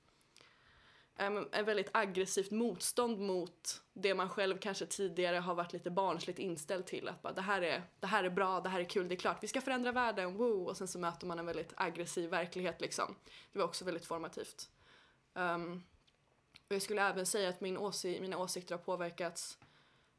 en 1.19 1.65
väldigt 1.65 1.91
aggressivt 1.93 2.51
motstånd 2.51 3.19
mot 3.19 3.83
det 3.93 4.15
man 4.15 4.29
själv 4.29 4.59
kanske 4.59 4.87
tidigare 4.87 5.37
har 5.37 5.55
varit 5.55 5.73
lite 5.73 5.91
barnsligt 5.91 6.39
inställd 6.39 6.87
till. 6.87 7.09
Att 7.09 7.23
bara, 7.23 7.33
det, 7.33 7.41
här 7.41 7.63
är, 7.63 7.83
det 8.01 8.07
här 8.07 8.25
är 8.25 8.31
bra, 8.31 8.61
det 8.61 8.69
här 8.69 8.81
är 8.81 8.85
kul, 8.85 9.09
det 9.09 9.15
är 9.15 9.17
klart, 9.17 9.43
vi 9.43 9.49
ska 9.49 9.61
förändra 9.61 9.93
världen, 9.93 10.37
woo! 10.37 10.65
Och 10.65 10.77
sen 10.77 10.89
så 10.89 10.99
möter 10.99 11.27
man 11.27 11.39
en 11.39 11.47
väldigt 11.47 11.73
aggressiv 11.77 12.31
verklighet 12.31 12.81
liksom. 12.81 13.15
Det 13.53 13.59
var 13.59 13.67
också 13.67 13.85
väldigt 13.85 14.07
formativt. 14.07 14.69
Um, 15.35 15.83
och 16.69 16.75
jag 16.75 16.83
skulle 16.83 17.03
även 17.03 17.27
säga 17.27 17.49
att 17.49 17.61
min 17.61 17.79
åsi 17.79 18.21
mina 18.21 18.39
åsikter 18.39 18.75
har 18.75 18.83
påverkats 18.83 19.59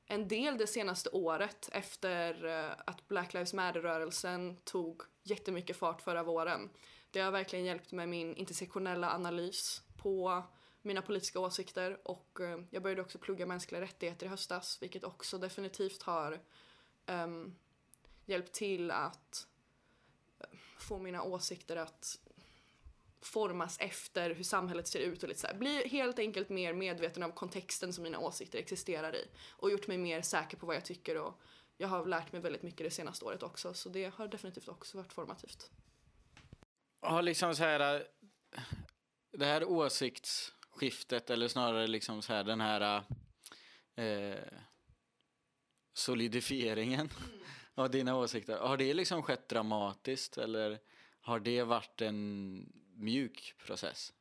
en 0.06 0.28
del 0.28 0.58
det 0.58 0.68
senaste 0.68 1.10
året 1.10 1.70
efter 1.72 2.45
eh, 2.45 2.72
att 2.86 3.08
Black 3.08 3.34
Lives 3.34 3.54
Matter-rörelsen 3.54 4.58
tog 4.64 5.02
jättemycket 5.24 5.78
fart 5.78 6.02
förra 6.02 6.24
våren. 6.24 6.70
Det 7.12 7.20
har 7.20 7.32
verkligen 7.32 7.66
hjälpt 7.66 7.91
med 7.91 8.10
min 8.10 8.36
intersektionella 8.36 9.12
analys 9.12 9.82
på 9.98 10.43
mina 10.88 11.02
politiska 11.02 11.40
åsikter 11.40 12.00
och 12.04 12.40
eh, 12.42 12.60
jag 12.70 12.84
började 12.84 13.02
också 13.02 13.18
plugga 13.18 13.46
mänskliga 13.46 13.82
rättigheter 13.82 14.26
i 14.26 14.30
höstas 14.30 14.82
vilket 14.82 15.04
också 15.04 15.38
definitivt 15.38 16.04
har 16.04 16.40
um, 17.06 17.56
hjälpt 18.26 18.54
till 18.54 18.92
att 18.92 19.48
eh, 20.40 20.58
få 20.80 21.00
mina 21.00 21.24
åsikter 21.24 21.76
att 21.76 22.20
formas 23.22 23.78
efter 23.80 24.30
hur 24.36 24.44
samhället 24.44 24.88
ser 24.88 25.00
ut 25.00 25.24
och 25.24 25.30
lite 25.30 25.42
så 25.42 25.48
här. 25.48 25.54
Bli 25.54 25.88
helt 25.88 26.20
enkelt 26.20 26.50
mer 26.50 26.74
medveten 26.74 27.24
av 27.24 27.32
kontexten 27.32 27.94
som 27.94 28.04
mina 28.04 28.20
åsikter 28.20 28.60
existerar 28.60 29.16
i 29.16 29.28
och 29.50 29.72
gjort 29.72 29.88
mig 29.88 29.98
mer 29.98 30.22
säker 30.22 30.58
på 30.58 30.66
vad 30.66 30.76
jag 30.76 30.86
tycker 30.86 31.18
och 31.18 31.42
jag 31.78 31.88
har 31.88 32.06
lärt 32.06 32.32
mig 32.32 32.42
väldigt 32.42 32.64
mycket 32.64 32.84
det 32.84 32.92
senaste 32.92 33.26
året 33.26 33.44
också 33.44 33.74
så 33.74 33.90
det 33.90 34.14
har 34.16 34.28
definitivt 34.28 34.68
också 34.68 34.98
varit 34.98 35.14
formativt. 35.14 35.72
Har 37.00 37.22
liksom 37.22 37.56
så 37.56 37.64
här 37.64 37.96
eh, 38.52 38.62
det 39.32 39.46
här 39.46 39.64
åsikts 39.64 40.54
skiftet 40.78 41.30
eller 41.30 41.47
snarare 41.47 41.88
liksom 41.88 42.21
så 42.21 42.34
här 42.34 42.43
den 42.43 42.61
här 42.61 43.03
eh, 43.95 44.59
solidifieringen 45.93 47.09
mm. 47.17 47.39
av 47.75 47.91
dina 47.91 48.15
åsikter. 48.17 48.57
Har 48.57 48.78
det 48.78 48.93
liksom 48.93 49.23
skett 49.23 49.49
dramatiskt 49.49 50.38
eller 50.38 50.80
har 51.21 51.39
det 51.39 51.63
varit 51.63 52.01
en 52.01 52.73
mjuk 52.95 53.53
process? 53.65 54.13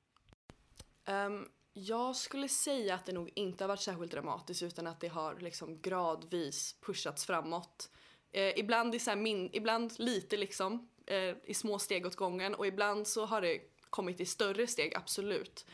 Um, 1.09 1.49
jag 1.73 2.17
skulle 2.17 2.49
säga 2.49 2.95
att 2.95 3.07
det 3.07 3.13
nog 3.13 3.31
inte 3.35 3.65
har 3.65 3.69
varit 3.69 3.81
särskilt 3.81 4.13
dramatiskt 4.13 4.63
utan 4.63 4.87
att 4.87 5.01
det 5.01 5.09
har 5.09 5.41
liksom 5.41 5.81
gradvis 5.81 6.77
pushats 6.81 7.27
framåt. 7.27 7.91
Eh, 8.33 8.59
ibland, 8.59 8.95
i 8.95 8.99
så 8.99 9.17
min, 9.17 9.51
ibland 9.53 9.93
lite 9.99 10.37
liksom 10.37 10.89
eh, 11.07 11.35
i 11.45 11.55
små 11.55 11.79
steg 11.79 12.07
åt 12.07 12.17
gången 12.17 12.55
och 12.55 12.67
ibland 12.67 13.07
så 13.07 13.27
har 13.27 13.41
det 13.41 13.61
kommit 13.91 14.21
i 14.21 14.27
större 14.27 14.67
steg, 14.67 14.95
absolut. 14.95 15.67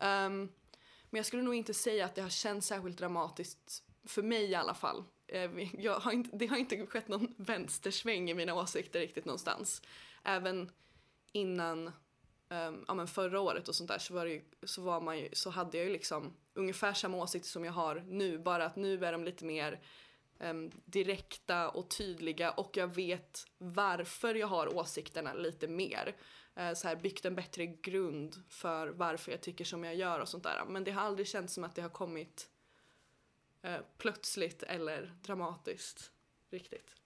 Um, 0.00 0.48
men 1.10 1.18
jag 1.18 1.26
skulle 1.26 1.42
nog 1.42 1.54
inte 1.54 1.74
säga 1.74 2.04
att 2.04 2.14
det 2.14 2.22
har 2.22 2.28
känts 2.28 2.66
särskilt 2.66 2.98
dramatiskt 2.98 3.82
för 4.04 4.22
mig 4.22 4.44
i 4.44 4.54
alla 4.54 4.74
fall. 4.74 5.04
Ehm, 5.28 5.68
jag 5.78 5.94
har 6.00 6.12
inte, 6.12 6.36
det 6.36 6.46
har 6.46 6.56
inte 6.56 6.86
skett 6.86 7.08
någon 7.08 7.34
vänstersväng 7.36 8.30
i 8.30 8.34
mina 8.34 8.54
åsikter 8.54 9.00
riktigt 9.00 9.24
någonstans. 9.24 9.82
Även 10.24 10.70
innan 11.32 11.86
um, 12.48 12.84
ja, 12.88 12.94
men 12.94 13.06
förra 13.06 13.40
året 13.40 13.68
och 13.68 13.74
sånt 13.74 13.88
där 13.88 13.98
så, 13.98 14.14
var 14.14 14.26
ju, 14.26 14.42
så, 14.62 14.82
var 14.82 15.00
man 15.00 15.18
ju, 15.18 15.28
så 15.32 15.50
hade 15.50 15.78
jag 15.78 15.86
ju 15.86 15.92
liksom 15.92 16.36
ungefär 16.54 16.92
samma 16.92 17.16
åsikter 17.16 17.48
som 17.48 17.64
jag 17.64 17.72
har 17.72 18.04
nu 18.08 18.38
bara 18.38 18.64
att 18.64 18.76
nu 18.76 19.04
är 19.04 19.12
de 19.12 19.24
lite 19.24 19.44
mer 19.44 19.80
um, 20.40 20.70
direkta 20.84 21.68
och 21.68 21.90
tydliga 21.90 22.50
och 22.50 22.76
jag 22.76 22.94
vet 22.94 23.46
varför 23.58 24.34
jag 24.34 24.46
har 24.46 24.76
åsikterna 24.76 25.34
lite 25.34 25.68
mer. 25.68 26.16
Eh, 26.54 26.74
så 26.74 26.88
här, 26.88 26.96
byggt 26.96 27.24
en 27.24 27.34
bättre 27.34 27.66
grund 27.66 28.42
för 28.48 28.88
varför 28.88 29.32
jag 29.32 29.40
tycker 29.40 29.64
som 29.64 29.84
jag 29.84 29.94
gör 29.94 30.20
och 30.20 30.28
sånt 30.28 30.44
där. 30.44 30.64
Men 30.68 30.84
det 30.84 30.90
har 30.90 31.02
aldrig 31.02 31.28
känts 31.28 31.54
som 31.54 31.64
att 31.64 31.74
det 31.74 31.82
har 31.82 31.88
kommit 31.88 32.50
eh, 33.62 33.80
plötsligt 33.98 34.62
eller 34.62 35.14
dramatiskt 35.22 36.12
riktigt. 36.50 36.96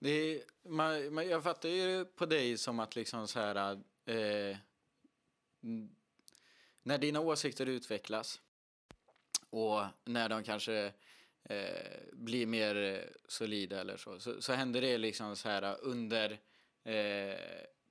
Det 0.00 0.10
är, 0.10 0.42
man, 0.62 1.14
man, 1.14 1.28
jag 1.28 1.42
fattar 1.42 1.68
ju 1.68 2.04
på 2.04 2.26
dig 2.26 2.58
som 2.58 2.80
att 2.80 2.96
liksom 2.96 3.28
så 3.28 3.40
här... 3.40 3.80
Eh, 4.06 4.56
när 6.82 6.98
dina 6.98 7.20
åsikter 7.20 7.66
utvecklas 7.66 8.40
och 9.50 9.84
när 10.04 10.28
de 10.28 10.44
kanske 10.44 10.92
eh, 11.48 12.00
blir 12.12 12.46
mer 12.46 12.76
eh, 12.76 13.00
solida 13.28 13.80
eller 13.80 13.96
så, 13.96 14.20
så, 14.20 14.42
så 14.42 14.52
händer 14.52 14.80
det 14.80 14.98
liksom 14.98 15.36
så 15.36 15.48
här 15.48 15.76
under 15.80 16.38
eh, 16.84 17.38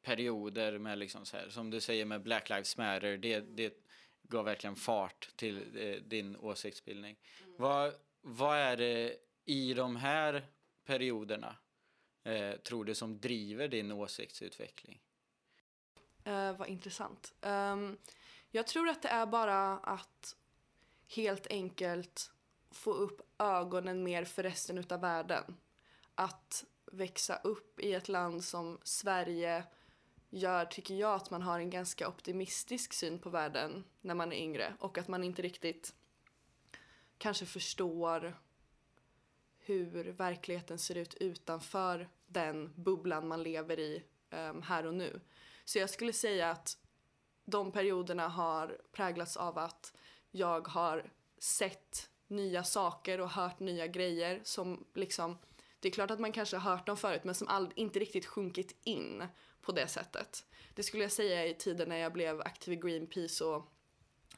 perioder 0.01 0.78
med 0.78 0.97
liksom 0.97 1.26
så 1.26 1.38
här, 1.38 1.49
som 1.49 1.70
du 1.70 1.82
säger 1.82 2.06
med 2.06 2.22
Black 2.22 2.49
Lives 2.49 2.78
Matter, 2.78 3.18
det, 3.18 3.39
det 3.39 3.74
gav 4.24 4.45
verkligen 4.45 4.76
fart 4.76 5.30
till 5.36 5.58
eh, 5.78 6.01
din 6.01 6.38
åsiktsbildning. 6.38 7.18
Mm. 7.43 7.56
Vad, 7.58 7.93
vad 8.22 8.58
är 8.58 8.78
det 8.78 9.18
i 9.45 9.74
de 9.74 9.95
här 9.95 10.45
perioderna 10.86 11.56
eh, 12.24 12.56
tror 12.56 12.86
du 12.86 12.95
som 12.95 13.20
driver 13.20 13.68
din 13.68 13.91
åsiktsutveckling? 13.91 15.01
Uh, 16.28 16.58
vad 16.58 16.68
intressant. 16.68 17.34
Um, 17.41 17.97
jag 18.51 18.68
tror 18.68 18.89
att 18.89 19.01
det 19.01 19.10
är 19.10 19.26
bara 19.26 19.78
att 19.78 20.36
helt 21.08 21.47
enkelt 21.47 22.32
få 22.76 22.93
upp 22.93 23.21
ögonen 23.38 24.03
mer 24.03 24.26
för 24.26 24.43
resten 24.43 24.78
utav 24.78 25.01
världen. 25.01 25.57
Att 26.15 26.65
växa 26.91 27.36
upp 27.36 27.80
i 27.80 27.93
ett 27.93 28.09
land 28.09 28.43
som 28.43 28.80
Sverige 28.84 29.63
gör, 30.30 30.65
tycker 30.65 30.95
jag, 30.95 31.15
att 31.15 31.32
man 31.32 31.41
har 31.41 31.59
en 31.59 31.69
ganska 31.69 32.07
optimistisk 32.07 32.93
syn 32.93 33.19
på 33.19 33.30
världen 33.30 33.84
när 34.01 34.15
man 34.15 34.32
är 34.34 34.38
yngre 34.38 34.73
och 34.80 34.97
att 34.97 35.07
man 35.07 35.23
inte 35.23 35.41
riktigt 35.41 35.95
kanske 37.17 37.45
förstår 37.45 38.38
hur 39.59 40.03
verkligheten 40.03 40.80
ser 40.80 40.95
ut 40.95 41.13
utanför 41.13 42.09
den 42.28 42.73
bubblan 42.76 43.28
man 43.28 43.43
lever 43.43 43.80
i 43.80 44.03
um, 44.30 44.61
här 44.61 44.86
och 44.86 44.93
nu. 44.93 45.19
Så 45.65 45.80
jag 45.80 45.89
skulle 45.89 46.13
säga 46.13 46.51
att 46.51 46.78
de 47.45 47.71
perioderna 47.71 48.28
har 48.28 48.78
präglats 48.91 49.38
av 49.38 49.57
att 49.57 49.93
jag 50.32 50.67
har 50.67 51.11
sett 51.38 52.09
nya 52.28 52.63
saker 52.63 53.21
och 53.21 53.30
hört 53.30 53.59
nya 53.59 53.88
grejer 53.88 54.41
som 54.43 54.86
liksom 54.93 55.38
det 55.80 55.89
är 55.89 55.91
klart 55.91 56.11
att 56.11 56.19
man 56.19 56.32
kanske 56.32 56.57
har 56.57 56.71
hört 56.71 56.86
dem 56.86 56.97
förut 56.97 57.23
men 57.23 57.36
som 57.36 57.47
all, 57.47 57.73
inte 57.76 57.99
riktigt 57.99 58.26
sjunkit 58.26 58.76
in 58.84 59.23
på 59.61 59.71
det 59.71 59.88
sättet. 59.88 60.45
Det 60.73 60.84
skulle 60.84 61.03
jag 61.03 61.11
säga 61.11 61.45
i 61.45 61.53
tiden 61.53 61.89
när 61.89 61.97
jag 61.97 62.13
blev 62.13 62.41
aktiv 62.41 62.73
i 62.73 62.76
Greenpeace 62.76 63.43
och 63.43 63.71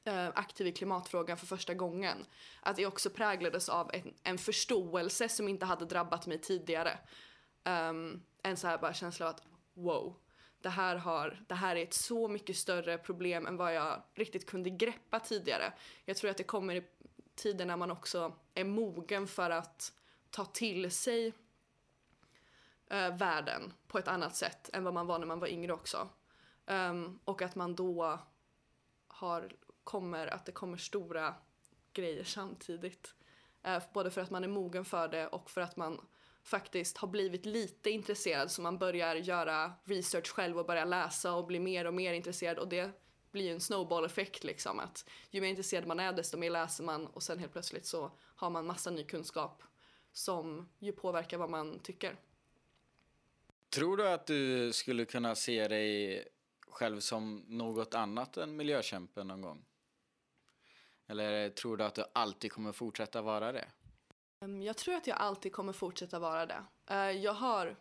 eh, 0.03 0.27
aktiv 0.35 0.67
i 0.67 0.71
klimatfrågan 0.71 1.37
för 1.37 1.45
första 1.45 1.73
gången. 1.73 2.25
Att 2.61 2.75
det 2.75 2.85
också 2.85 3.09
präglades 3.09 3.69
av 3.69 3.91
en, 3.93 4.13
en 4.23 4.37
förståelse 4.37 5.29
som 5.29 5.47
inte 5.47 5.65
hade 5.65 5.85
drabbat 5.85 6.27
mig 6.27 6.41
tidigare. 6.41 6.99
Um, 7.65 8.23
en 8.43 8.57
så 8.57 8.67
här 8.67 8.77
bara 8.77 8.93
känsla 8.93 9.25
av 9.25 9.35
att 9.35 9.43
wow, 9.73 10.15
det 10.61 10.69
här, 10.69 10.95
har, 10.95 11.45
det 11.47 11.55
här 11.55 11.75
är 11.75 11.83
ett 11.83 11.93
så 11.93 12.27
mycket 12.27 12.57
större 12.57 12.97
problem 12.97 13.47
än 13.47 13.57
vad 13.57 13.73
jag 13.73 14.03
riktigt 14.15 14.45
kunde 14.45 14.69
greppa 14.69 15.19
tidigare. 15.19 15.73
Jag 16.05 16.17
tror 16.17 16.31
att 16.31 16.37
det 16.37 16.43
kommer 16.43 16.83
tider 17.37 17.65
när 17.65 17.77
man 17.77 17.91
också 17.91 18.33
är 18.53 18.63
mogen 18.63 19.27
för 19.27 19.49
att 19.49 19.93
ta 20.29 20.45
till 20.45 20.91
sig 20.91 21.27
uh, 22.93 23.17
världen 23.17 23.73
på 23.87 23.97
ett 23.97 24.07
annat 24.07 24.35
sätt 24.35 24.69
än 24.73 24.83
vad 24.83 24.93
man 24.93 25.07
var 25.07 25.19
när 25.19 25.27
man 25.27 25.39
var 25.39 25.47
yngre 25.47 25.73
också. 25.73 26.09
Um, 26.65 27.19
och 27.25 27.41
att 27.41 27.55
man 27.55 27.75
då 27.75 28.19
har, 29.07 29.51
kommer, 29.83 30.27
att 30.27 30.45
det 30.45 30.51
kommer 30.51 30.77
stora 30.77 31.35
grejer 31.93 32.23
samtidigt. 32.23 33.13
Uh, 33.67 33.83
både 33.93 34.11
för 34.11 34.21
att 34.21 34.29
man 34.29 34.43
är 34.43 34.47
mogen 34.47 34.85
för 34.85 35.07
det 35.07 35.27
och 35.27 35.49
för 35.49 35.61
att 35.61 35.77
man 35.77 36.01
faktiskt 36.43 36.97
har 36.97 37.07
blivit 37.07 37.45
lite 37.45 37.89
intresserad 37.89 38.51
så 38.51 38.61
man 38.61 38.77
börjar 38.77 39.15
göra 39.15 39.73
research 39.83 40.27
själv 40.27 40.59
och 40.59 40.65
börjar 40.65 40.85
läsa 40.85 41.33
och 41.33 41.45
bli 41.45 41.59
mer 41.59 41.85
och 41.85 41.93
mer 41.93 42.13
intresserad 42.13 42.57
och 42.57 42.67
det 42.67 42.91
blir 43.31 43.43
ju 43.43 43.51
en 43.51 43.61
snowball-effekt 43.61 44.43
liksom 44.43 44.79
att 44.79 45.09
ju 45.29 45.41
mer 45.41 45.49
intresserad 45.49 45.87
man 45.87 45.99
är 45.99 46.13
desto 46.13 46.37
mer 46.37 46.49
läser 46.49 46.83
man 46.83 47.07
och 47.07 47.23
sen 47.23 47.39
helt 47.39 47.51
plötsligt 47.51 47.85
så 47.85 48.11
har 48.19 48.49
man 48.49 48.65
massa 48.65 48.89
ny 48.89 49.03
kunskap 49.03 49.63
som 50.11 50.69
ju 50.79 50.91
påverkar 50.91 51.37
vad 51.37 51.49
man 51.49 51.79
tycker. 51.79 52.15
Tror 53.69 53.97
du 53.97 54.09
att 54.09 54.25
du 54.25 54.73
skulle 54.73 55.05
kunna 55.05 55.35
se 55.35 55.67
dig 55.67 56.23
själv 56.67 56.99
som 56.99 57.45
något 57.47 57.93
annat 57.93 58.37
än 58.37 58.55
miljökämpe 58.55 59.23
någon 59.23 59.41
gång? 59.41 59.65
Eller 61.07 61.49
tror 61.49 61.77
du 61.77 61.83
att 61.83 61.95
du 61.95 62.03
alltid 62.13 62.51
kommer 62.51 62.71
fortsätta 62.71 63.21
vara 63.21 63.51
det? 63.51 63.67
Jag 64.63 64.77
tror 64.77 64.95
att 64.95 65.07
jag 65.07 65.17
alltid 65.17 65.53
kommer 65.53 65.73
fortsätta 65.73 66.19
vara 66.19 66.45
det. 66.45 66.63
Eh, 66.89 67.11
jag 67.11 67.33
har 67.33 67.75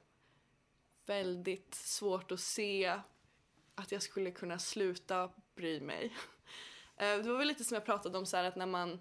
väldigt 1.07 1.75
svårt 1.75 2.33
att 2.33 2.41
se 2.41 3.01
att 3.77 3.93
jag 3.93 4.03
skulle 4.03 4.31
kunna 4.31 4.59
sluta 4.59 5.31
bry 5.55 5.81
mig. 5.81 6.17
Eh, 6.99 7.17
det 7.17 7.31
var 7.31 7.39
väl 7.39 7.49
lite 7.49 7.65
som 7.65 7.75
jag 7.75 7.85
pratade 7.85 8.19
om 8.19 8.27
så 8.27 8.37
att 8.37 8.57
när 8.57 8.67
man 8.67 9.01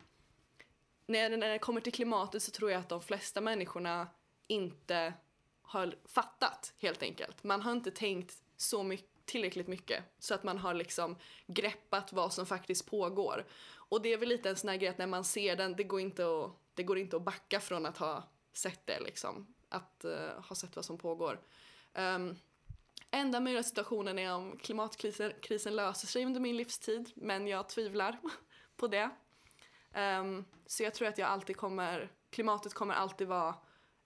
när, 1.05 1.37
när 1.37 1.49
det 1.49 1.59
kommer 1.59 1.81
till 1.81 1.93
klimatet 1.93 2.43
så 2.43 2.51
tror 2.51 2.71
jag 2.71 2.79
att 2.79 2.89
de 2.89 3.01
flesta 3.01 3.41
människorna 3.41 4.07
inte 4.47 5.13
har 5.61 5.95
fattat 6.05 6.73
helt 6.77 7.03
enkelt. 7.03 7.43
Man 7.43 7.61
har 7.61 7.71
inte 7.71 7.91
tänkt 7.91 8.37
så 8.57 8.83
mycket, 8.83 9.25
tillräckligt 9.25 9.67
mycket 9.67 10.03
så 10.19 10.33
att 10.33 10.43
man 10.43 10.57
har 10.57 10.73
liksom 10.73 11.15
greppat 11.47 12.13
vad 12.13 12.33
som 12.33 12.45
faktiskt 12.45 12.89
pågår. 12.89 13.45
Och 13.73 14.01
det 14.01 14.13
är 14.13 14.17
väl 14.17 14.29
lite 14.29 14.49
en 14.49 14.55
sån 14.55 14.69
här 14.69 14.77
grej 14.77 14.89
att 14.89 14.97
när 14.97 15.07
man 15.07 15.23
ser 15.23 15.55
den, 15.55 15.75
det 15.75 15.83
går 15.83 15.99
inte 15.99 16.25
att, 16.25 16.51
det 16.73 16.83
går 16.83 16.97
inte 16.97 17.15
att 17.15 17.21
backa 17.21 17.59
från 17.59 17.85
att 17.85 17.97
ha 17.97 18.23
sett 18.53 18.87
det 18.87 18.99
liksom. 18.99 19.55
Att 19.69 20.05
uh, 20.05 20.41
ha 20.47 20.55
sett 20.55 20.75
vad 20.75 20.85
som 20.85 20.97
pågår. 20.97 21.41
Um, 21.93 22.37
enda 23.11 23.39
möjliga 23.39 23.63
situationen 23.63 24.19
är 24.19 24.33
om 24.33 24.57
klimatkrisen 24.57 25.33
krisen 25.41 25.75
löser 25.75 26.07
sig 26.07 26.25
under 26.25 26.39
min 26.39 26.57
livstid, 26.57 27.11
men 27.15 27.47
jag 27.47 27.69
tvivlar 27.69 28.19
på 28.77 28.87
det. 28.87 29.09
Um, 29.95 30.45
så 30.65 30.83
jag 30.83 30.93
tror 30.93 31.07
att 31.07 31.17
jag 31.17 31.29
alltid 31.29 31.57
kommer, 31.57 32.11
klimatet 32.29 32.73
kommer 32.73 32.93
alltid 32.93 33.27
vara 33.27 33.55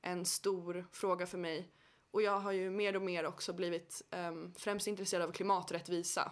en 0.01 0.25
stor 0.25 0.87
fråga 0.91 1.27
för 1.27 1.37
mig. 1.37 1.71
Och 2.11 2.21
jag 2.21 2.39
har 2.39 2.51
ju 2.51 2.69
mer 2.69 2.95
och 2.95 3.01
mer 3.01 3.25
också 3.25 3.53
blivit 3.53 4.01
um, 4.11 4.53
främst 4.57 4.87
intresserad 4.87 5.29
av 5.29 5.31
klimaträttvisa. 5.31 6.31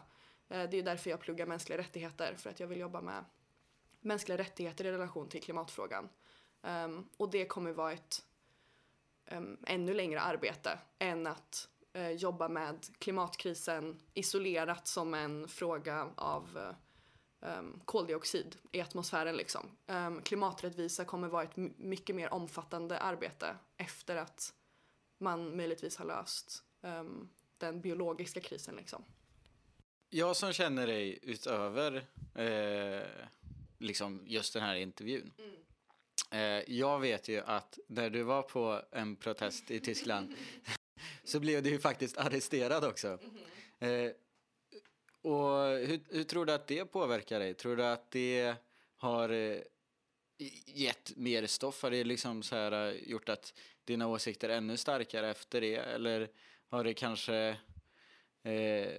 Uh, 0.52 0.64
det 0.64 0.78
är 0.78 0.84
därför 0.84 1.10
jag 1.10 1.20
pluggar 1.20 1.46
mänskliga 1.46 1.78
rättigheter, 1.78 2.36
för 2.36 2.50
att 2.50 2.60
jag 2.60 2.68
vill 2.68 2.80
jobba 2.80 3.02
med 3.02 3.26
mänskliga 4.02 4.38
rättigheter 4.38 4.86
i 4.86 4.92
relation 4.92 5.30
till 5.30 5.42
klimatfrågan. 5.42 6.10
Um, 6.62 7.10
och 7.18 7.32
det 7.32 7.46
kommer 7.46 7.72
vara 7.72 7.92
ett 7.92 8.26
um, 9.32 9.58
ännu 9.68 9.94
längre 9.94 10.22
arbete 10.22 10.80
än 11.00 11.28
att 11.28 11.70
uh, 11.98 12.12
jobba 12.12 12.48
med 12.48 12.86
klimatkrisen 13.00 14.00
isolerat 14.14 14.88
som 14.88 15.14
en 15.14 15.48
fråga 15.48 16.10
av 16.16 16.58
uh, 16.58 17.50
um, 17.60 17.82
koldioxid 17.86 18.56
i 18.72 18.82
atmosfären. 18.82 19.36
Liksom. 19.36 19.78
Um, 19.88 20.22
klimaträttvisa 20.22 21.06
kommer 21.06 21.28
vara 21.28 21.44
ett 21.44 21.58
mycket 21.78 22.16
mer 22.16 22.34
omfattande 22.34 23.00
arbete 23.00 23.56
efter 23.78 24.16
att 24.16 24.54
man 25.18 25.58
möjligtvis 25.58 25.98
har 25.98 26.06
löst 26.06 26.64
um, 26.82 27.30
den 27.58 27.82
biologiska 27.82 28.42
krisen. 28.42 28.76
Liksom. 28.76 29.04
Jag 30.10 30.36
som 30.36 30.54
känner 30.54 30.88
dig 30.88 31.20
utöver 31.22 32.08
eh, 32.36 33.08
liksom 33.78 34.24
just 34.26 34.54
den 34.54 34.64
här 34.64 34.76
intervjun. 34.76 35.32
Mm. 35.38 35.56
Eh, 36.32 36.64
jag 36.68 37.00
vet 37.00 37.28
ju 37.28 37.42
att 37.42 37.80
när 37.88 38.10
du 38.10 38.24
var 38.24 38.42
på 38.42 38.82
en 38.92 39.16
protest 39.16 39.72
i 39.72 39.80
Tyskland 39.80 40.36
så 41.28 41.40
blev 41.40 41.64
du 41.64 41.70
ju 41.70 41.80
faktiskt 41.80 42.18
arresterad 42.18 42.84
också. 42.84 43.08
Mm 43.08 43.20
-hmm. 43.80 44.06
eh, 44.06 44.12
och 45.22 45.88
hur, 45.88 46.00
hur, 46.10 46.24
tror 46.24 46.46
du 46.46 46.54
att 46.54 46.68
det 46.68 46.86
påverkar 46.86 47.40
dig? 47.40 47.54
Tror 47.54 47.76
du 47.76 47.86
att 47.86 48.12
det 48.12 48.56
har 48.98 49.30
eh, 49.30 49.62
gett 50.66 51.16
mer 51.16 51.48
stoff? 51.48 51.84
Har 51.84 51.92
det 51.92 52.04
liksom 52.04 52.44
så 52.44 52.56
här 52.56 52.72
eh, 52.72 53.10
gjort 53.10 53.30
att 53.30 53.54
dina 53.84 54.08
åsikter 54.08 54.50
är 54.50 54.58
ännu 54.58 54.78
starkare 54.78 55.30
efter 55.30 55.62
det? 55.62 55.76
Eller 55.76 56.30
har 56.70 56.84
det 56.84 56.94
kanske 56.94 57.58
eh, 58.44 58.94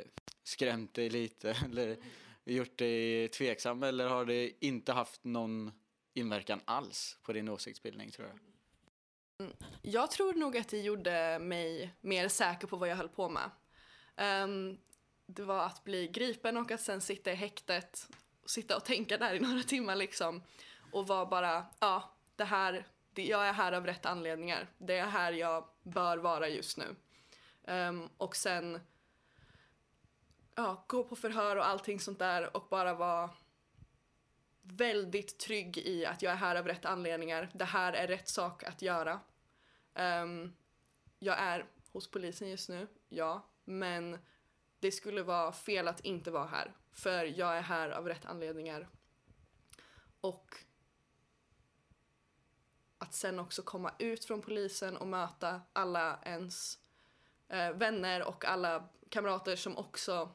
skrämt 0.45 0.95
dig 0.95 1.11
lite? 1.11 1.51
Eller 1.65 1.97
gjort 2.45 2.79
dig 2.79 3.29
tveksam? 3.29 3.83
Eller 3.83 4.07
har 4.07 4.25
det 4.25 4.65
inte 4.65 4.93
haft 4.93 5.25
någon 5.25 5.73
inverkan 6.15 6.61
alls 6.65 7.19
på 7.23 7.33
din 7.33 7.49
åsiktsbildning 7.49 8.11
tror 8.11 8.27
du? 8.27 8.33
Mm. 9.41 9.53
Jag 9.83 10.11
tror 10.11 10.35
nog 10.35 10.57
att 10.57 10.69
det 10.69 10.81
gjorde 10.81 11.39
mig 11.39 11.95
mer 12.01 12.29
säker 12.29 12.67
på 12.67 12.77
vad 12.77 12.89
jag 12.89 12.97
höll 12.97 13.09
på 13.09 13.29
med. 13.29 13.51
Um, 14.45 14.79
det 15.27 15.43
var 15.43 15.67
att 15.67 15.85
bli 15.85 16.09
gripen 16.09 16.57
och 16.57 16.71
att 16.71 16.81
sen 16.81 17.01
sitta 17.01 17.33
i 17.33 17.35
häktet 17.35 18.09
och 18.43 18.51
sitta 18.51 18.77
och 18.77 18.85
tänka 18.85 19.19
där 19.19 19.35
i 19.35 19.41
några 19.49 19.63
timmar 19.63 19.97
liksom. 19.97 20.43
Och 20.93 21.07
vara 21.07 21.27
bara, 21.27 21.67
ja, 21.81 22.17
det 22.37 22.45
här, 22.45 22.87
det, 23.13 23.25
jag 23.25 23.49
är 23.49 23.53
här 23.53 23.73
av 23.73 23.87
rätt 23.87 24.07
anledningar. 24.07 24.71
Det 24.79 24.99
är 24.99 25.07
här 25.07 25.33
jag 25.33 25.69
bör 25.83 26.19
vara 26.19 26.49
just 26.49 26.79
nu. 26.79 26.97
Um, 27.73 28.09
och 28.17 28.37
sen 28.37 28.81
ja, 30.55 30.85
gå 30.87 31.05
på 31.05 31.17
förhör 31.17 31.57
och 31.57 31.67
allting 31.67 32.01
sånt 32.01 32.19
där 32.19 32.57
och 32.57 32.67
bara 32.71 32.95
vara 32.95 33.31
väldigt 34.73 35.39
trygg 35.39 35.79
i 35.79 36.07
att 36.07 36.23
jag 36.23 36.33
är 36.33 36.37
här 36.37 36.57
av 36.57 36.67
rätt 36.67 36.85
anledningar. 36.85 37.51
Det 37.55 37.65
här 37.65 37.93
är 37.93 38.07
rätt 38.07 38.29
sak 38.29 38.65
att 38.65 38.83
göra. 38.83 39.21
Um, 39.95 40.55
jag 41.19 41.39
är 41.39 41.67
hos 41.93 42.11
polisen 42.11 42.49
just 42.49 42.69
nu, 42.69 42.87
ja, 43.09 43.47
men 43.65 44.19
det 44.81 44.93
skulle 44.93 45.23
vara 45.23 45.53
fel 45.53 45.89
att 45.89 46.01
inte 46.01 46.31
vara 46.31 46.47
här. 46.47 46.73
För 46.93 47.25
jag 47.25 47.57
är 47.57 47.61
här 47.61 47.91
av 47.91 48.09
rätt 48.09 48.27
anledningar. 48.27 48.89
Och 50.21 50.55
att 52.99 53.15
sen 53.15 53.39
också 53.39 53.63
komma 53.63 53.93
ut 53.99 54.25
från 54.25 54.43
polisen 54.43 54.97
och 54.97 55.07
möta 55.07 55.61
alla 55.73 56.19
ens 56.23 56.79
eh, 57.49 57.73
vänner 57.73 58.29
och 58.29 58.45
alla 58.45 58.89
kamrater 59.09 59.57
som 59.57 59.77
också 59.77 60.33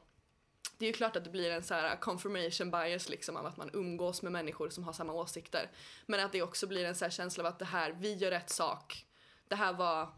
det 0.78 0.84
är 0.84 0.86
ju 0.86 0.92
klart 0.92 1.16
att 1.16 1.24
det 1.24 1.30
blir 1.30 1.50
en 1.50 1.62
så 1.62 1.74
här 1.74 1.96
confirmation 1.96 2.70
bias 2.70 3.08
liksom 3.08 3.36
av 3.36 3.46
att 3.46 3.56
man 3.56 3.70
umgås 3.72 4.22
med 4.22 4.32
människor 4.32 4.70
som 4.70 4.84
har 4.84 4.92
samma 4.92 5.12
åsikter. 5.12 5.70
Men 6.06 6.20
att 6.20 6.32
det 6.32 6.42
också 6.42 6.66
blir 6.66 6.84
en 6.84 6.94
så 6.94 7.10
känsla 7.10 7.44
av 7.44 7.46
att 7.46 7.58
det 7.58 7.64
här, 7.64 7.92
vi 7.92 8.14
gör 8.14 8.30
rätt 8.30 8.50
sak. 8.50 9.06
Det 9.48 9.54
här 9.54 9.72
var, 9.72 10.14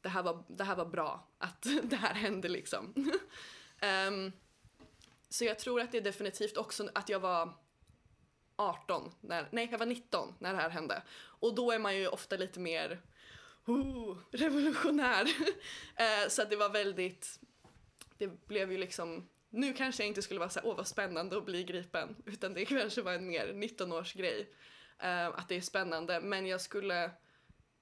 det 0.00 0.08
här 0.08 0.22
var, 0.22 0.44
det 0.48 0.64
här 0.64 0.76
var 0.76 0.86
bra 0.86 1.28
att 1.38 1.66
det 1.82 1.96
här 1.96 2.14
hände 2.14 2.48
liksom. 2.48 2.94
um, 4.08 4.32
så 5.28 5.44
jag 5.44 5.58
tror 5.58 5.80
att 5.80 5.92
det 5.92 5.98
är 5.98 6.02
definitivt 6.02 6.56
också 6.56 6.88
att 6.94 7.08
jag 7.08 7.20
var 7.20 7.54
18, 8.56 9.12
när, 9.20 9.48
nej 9.52 9.68
jag 9.70 9.78
var 9.78 9.86
19 9.86 10.34
när 10.38 10.52
det 10.52 10.60
här 10.60 10.70
hände. 10.70 11.02
Och 11.12 11.54
då 11.54 11.70
är 11.70 11.78
man 11.78 11.96
ju 11.96 12.08
ofta 12.08 12.36
lite 12.36 12.60
mer 12.60 13.00
oh, 13.66 14.18
revolutionär. 14.30 15.24
uh, 15.24 16.28
så 16.28 16.42
att 16.42 16.50
det 16.50 16.56
var 16.56 16.68
väldigt, 16.68 17.40
det 18.18 18.46
blev 18.46 18.72
ju 18.72 18.78
liksom 18.78 19.28
nu 19.50 19.72
kanske 19.72 20.02
jag 20.02 20.08
inte 20.08 20.22
skulle 20.22 20.40
vara 20.40 20.50
så 20.50 20.60
åh 20.64 20.76
vad 20.76 20.86
spännande 20.86 21.36
att 21.36 21.44
bli 21.44 21.64
gripen, 21.64 22.16
utan 22.26 22.54
det 22.54 22.64
kanske 22.64 23.02
var 23.02 23.12
en 23.12 23.26
mer 23.26 23.46
19-års 23.46 24.14
grej. 24.14 24.40
Uh, 25.02 25.08
eh, 25.08 25.28
att 25.28 25.48
det 25.48 25.56
är 25.56 25.60
spännande, 25.60 26.20
men 26.20 26.46
jag 26.46 26.60
skulle 26.60 27.10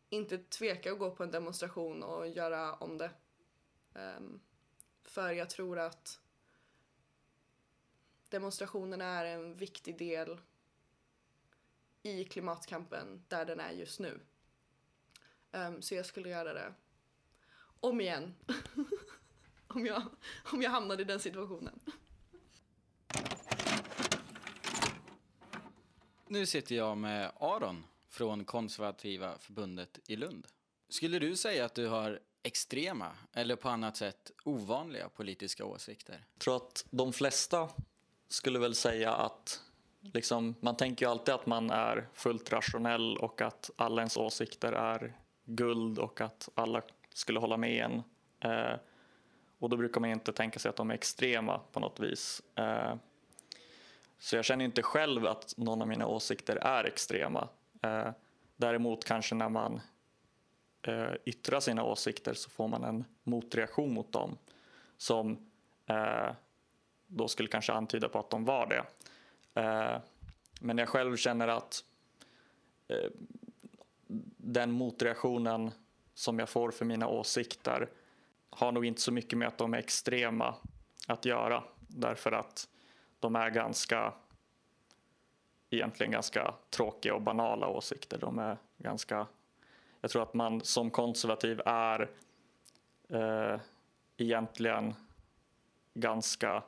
inte 0.08 0.38
tveka 0.38 0.92
att 0.92 0.98
gå 0.98 1.10
på 1.10 1.22
en 1.22 1.30
demonstration 1.30 2.02
och 2.02 2.28
göra 2.28 2.74
om 2.74 2.98
det. 2.98 3.10
Um, 3.94 4.40
för 5.04 5.32
jag 5.32 5.50
tror 5.50 5.78
att 5.78 6.20
demonstrationerna 8.28 9.04
är 9.04 9.24
en 9.24 9.56
viktig 9.56 9.98
del 9.98 10.40
i 12.02 12.24
klimatkampen 12.24 13.24
där 13.28 13.44
den 13.44 13.60
är 13.60 13.70
just 13.70 14.00
nu. 14.00 14.20
Um, 15.52 15.82
så 15.82 15.94
jag 15.94 16.06
skulle 16.06 16.28
göra 16.28 16.52
det 16.52 16.74
om 17.80 18.00
igen. 18.00 18.34
om, 19.68 19.86
jag, 19.86 20.02
om 20.52 20.62
jag 20.62 20.70
hamnade 20.70 21.02
i 21.02 21.04
den 21.04 21.20
situationen. 21.20 21.80
Nu 26.26 26.46
sitter 26.46 26.74
jag 26.74 26.98
med 26.98 27.32
Aron 27.40 27.84
från 28.08 28.44
Konservativa 28.44 29.38
förbundet 29.38 29.98
i 30.06 30.16
Lund. 30.16 30.46
Skulle 30.88 31.18
du 31.18 31.36
säga 31.36 31.64
att 31.64 31.74
du 31.74 31.88
har 31.88 32.20
extrema 32.42 33.12
eller 33.32 33.56
på 33.56 33.68
annat 33.68 33.96
sätt 33.96 34.30
ovanliga 34.44 35.08
politiska 35.08 35.64
åsikter? 35.64 36.26
Jag 36.32 36.40
tror 36.40 36.56
att 36.56 36.86
de 36.90 37.12
flesta 37.12 37.68
skulle 38.28 38.58
väl 38.58 38.74
säga 38.74 39.12
att 39.12 39.62
liksom, 40.00 40.54
man 40.60 40.76
tänker 40.76 41.06
ju 41.06 41.10
alltid 41.10 41.34
att 41.34 41.46
man 41.46 41.70
är 41.70 42.08
fullt 42.14 42.52
rationell 42.52 43.16
och 43.16 43.40
att 43.40 43.70
alla 43.76 44.02
ens 44.02 44.16
åsikter 44.16 44.72
är 44.72 45.16
guld 45.44 45.98
och 45.98 46.20
att 46.20 46.48
alla 46.54 46.82
skulle 47.12 47.40
hålla 47.40 47.56
med 47.56 47.84
en. 47.84 48.02
Eh, 48.52 48.78
och 49.58 49.68
då 49.68 49.76
brukar 49.76 50.00
man 50.00 50.10
inte 50.10 50.32
tänka 50.32 50.58
sig 50.58 50.68
att 50.68 50.76
de 50.76 50.90
är 50.90 50.94
extrema 50.94 51.60
på 51.72 51.80
något 51.80 52.00
vis. 52.00 52.42
Eh, 52.54 52.94
så 54.18 54.36
jag 54.36 54.44
känner 54.44 54.64
inte 54.64 54.82
själv 54.82 55.26
att 55.26 55.54
någon 55.56 55.82
av 55.82 55.88
mina 55.88 56.06
åsikter 56.06 56.56
är 56.56 56.84
extrema. 56.84 57.48
Eh, 57.82 58.10
däremot 58.56 59.04
kanske 59.04 59.34
när 59.34 59.48
man 59.48 59.80
eh, 60.82 61.12
yttrar 61.24 61.60
sina 61.60 61.84
åsikter 61.84 62.34
så 62.34 62.50
får 62.50 62.68
man 62.68 62.84
en 62.84 63.04
motreaktion 63.22 63.92
mot 63.92 64.12
dem 64.12 64.38
som 64.96 65.44
då 67.06 67.28
skulle 67.28 67.48
kanske 67.48 67.72
antyda 67.72 68.08
på 68.08 68.18
att 68.18 68.30
de 68.30 68.44
var 68.44 68.66
det. 68.66 68.84
Men 70.60 70.78
jag 70.78 70.88
själv 70.88 71.16
känner 71.16 71.48
att 71.48 71.84
den 74.36 74.70
motreaktionen 74.70 75.70
som 76.14 76.38
jag 76.38 76.48
får 76.48 76.70
för 76.70 76.84
mina 76.84 77.08
åsikter 77.08 77.88
har 78.50 78.72
nog 78.72 78.84
inte 78.84 79.00
så 79.00 79.12
mycket 79.12 79.38
med 79.38 79.48
att 79.48 79.58
de 79.58 79.74
är 79.74 79.78
extrema 79.78 80.54
att 81.06 81.24
göra 81.24 81.64
därför 81.88 82.32
att 82.32 82.68
de 83.20 83.36
är 83.36 83.50
ganska 83.50 84.14
egentligen 85.70 86.12
ganska 86.12 86.54
tråkiga 86.70 87.14
och 87.14 87.22
banala 87.22 87.68
åsikter. 87.68 88.18
De 88.18 88.38
är 88.38 88.56
ganska, 88.78 89.26
jag 90.00 90.10
tror 90.10 90.22
att 90.22 90.34
man 90.34 90.60
som 90.60 90.90
konservativ 90.90 91.60
är 91.66 92.10
eh, 93.08 93.60
egentligen 94.16 94.94
ganska 95.94 96.62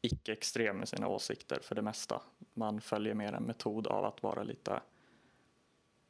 icke-extrem 0.00 0.76
med 0.76 0.88
sina 0.88 1.08
åsikter 1.08 1.60
för 1.62 1.74
det 1.74 1.82
mesta. 1.82 2.22
Man 2.54 2.80
följer 2.80 3.14
mer 3.14 3.32
en 3.32 3.42
metod 3.42 3.86
av 3.86 4.04
att 4.04 4.22
vara 4.22 4.42
lite 4.42 4.80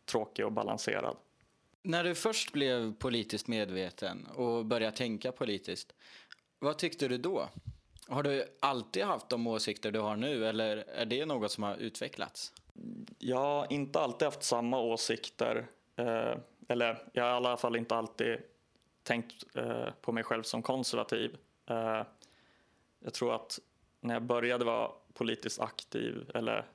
tråkig 0.05 0.45
och 0.47 0.53
balanserad. 0.53 1.17
När 1.83 2.05
du 2.05 2.15
först 2.15 2.53
blev 2.53 2.95
politiskt 2.95 3.49
medveten 3.49 4.27
och 4.27 4.67
började 4.67 4.97
tänka 4.97 5.33
politiskt, 5.33 5.95
vad 6.59 6.79
tyckte 6.79 7.09
du 7.09 7.19
då? 7.19 7.49
Har 8.09 8.23
du 8.23 8.45
alltid 8.61 9.05
haft 9.05 9.29
de 9.29 9.47
åsikter 9.47 9.93
du 9.93 10.01
har 10.01 10.17
nu 10.17 10.47
eller 10.47 10.77
är 10.77 11.07
det 11.07 11.27
något 11.27 11.53
som 11.53 11.65
har 11.65 11.77
utvecklats? 11.77 12.53
Jag 13.19 13.39
har 13.39 13.73
inte 13.73 14.01
alltid 14.01 14.27
haft 14.27 14.43
samma 14.43 14.81
åsikter. 14.81 15.67
Eh, 15.97 16.35
eller 16.69 17.09
jag 17.13 17.25
har 17.25 17.31
i 17.31 17.35
alla 17.35 17.57
fall 17.57 17.77
inte 17.77 17.97
alltid 17.97 18.39
tänkt 19.03 19.57
eh, 19.57 19.89
på 20.01 20.13
mig 20.13 20.25
själv 20.25 20.43
som 20.43 20.63
konservativ. 20.63 21.37
Eh, 21.67 22.03
jag 23.01 23.15
tror 23.15 23.35
att 23.35 23.59
när 24.01 24.15
jag 24.15 24.23
började 24.23 24.65
vara 24.65 24.91
politiskt 25.13 25.61
aktiv 25.61 26.31
eller 26.35 26.67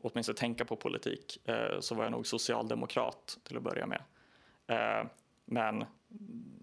åtminstone 0.00 0.36
tänka 0.36 0.64
på 0.64 0.76
politik 0.76 1.48
eh, 1.48 1.80
så 1.80 1.94
var 1.94 2.04
jag 2.04 2.12
nog 2.12 2.26
socialdemokrat 2.26 3.38
till 3.42 3.56
att 3.56 3.62
börja 3.62 3.86
med. 3.86 4.02
Eh, 4.66 5.04
men 5.44 5.84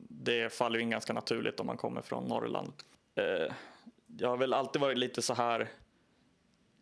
det 0.10 0.54
faller 0.54 0.80
in 0.80 0.90
ganska 0.90 1.14
naturligt 1.14 1.60
om 1.60 1.68
man 1.68 1.78
kommer 1.78 2.02
från 2.02 2.24
Norrland. 2.24 2.74
Eh, 3.16 3.54
jag 4.18 4.30
har 4.30 4.38
väl 4.38 4.54
alltid 4.54 4.82
varit 4.82 4.98
lite 4.98 5.22
så 5.22 5.34
här 5.34 5.70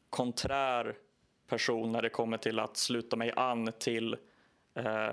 konträr 0.10 0.96
person 1.48 1.92
när 1.92 2.02
det 2.02 2.10
kommer 2.10 2.38
till 2.38 2.60
att 2.60 2.78
sluta 2.78 3.16
mig 3.16 3.32
an 3.36 3.72
till 3.80 4.18
eh, 4.74 5.10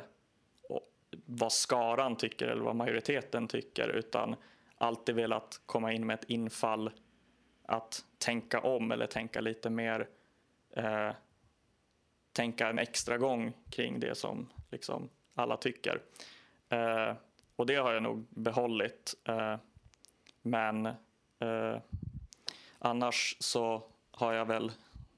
vad 1.10 1.52
skaran 1.52 2.16
tycker 2.16 2.48
eller 2.48 2.62
vad 2.62 2.76
majoriteten 2.76 3.48
tycker 3.48 3.88
utan 3.88 4.36
alltid 4.78 5.14
velat 5.14 5.60
komma 5.66 5.92
in 5.92 6.06
med 6.06 6.14
ett 6.14 6.30
infall 6.30 6.90
att 7.62 8.04
tänka 8.18 8.60
om 8.60 8.92
eller 8.92 9.06
tänka 9.06 9.40
lite 9.40 9.70
mer 9.70 10.08
eh, 10.70 11.10
tänka 12.32 12.68
en 12.68 12.78
extra 12.78 13.18
gång 13.18 13.52
kring 13.70 14.00
det 14.00 14.14
som 14.14 14.48
liksom 14.70 15.08
alla 15.38 15.56
tycker. 15.56 16.02
Eh, 16.68 17.12
och 17.56 17.66
det 17.66 17.74
har 17.74 17.92
jag 17.92 18.02
nog 18.02 18.26
behållit. 18.30 19.14
Eh, 19.24 19.56
men 20.42 20.86
eh, 20.86 21.76
annars 22.78 23.36
så 23.40 23.82
har 24.10 24.32
jag 24.32 24.46
väl 24.46 24.72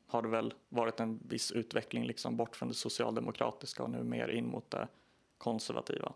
har 0.06 0.22
det 0.22 0.28
väl 0.28 0.54
varit 0.68 1.00
en 1.00 1.20
viss 1.28 1.52
utveckling 1.52 2.06
liksom 2.06 2.36
bort 2.36 2.56
från 2.56 2.68
det 2.68 2.74
socialdemokratiska 2.74 3.82
och 3.82 3.90
nu 3.90 4.02
mer 4.02 4.28
in 4.28 4.46
mot 4.46 4.70
det 4.70 4.88
konservativa. 5.38 6.12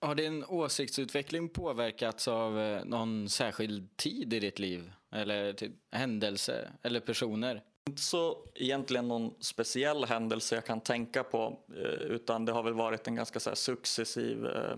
Har 0.00 0.14
din 0.14 0.44
åsiktsutveckling 0.44 1.48
påverkats 1.48 2.28
av 2.28 2.60
eh, 2.60 2.84
någon 2.84 3.28
särskild 3.28 3.96
tid 3.96 4.34
i 4.34 4.40
ditt 4.40 4.58
liv? 4.58 4.92
Eller 5.10 5.52
typ 5.52 5.72
händelse 5.90 6.72
eller 6.82 7.00
personer? 7.00 7.62
Inte 7.88 8.02
så 8.02 8.38
egentligen 8.54 9.08
någon 9.08 9.34
speciell 9.40 10.04
händelse 10.04 10.54
jag 10.54 10.64
kan 10.64 10.80
tänka 10.80 11.24
på 11.24 11.58
eh, 11.76 12.02
utan 12.02 12.44
det 12.44 12.52
har 12.52 12.62
väl 12.62 12.74
varit 12.74 13.06
en 13.06 13.14
ganska 13.14 13.40
så 13.40 13.56
successiv 13.56 14.46
eh, 14.46 14.76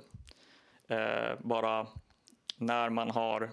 eh, 0.99 1.39
bara 1.41 1.87
när 2.57 2.91
man 2.91 3.11
har 3.11 3.51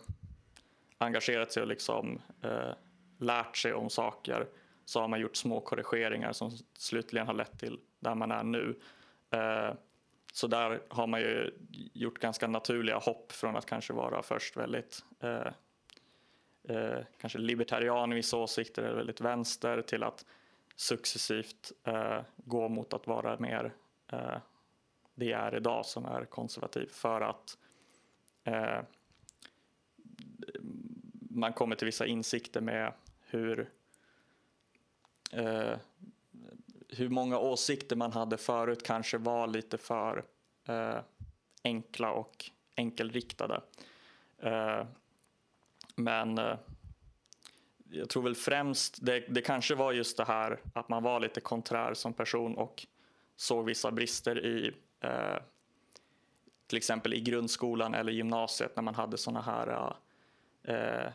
engagerat 0.97 1.51
sig 1.51 1.61
och 1.63 1.67
liksom 1.69 2.21
eh, 2.41 2.73
lärt 3.19 3.57
sig 3.57 3.73
om 3.73 3.89
saker 3.89 4.47
så 4.85 5.01
har 5.01 5.07
man 5.07 5.19
gjort 5.19 5.35
små 5.35 5.61
korrigeringar 5.61 6.33
som 6.33 6.51
slutligen 6.77 7.27
har 7.27 7.33
lett 7.33 7.59
till 7.59 7.79
där 7.99 8.15
man 8.15 8.31
är 8.31 8.43
nu. 8.43 8.79
Eh, 9.31 9.73
så 10.33 10.47
där 10.47 10.81
har 10.89 11.07
man 11.07 11.21
ju 11.21 11.53
gjort 11.93 12.19
ganska 12.19 12.47
naturliga 12.47 12.97
hopp 12.97 13.31
från 13.31 13.55
att 13.55 13.65
kanske 13.65 13.93
vara 13.93 14.21
först 14.23 14.57
väldigt 14.57 15.03
eh, 15.19 15.51
eh 16.63 16.99
kanske 17.17 17.39
libertarian 17.39 18.11
i 18.11 18.15
vissa 18.15 18.37
åsikter 18.37 18.83
eller 18.83 18.95
väldigt 18.95 19.21
vänster 19.21 19.81
till 19.81 20.03
att 20.03 20.25
successivt 20.75 21.71
eh, 21.83 22.21
gå 22.35 22.69
mot 22.69 22.93
att 22.93 23.07
vara 23.07 23.39
mer 23.39 23.73
eh, 24.11 24.37
det 25.15 25.25
jag 25.25 25.41
är 25.41 25.55
idag 25.55 25.85
som 25.85 26.05
är 26.05 26.25
konservativ 26.25 26.87
för 26.87 27.21
att 27.21 27.57
eh, 28.43 28.79
man 31.29 31.53
kommer 31.53 31.75
till 31.75 31.85
vissa 31.85 32.05
insikter 32.05 32.61
med 32.61 32.93
hur 33.21 33.69
eh, 35.31 35.77
hur 36.89 37.09
många 37.09 37.39
åsikter 37.39 37.95
man 37.95 38.11
hade 38.11 38.37
förut 38.37 38.83
kanske 38.83 39.17
var 39.17 39.47
lite 39.47 39.77
för 39.77 40.25
eh, 40.67 40.99
enkla 41.63 42.11
och 42.11 42.49
enkelriktade. 42.75 43.61
Eh, 44.37 44.85
men 45.99 46.37
eh, 46.37 46.57
jag 47.89 48.09
tror 48.09 48.23
väl 48.23 48.35
främst, 48.35 48.97
det, 49.01 49.19
det 49.19 49.41
kanske 49.41 49.75
var 49.75 49.91
just 49.91 50.17
det 50.17 50.25
här 50.25 50.59
att 50.73 50.89
man 50.89 51.03
var 51.03 51.19
lite 51.19 51.41
konträr 51.41 51.93
som 51.93 52.13
person 52.13 52.57
och 52.57 52.85
såg 53.35 53.65
vissa 53.65 53.91
brister 53.91 54.45
i 54.45 54.71
eh, 55.01 55.37
till 56.67 56.77
exempel 56.77 57.13
i 57.13 57.19
grundskolan 57.19 57.93
eller 57.93 58.11
gymnasiet 58.11 58.75
när 58.75 58.83
man 58.83 58.95
hade 58.95 59.17
såna 59.17 59.41
här 59.41 59.95
eh, 60.63 60.75
eh, 60.75 61.11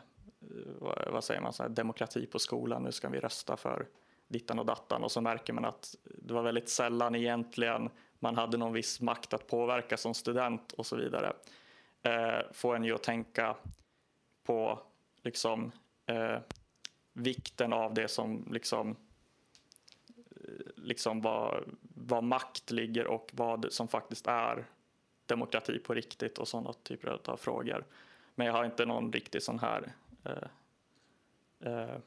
vad, 0.79 1.07
vad, 1.11 1.23
säger 1.23 1.41
man, 1.41 1.53
så 1.53 1.63
här, 1.63 1.69
demokrati 1.69 2.25
på 2.25 2.39
skolan, 2.39 2.83
nu 2.83 2.91
ska 2.91 3.09
vi 3.09 3.19
rösta 3.19 3.57
för 3.57 3.87
dittan 4.27 4.59
och 4.59 4.65
dattan 4.65 5.03
och 5.03 5.11
så 5.11 5.21
märker 5.21 5.53
man 5.53 5.65
att 5.65 5.95
det 6.03 6.33
var 6.33 6.43
väldigt 6.43 6.69
sällan 6.69 7.15
egentligen 7.15 7.89
man 8.19 8.35
hade 8.35 8.57
någon 8.57 8.73
viss 8.73 9.01
makt 9.01 9.33
att 9.33 9.47
påverka 9.47 9.97
som 9.97 10.13
student 10.13 10.71
och 10.71 10.85
så 10.85 10.95
vidare. 10.95 11.33
Eh, 12.03 12.51
får 12.53 12.75
en 12.75 12.83
ju 12.83 12.95
att 12.95 13.03
tänka 13.03 13.55
på 14.45 14.79
liksom 15.21 15.71
eh, 16.05 16.37
vikten 17.13 17.73
av 17.73 17.93
det 17.93 18.07
som 18.07 18.47
liksom 18.51 18.95
liksom 20.75 21.21
vad, 21.21 21.63
vad 21.81 22.23
makt 22.23 22.71
ligger 22.71 23.07
och 23.07 23.31
vad 23.33 23.73
som 23.73 23.87
faktiskt 23.87 24.27
är 24.27 24.65
demokrati 25.25 25.79
på 25.79 25.93
riktigt 25.93 26.37
och 26.37 26.47
sådana 26.47 26.73
typer 26.73 27.19
av 27.25 27.37
frågor. 27.37 27.85
Men 28.35 28.47
jag 28.47 28.53
har 28.53 28.65
inte 28.65 28.85
någon 28.85 29.11
riktig 29.11 29.43
sån 29.43 29.59
här 29.59 29.93
eh, 30.23 30.47
eh, 31.71 31.97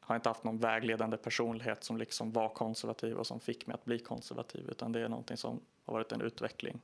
har 0.00 0.16
inte 0.16 0.28
haft 0.28 0.44
någon 0.44 0.58
vägledande 0.58 1.16
personlighet 1.16 1.84
som 1.84 1.96
liksom 1.96 2.32
var 2.32 2.48
konservativ 2.48 3.16
och 3.16 3.26
som 3.26 3.40
fick 3.40 3.66
mig 3.66 3.74
att 3.74 3.84
bli 3.84 3.98
konservativ 3.98 4.70
utan 4.70 4.92
det 4.92 5.00
är 5.00 5.08
någonting 5.08 5.36
som 5.36 5.60
har 5.84 5.92
varit 5.92 6.12
en 6.12 6.20
utveckling. 6.20 6.80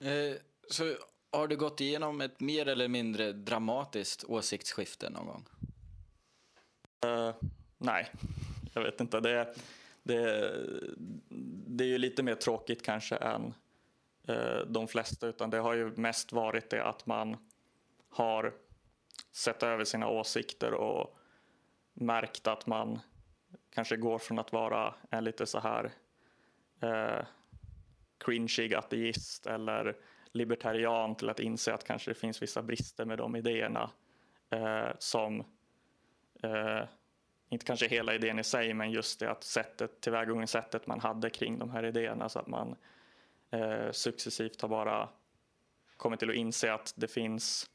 Eh, 0.00 0.36
så 0.70 0.94
har 1.36 1.48
du 1.48 1.56
gått 1.56 1.80
igenom 1.80 2.20
ett 2.20 2.40
mer 2.40 2.68
eller 2.68 2.88
mindre 2.88 3.32
dramatiskt 3.32 4.24
åsiktsskifte 4.24 5.10
någon 5.10 5.26
gång? 5.26 5.44
Uh, 7.06 7.34
nej, 7.78 8.10
jag 8.72 8.82
vet 8.82 9.00
inte. 9.00 9.20
Det, 9.20 9.54
det, 10.02 10.52
det 11.66 11.84
är 11.84 11.88
ju 11.88 11.98
lite 11.98 12.22
mer 12.22 12.34
tråkigt 12.34 12.82
kanske 12.82 13.16
än 13.16 13.54
uh, 14.28 14.60
de 14.66 14.88
flesta 14.88 15.26
utan 15.26 15.50
det 15.50 15.58
har 15.58 15.74
ju 15.74 15.96
mest 15.96 16.32
varit 16.32 16.70
det 16.70 16.84
att 16.84 17.06
man 17.06 17.36
har 18.08 18.54
sett 19.32 19.62
över 19.62 19.84
sina 19.84 20.08
åsikter 20.08 20.74
och 20.74 21.18
märkt 21.94 22.46
att 22.46 22.66
man 22.66 22.98
kanske 23.70 23.96
går 23.96 24.18
från 24.18 24.38
att 24.38 24.52
vara 24.52 24.94
en 25.10 25.24
lite 25.24 25.46
så 25.46 25.58
här 25.58 25.92
uh, 26.82 27.26
cringeig 28.18 28.74
ateist 28.74 29.46
eller 29.46 29.96
libertarian 30.36 31.14
till 31.14 31.30
att 31.30 31.40
inse 31.40 31.74
att 31.74 31.84
kanske 31.84 32.10
det 32.10 32.14
finns 32.14 32.42
vissa 32.42 32.62
brister 32.62 33.04
med 33.04 33.18
de 33.18 33.36
idéerna 33.36 33.90
eh, 34.50 34.88
som 34.98 35.40
eh, 36.42 36.82
inte 37.48 37.64
kanske 37.64 37.88
hela 37.88 38.14
idén 38.14 38.38
i 38.38 38.44
sig, 38.44 38.74
men 38.74 38.90
just 38.90 39.20
det 39.20 39.30
att 39.30 39.44
sättet, 39.44 40.00
tillvägagångssättet 40.00 40.86
man 40.86 41.00
hade 41.00 41.30
kring 41.30 41.58
de 41.58 41.70
här 41.70 41.84
idéerna 41.84 42.28
så 42.28 42.38
att 42.38 42.46
man 42.46 42.76
eh, 43.50 43.90
successivt 43.90 44.62
har 44.62 44.68
bara 44.68 45.08
kommit 45.96 46.20
till 46.20 46.30
att 46.30 46.36
inse 46.36 46.72
att 46.72 46.94
det 46.96 47.08
finns 47.08 47.70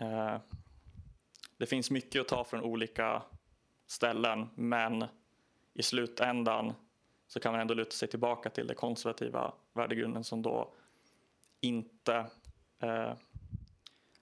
eh, 0.00 0.36
det 1.56 1.66
finns 1.66 1.90
mycket 1.90 2.20
att 2.20 2.28
ta 2.28 2.44
från 2.44 2.62
olika 2.62 3.22
ställen, 3.86 4.48
men 4.54 5.04
i 5.74 5.82
slutändan 5.82 6.72
så 7.26 7.40
kan 7.40 7.52
man 7.52 7.60
ändå 7.60 7.74
luta 7.74 7.90
sig 7.90 8.08
tillbaka 8.08 8.50
till 8.50 8.66
den 8.66 8.76
konservativa 8.76 9.54
värdegrunden 9.74 10.24
som 10.24 10.42
då 10.42 10.74
inte 11.60 12.26
eh, 12.80 13.12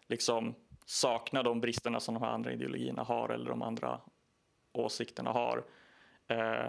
liksom 0.06 0.54
saknar 0.86 1.42
de 1.42 1.60
bristerna 1.60 2.00
som 2.00 2.14
de 2.14 2.22
här 2.22 2.30
andra 2.30 2.52
ideologierna 2.52 3.02
har 3.02 3.28
eller 3.28 3.50
de 3.50 3.62
andra 3.62 4.00
åsikterna 4.72 5.32
har. 5.32 5.64
Eh, 6.26 6.66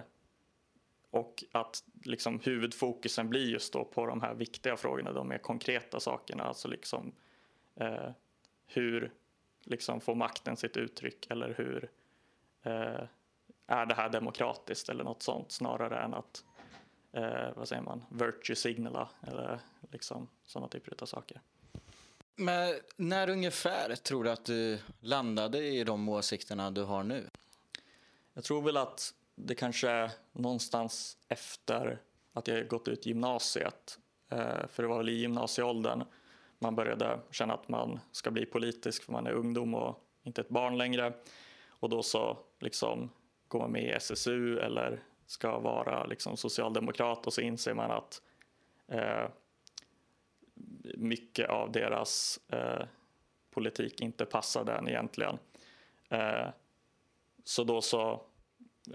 och 1.09 1.43
att 1.51 1.83
liksom 2.03 2.39
huvudfokusen 2.39 3.29
blir 3.29 3.49
just 3.49 3.73
då 3.73 3.85
på 3.85 4.05
de 4.05 4.21
här 4.21 4.33
viktiga 4.33 4.77
frågorna, 4.77 5.11
de 5.11 5.27
mer 5.27 5.37
konkreta 5.37 5.99
sakerna, 5.99 6.43
alltså 6.43 6.67
liksom 6.67 7.11
eh, 7.75 8.09
hur 8.67 9.13
liksom 9.63 10.01
får 10.01 10.15
makten 10.15 10.57
sitt 10.57 10.77
uttryck 10.77 11.27
eller 11.29 11.53
hur 11.57 11.89
eh, 12.63 13.07
är 13.67 13.85
det 13.85 13.95
här 13.95 14.09
demokratiskt 14.09 14.89
eller 14.89 15.03
något 15.03 15.23
sånt 15.23 15.51
snarare 15.51 15.99
än 15.99 16.13
att 16.13 16.43
eh, 17.15 17.49
vad 17.55 17.67
säger 17.67 17.81
man, 17.81 18.05
virtue 18.09 18.55
signala 18.55 19.09
eller 19.27 19.59
liksom 19.91 20.27
sådana 20.45 20.67
typer 20.67 20.93
av 20.99 21.05
saker. 21.05 21.41
Men 22.35 22.75
när 22.95 23.29
ungefär 23.29 23.95
tror 23.95 24.23
du 24.23 24.31
att 24.31 24.45
du 24.45 24.79
landade 24.99 25.63
i 25.63 25.83
de 25.83 26.09
åsikterna 26.09 26.71
du 26.71 26.83
har 26.83 27.03
nu? 27.03 27.29
Jag 28.33 28.43
tror 28.43 28.61
väl 28.61 28.77
att 28.77 29.13
det 29.35 29.55
kanske 29.55 29.89
är 29.89 30.11
någonstans 30.31 31.17
efter 31.27 32.01
att 32.33 32.47
jag 32.47 32.67
gått 32.67 32.87
ut 32.87 33.05
gymnasiet. 33.05 33.99
Eh, 34.29 34.67
för 34.67 34.83
det 34.83 34.89
var 34.89 34.97
väl 34.97 35.09
i 35.09 35.15
gymnasieåldern 35.15 36.03
man 36.59 36.75
började 36.75 37.19
känna 37.31 37.53
att 37.53 37.67
man 37.67 37.99
ska 38.11 38.31
bli 38.31 38.45
politisk 38.45 39.03
för 39.03 39.11
man 39.11 39.27
är 39.27 39.31
ungdom 39.31 39.73
och 39.73 40.03
inte 40.23 40.41
ett 40.41 40.49
barn 40.49 40.77
längre. 40.77 41.13
Och 41.67 41.89
då 41.89 42.03
så 42.03 42.37
liksom 42.59 43.09
går 43.47 43.59
man 43.59 43.71
med 43.71 43.83
i 43.83 43.91
SSU 43.91 44.59
eller 44.59 45.03
ska 45.25 45.59
vara 45.59 46.05
liksom 46.05 46.37
socialdemokrat 46.37 47.27
och 47.27 47.33
så 47.33 47.41
inser 47.41 47.73
man 47.73 47.91
att 47.91 48.21
eh, 48.87 49.29
mycket 50.97 51.49
av 51.49 51.71
deras 51.71 52.39
eh, 52.47 52.85
politik 53.51 54.01
inte 54.01 54.25
passar 54.25 54.63
den 54.63 54.87
egentligen. 54.87 55.37
Eh, 56.09 56.47
så 57.43 57.63
då 57.63 57.81
så, 57.81 58.11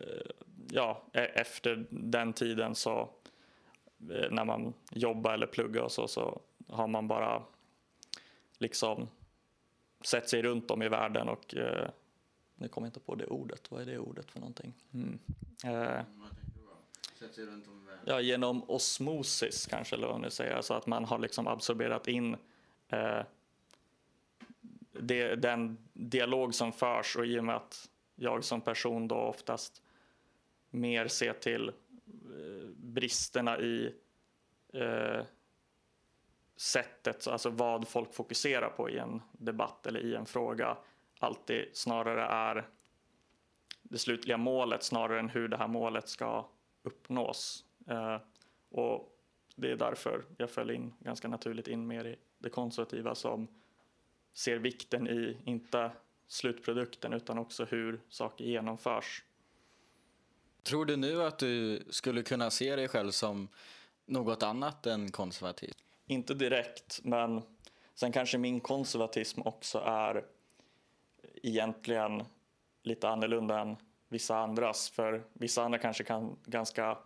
eh, 0.01 0.31
ja, 0.71 1.03
e-, 1.13 1.33
efter 1.35 1.87
den 1.91 2.33
tiden 2.33 2.75
så 2.75 3.11
eh, 4.11 4.31
när 4.31 4.45
man 4.45 4.75
jobbar 4.91 5.33
eller 5.33 5.47
pluggar 5.47 5.83
och 5.83 5.93
så, 5.93 6.09
så 6.09 6.41
har 6.69 6.87
man 6.87 7.09
bara 7.09 7.43
liksom 8.59 9.09
sett 10.05 10.29
sig 10.29 10.43
runt 10.43 10.71
om 10.71 10.83
i 10.83 10.89
världen 10.89 11.29
och 11.29 11.55
eh, 11.55 11.89
nu 12.61 12.69
kommer 12.69 12.87
jag 12.87 12.89
inte 12.89 13.01
på 13.01 13.15
det 13.15 13.27
ordet. 13.27 13.71
Vad 13.71 13.83
är 13.83 13.87
det 13.87 13.99
ordet 13.99 14.31
för 14.31 14.41
någonting? 14.41 14.75
Mm. 14.93 15.19
Eh, 15.65 16.05
ja, 18.05 18.21
genom 18.21 18.71
osmosis 18.71 19.67
kanske, 19.67 19.97
eller 19.97 20.07
vad 20.07 20.15
man 20.15 20.23
nu 20.23 20.31
säger. 20.31 20.55
Alltså 20.55 20.75
att 20.75 20.87
man 20.87 21.05
har 21.05 21.19
liksom 21.19 21.47
absorberat 21.47 22.09
in 22.09 22.37
eh, 22.89 23.23
det, 24.93 25.35
den 25.35 25.79
dialog 25.93 26.55
som 26.55 26.73
förs 26.73 27.17
och 27.17 27.27
i 27.27 27.39
och 27.39 27.45
med 27.45 27.57
att 27.57 27.91
jag 28.15 28.45
som 28.45 28.61
person 28.61 29.09
då 29.09 29.17
oftast 29.17 29.83
mer 30.71 31.09
ser 31.09 31.33
till 31.33 31.69
eh, 31.69 32.69
bristerna 32.77 33.61
i 33.61 33.95
eh, 34.73 35.25
sättet, 36.57 37.27
alltså 37.27 37.51
vad 37.51 37.89
folk 37.89 38.15
fokuserar 38.15 38.69
på 38.69 38.91
i 38.91 38.99
en 38.99 39.23
debatt 39.33 39.87
eller 39.87 40.01
i 40.01 40.15
en 40.15 40.27
fråga 40.27 40.77
alltid 41.21 41.69
snarare 41.73 42.25
är 42.25 42.69
det 43.83 43.99
slutliga 43.99 44.37
målet 44.37 44.83
snarare 44.83 45.21
än 45.21 45.29
hur 45.29 45.49
det 45.49 45.57
här 45.57 45.69
målet 45.69 46.09
ska 46.09 46.49
uppnås. 46.83 47.65
Eh, 47.89 48.17
och 48.71 49.17
det 49.57 49.71
är 49.71 49.77
därför 49.77 50.25
jag 50.37 50.51
föll 50.51 50.71
in 50.71 50.95
ganska 50.99 51.29
naturligt 51.29 51.69
in 51.69 51.87
mer 51.87 52.05
i 52.05 52.17
det 52.39 52.51
konservativa 52.51 53.15
som 53.15 53.49
ser 54.33 54.59
vikten 54.59 55.09
i, 55.09 55.37
inte 55.45 55.91
slutprodukten, 56.27 57.13
utan 57.13 57.39
också 57.39 57.65
hur 57.65 58.01
saker 58.09 58.45
genomförs. 58.45 59.25
Tror 60.63 60.85
du 60.85 60.97
nu 60.97 61.23
att 61.23 61.39
du 61.39 61.83
skulle 61.91 62.23
kunna 62.23 62.51
se 62.51 62.77
dig 62.77 62.89
själv 62.89 63.11
som 63.11 63.49
något 64.07 64.43
annat 64.43 64.87
än 64.87 65.11
konservativ? 65.11 65.75
Inte 66.07 66.35
direkt, 66.35 67.01
men 67.05 67.43
sen 67.95 68.13
kanske 68.13 68.39
min 68.39 68.61
konservatism 68.61 69.41
också 69.45 69.79
är 69.79 70.25
egentligen 71.43 72.25
lite 72.83 73.09
annorlunda 73.09 73.61
än 73.61 73.77
vissa 74.09 74.39
andras. 74.39 74.91
För 74.91 75.23
vissa 75.33 75.63
andra 75.63 75.79
kanske 75.79 76.05
kan 76.05 76.37
ganska 76.45 76.99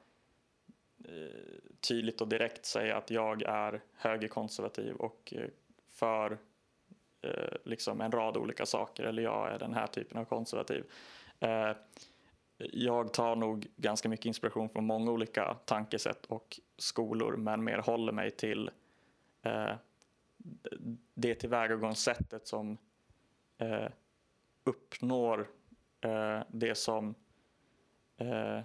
eh, 1.04 1.70
tydligt 1.88 2.20
och 2.20 2.28
direkt 2.28 2.66
säga 2.66 2.96
att 2.96 3.10
jag 3.10 3.42
är 3.42 3.82
högerkonservativ 3.92 4.94
och 4.94 5.34
eh, 5.36 5.48
för 5.88 6.38
eh, 7.22 7.56
liksom 7.64 8.00
en 8.00 8.12
rad 8.12 8.36
olika 8.36 8.66
saker 8.66 9.04
eller 9.04 9.22
jag 9.22 9.52
är 9.52 9.58
den 9.58 9.74
här 9.74 9.86
typen 9.86 10.18
av 10.18 10.24
konservativ. 10.24 10.84
Jag 12.58 13.12
tar 13.12 13.36
nog 13.36 13.66
ganska 13.76 14.08
mycket 14.08 14.26
inspiration 14.26 14.68
från 14.68 14.84
många 14.86 15.10
olika 15.10 15.56
tankesätt 15.64 16.26
och 16.26 16.60
skolor 16.78 17.36
men 17.36 17.64
mer 17.64 17.78
håller 17.78 18.12
mig 18.12 18.30
till 18.30 18.70
det 21.14 21.34
tillvägagångssättet 21.34 22.46
som 22.46 22.78
uppnår 24.64 25.50
eh, 26.00 26.40
det 26.48 26.74
som 26.74 27.14
eh, 28.16 28.60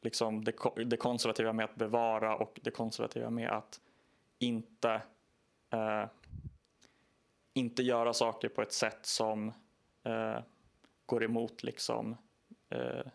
liksom 0.00 0.44
det, 0.44 0.54
det 0.86 0.96
konservativa 0.96 1.52
med 1.52 1.64
att 1.64 1.76
bevara 1.76 2.36
och 2.36 2.60
det 2.62 2.70
konservativa 2.70 3.30
med 3.30 3.50
att 3.50 3.80
inte 4.38 5.02
eh, 5.70 6.04
inte 7.58 7.82
göra 7.82 8.12
saker 8.12 8.48
på 8.48 8.62
ett 8.62 8.72
sätt 8.72 9.06
som 9.06 9.48
eh, 10.04 10.38
går 11.06 11.24
emot 11.24 11.62
liksom 11.62 12.16
eh, 12.70 13.06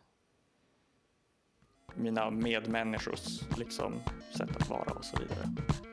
mina 1.96 2.30
medmänniskors 2.30 3.58
liksom, 3.58 3.94
sätt 4.38 4.56
att 4.56 4.70
vara 4.70 4.94
och 4.94 5.06
så 5.06 5.18
vidare. 5.18 5.93